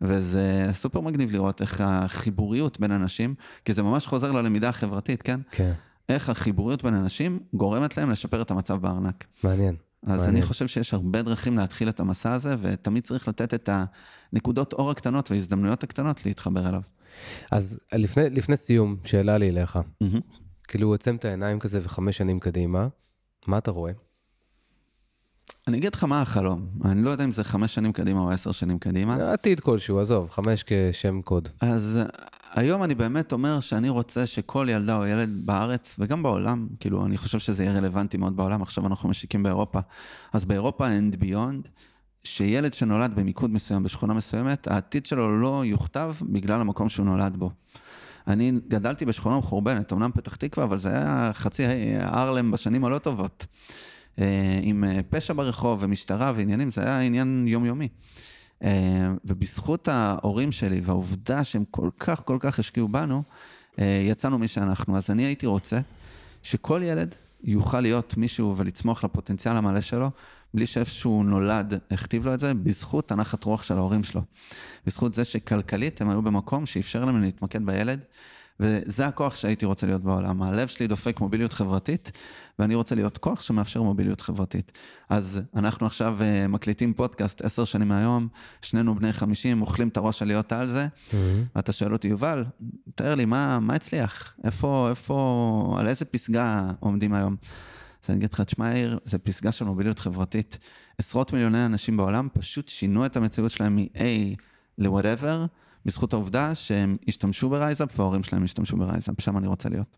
[0.01, 3.35] וזה סופר מגניב לראות איך החיבוריות בין אנשים,
[3.65, 5.39] כי זה ממש חוזר ללמידה החברתית, כן?
[5.51, 5.73] כן,
[6.09, 9.25] איך החיבוריות בין אנשים גורמת להם לשפר את המצב בארנק.
[9.43, 9.75] מעניין.
[10.03, 10.29] אז מעניין.
[10.29, 13.69] אני חושב שיש הרבה דרכים להתחיל את המסע הזה, ותמיד צריך לתת את
[14.33, 16.81] הנקודות אור הקטנות וההזדמנויות הקטנות להתחבר אליו.
[17.51, 19.79] אז לפני, לפני סיום, שאלה לי אליך.
[20.01, 20.19] מהמם.
[20.67, 22.87] כאילו, עוצם את העיניים כזה וחמש שנים קדימה,
[23.47, 23.91] מה אתה רואה?
[25.67, 26.67] אני אגיד לך מה החלום.
[26.85, 29.33] אני לא יודע אם זה חמש שנים קדימה או עשר שנים קדימה.
[29.33, 31.49] עתיד כלשהו, עזוב, חמש כשם קוד.
[31.61, 32.05] אז אה,
[32.61, 37.17] היום אני באמת אומר שאני רוצה שכל ילדה או ילד בארץ, וגם בעולם, כאילו, אני
[37.17, 39.79] חושב שזה יהיה רלוונטי מאוד בעולם, עכשיו אנחנו משיקים באירופה.
[40.33, 41.69] אז באירופה and beyond,
[42.23, 47.51] שילד שנולד במיקוד מסוים, בשכונה מסוימת, העתיד שלו לא יוכתב בגלל המקום שהוא נולד בו.
[48.27, 51.63] אני גדלתי בשכונה מחורבנת, אמנם פתח תקווה, אבל זה היה חצי
[51.99, 53.45] ארלם בשנים הלא טובות.
[54.19, 57.87] אה, עם אה, פשע ברחוב ומשטרה ועניינים, זה היה עניין יומיומי.
[58.63, 63.23] אה, ובזכות ההורים שלי והעובדה שהם כל כך כל כך השקיעו בנו,
[63.77, 64.97] יצאנו מי שאנחנו.
[64.97, 65.79] אז אני הייתי רוצה
[66.43, 70.11] שכל ילד יוכל להיות מישהו ולצמוח לפוטנציאל המלא שלו,
[70.53, 74.21] בלי שאיפשהו נולד, הכתיב לו את זה, בזכות הנחת רוח של ההורים שלו.
[74.85, 77.99] בזכות זה שכלכלית הם היו במקום שאפשר להם להתמקד בילד,
[78.59, 80.41] וזה הכוח שהייתי רוצה להיות בעולם.
[80.41, 82.11] הלב שלי דופק מוביליות חברתית,
[82.59, 84.71] ואני רוצה להיות כוח שמאפשר מוביליות חברתית.
[85.09, 88.27] אז אנחנו עכשיו uh, מקליטים פודקאסט עשר שנים מהיום,
[88.61, 91.15] שנינו בני חמישים, אוכלים את הראש על להיות על זה, mm-hmm.
[91.55, 92.45] ואתה שואל אותי, יובל,
[92.95, 94.35] תאר לי, מה, מה הצליח?
[94.43, 97.35] איפה, איפה, על איזה פסגה עומדים היום?
[98.03, 100.57] אז אני אגיד לך, תשמע, יאיר, זה פסגה של מוביליות חברתית.
[100.97, 104.01] עשרות מיליוני אנשים בעולם פשוט שינו את המציאות שלהם מ-A
[104.77, 105.47] ל-whatever,
[105.85, 109.97] בזכות העובדה שהם השתמשו ברייזאפ וההורים שלהם השתמשו ברייזאפ, שם אני רוצה להיות.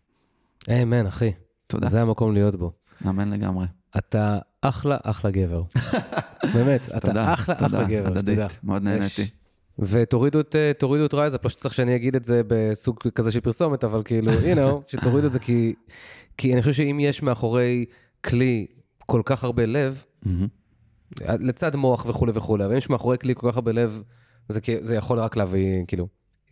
[0.70, 1.32] אמן, אחי.
[1.66, 1.88] תודה.
[1.88, 2.72] זה המקום להיות בו.
[3.08, 3.66] אמן לגמרי.
[3.98, 5.62] אתה אחלה, אחלה גבר.
[6.54, 8.06] באמת, אתה תודה, אחלה, תודה, אחלה גבר.
[8.06, 8.46] הדדית, תודה.
[8.62, 9.26] מאוד נהניתי.
[9.78, 10.70] ותורידו את, אה,
[11.04, 14.56] את רייזאפ, לא שצריך שאני אגיד את זה בסוג כזה של פרסומת, אבל כאילו, you
[14.56, 15.74] know, שתורידו את זה כי,
[16.36, 17.84] כי אני חושב שאם יש מאחורי
[18.24, 18.66] כלי
[19.06, 20.04] כל כך הרבה לב,
[21.22, 24.02] לצד מוח וכולי וכולי, אבל אם יש מאחורי כלי כל כך הרבה לב,
[24.48, 26.08] זה, זה יכול רק להביא, כאילו,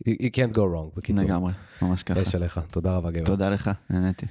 [0.07, 1.25] you can't go wrong, בקיצור.
[1.25, 2.19] לגמרי, ממש ככה.
[2.19, 3.25] יש עליך, תודה רבה גבר.
[3.25, 4.25] תודה לך, נהניתי.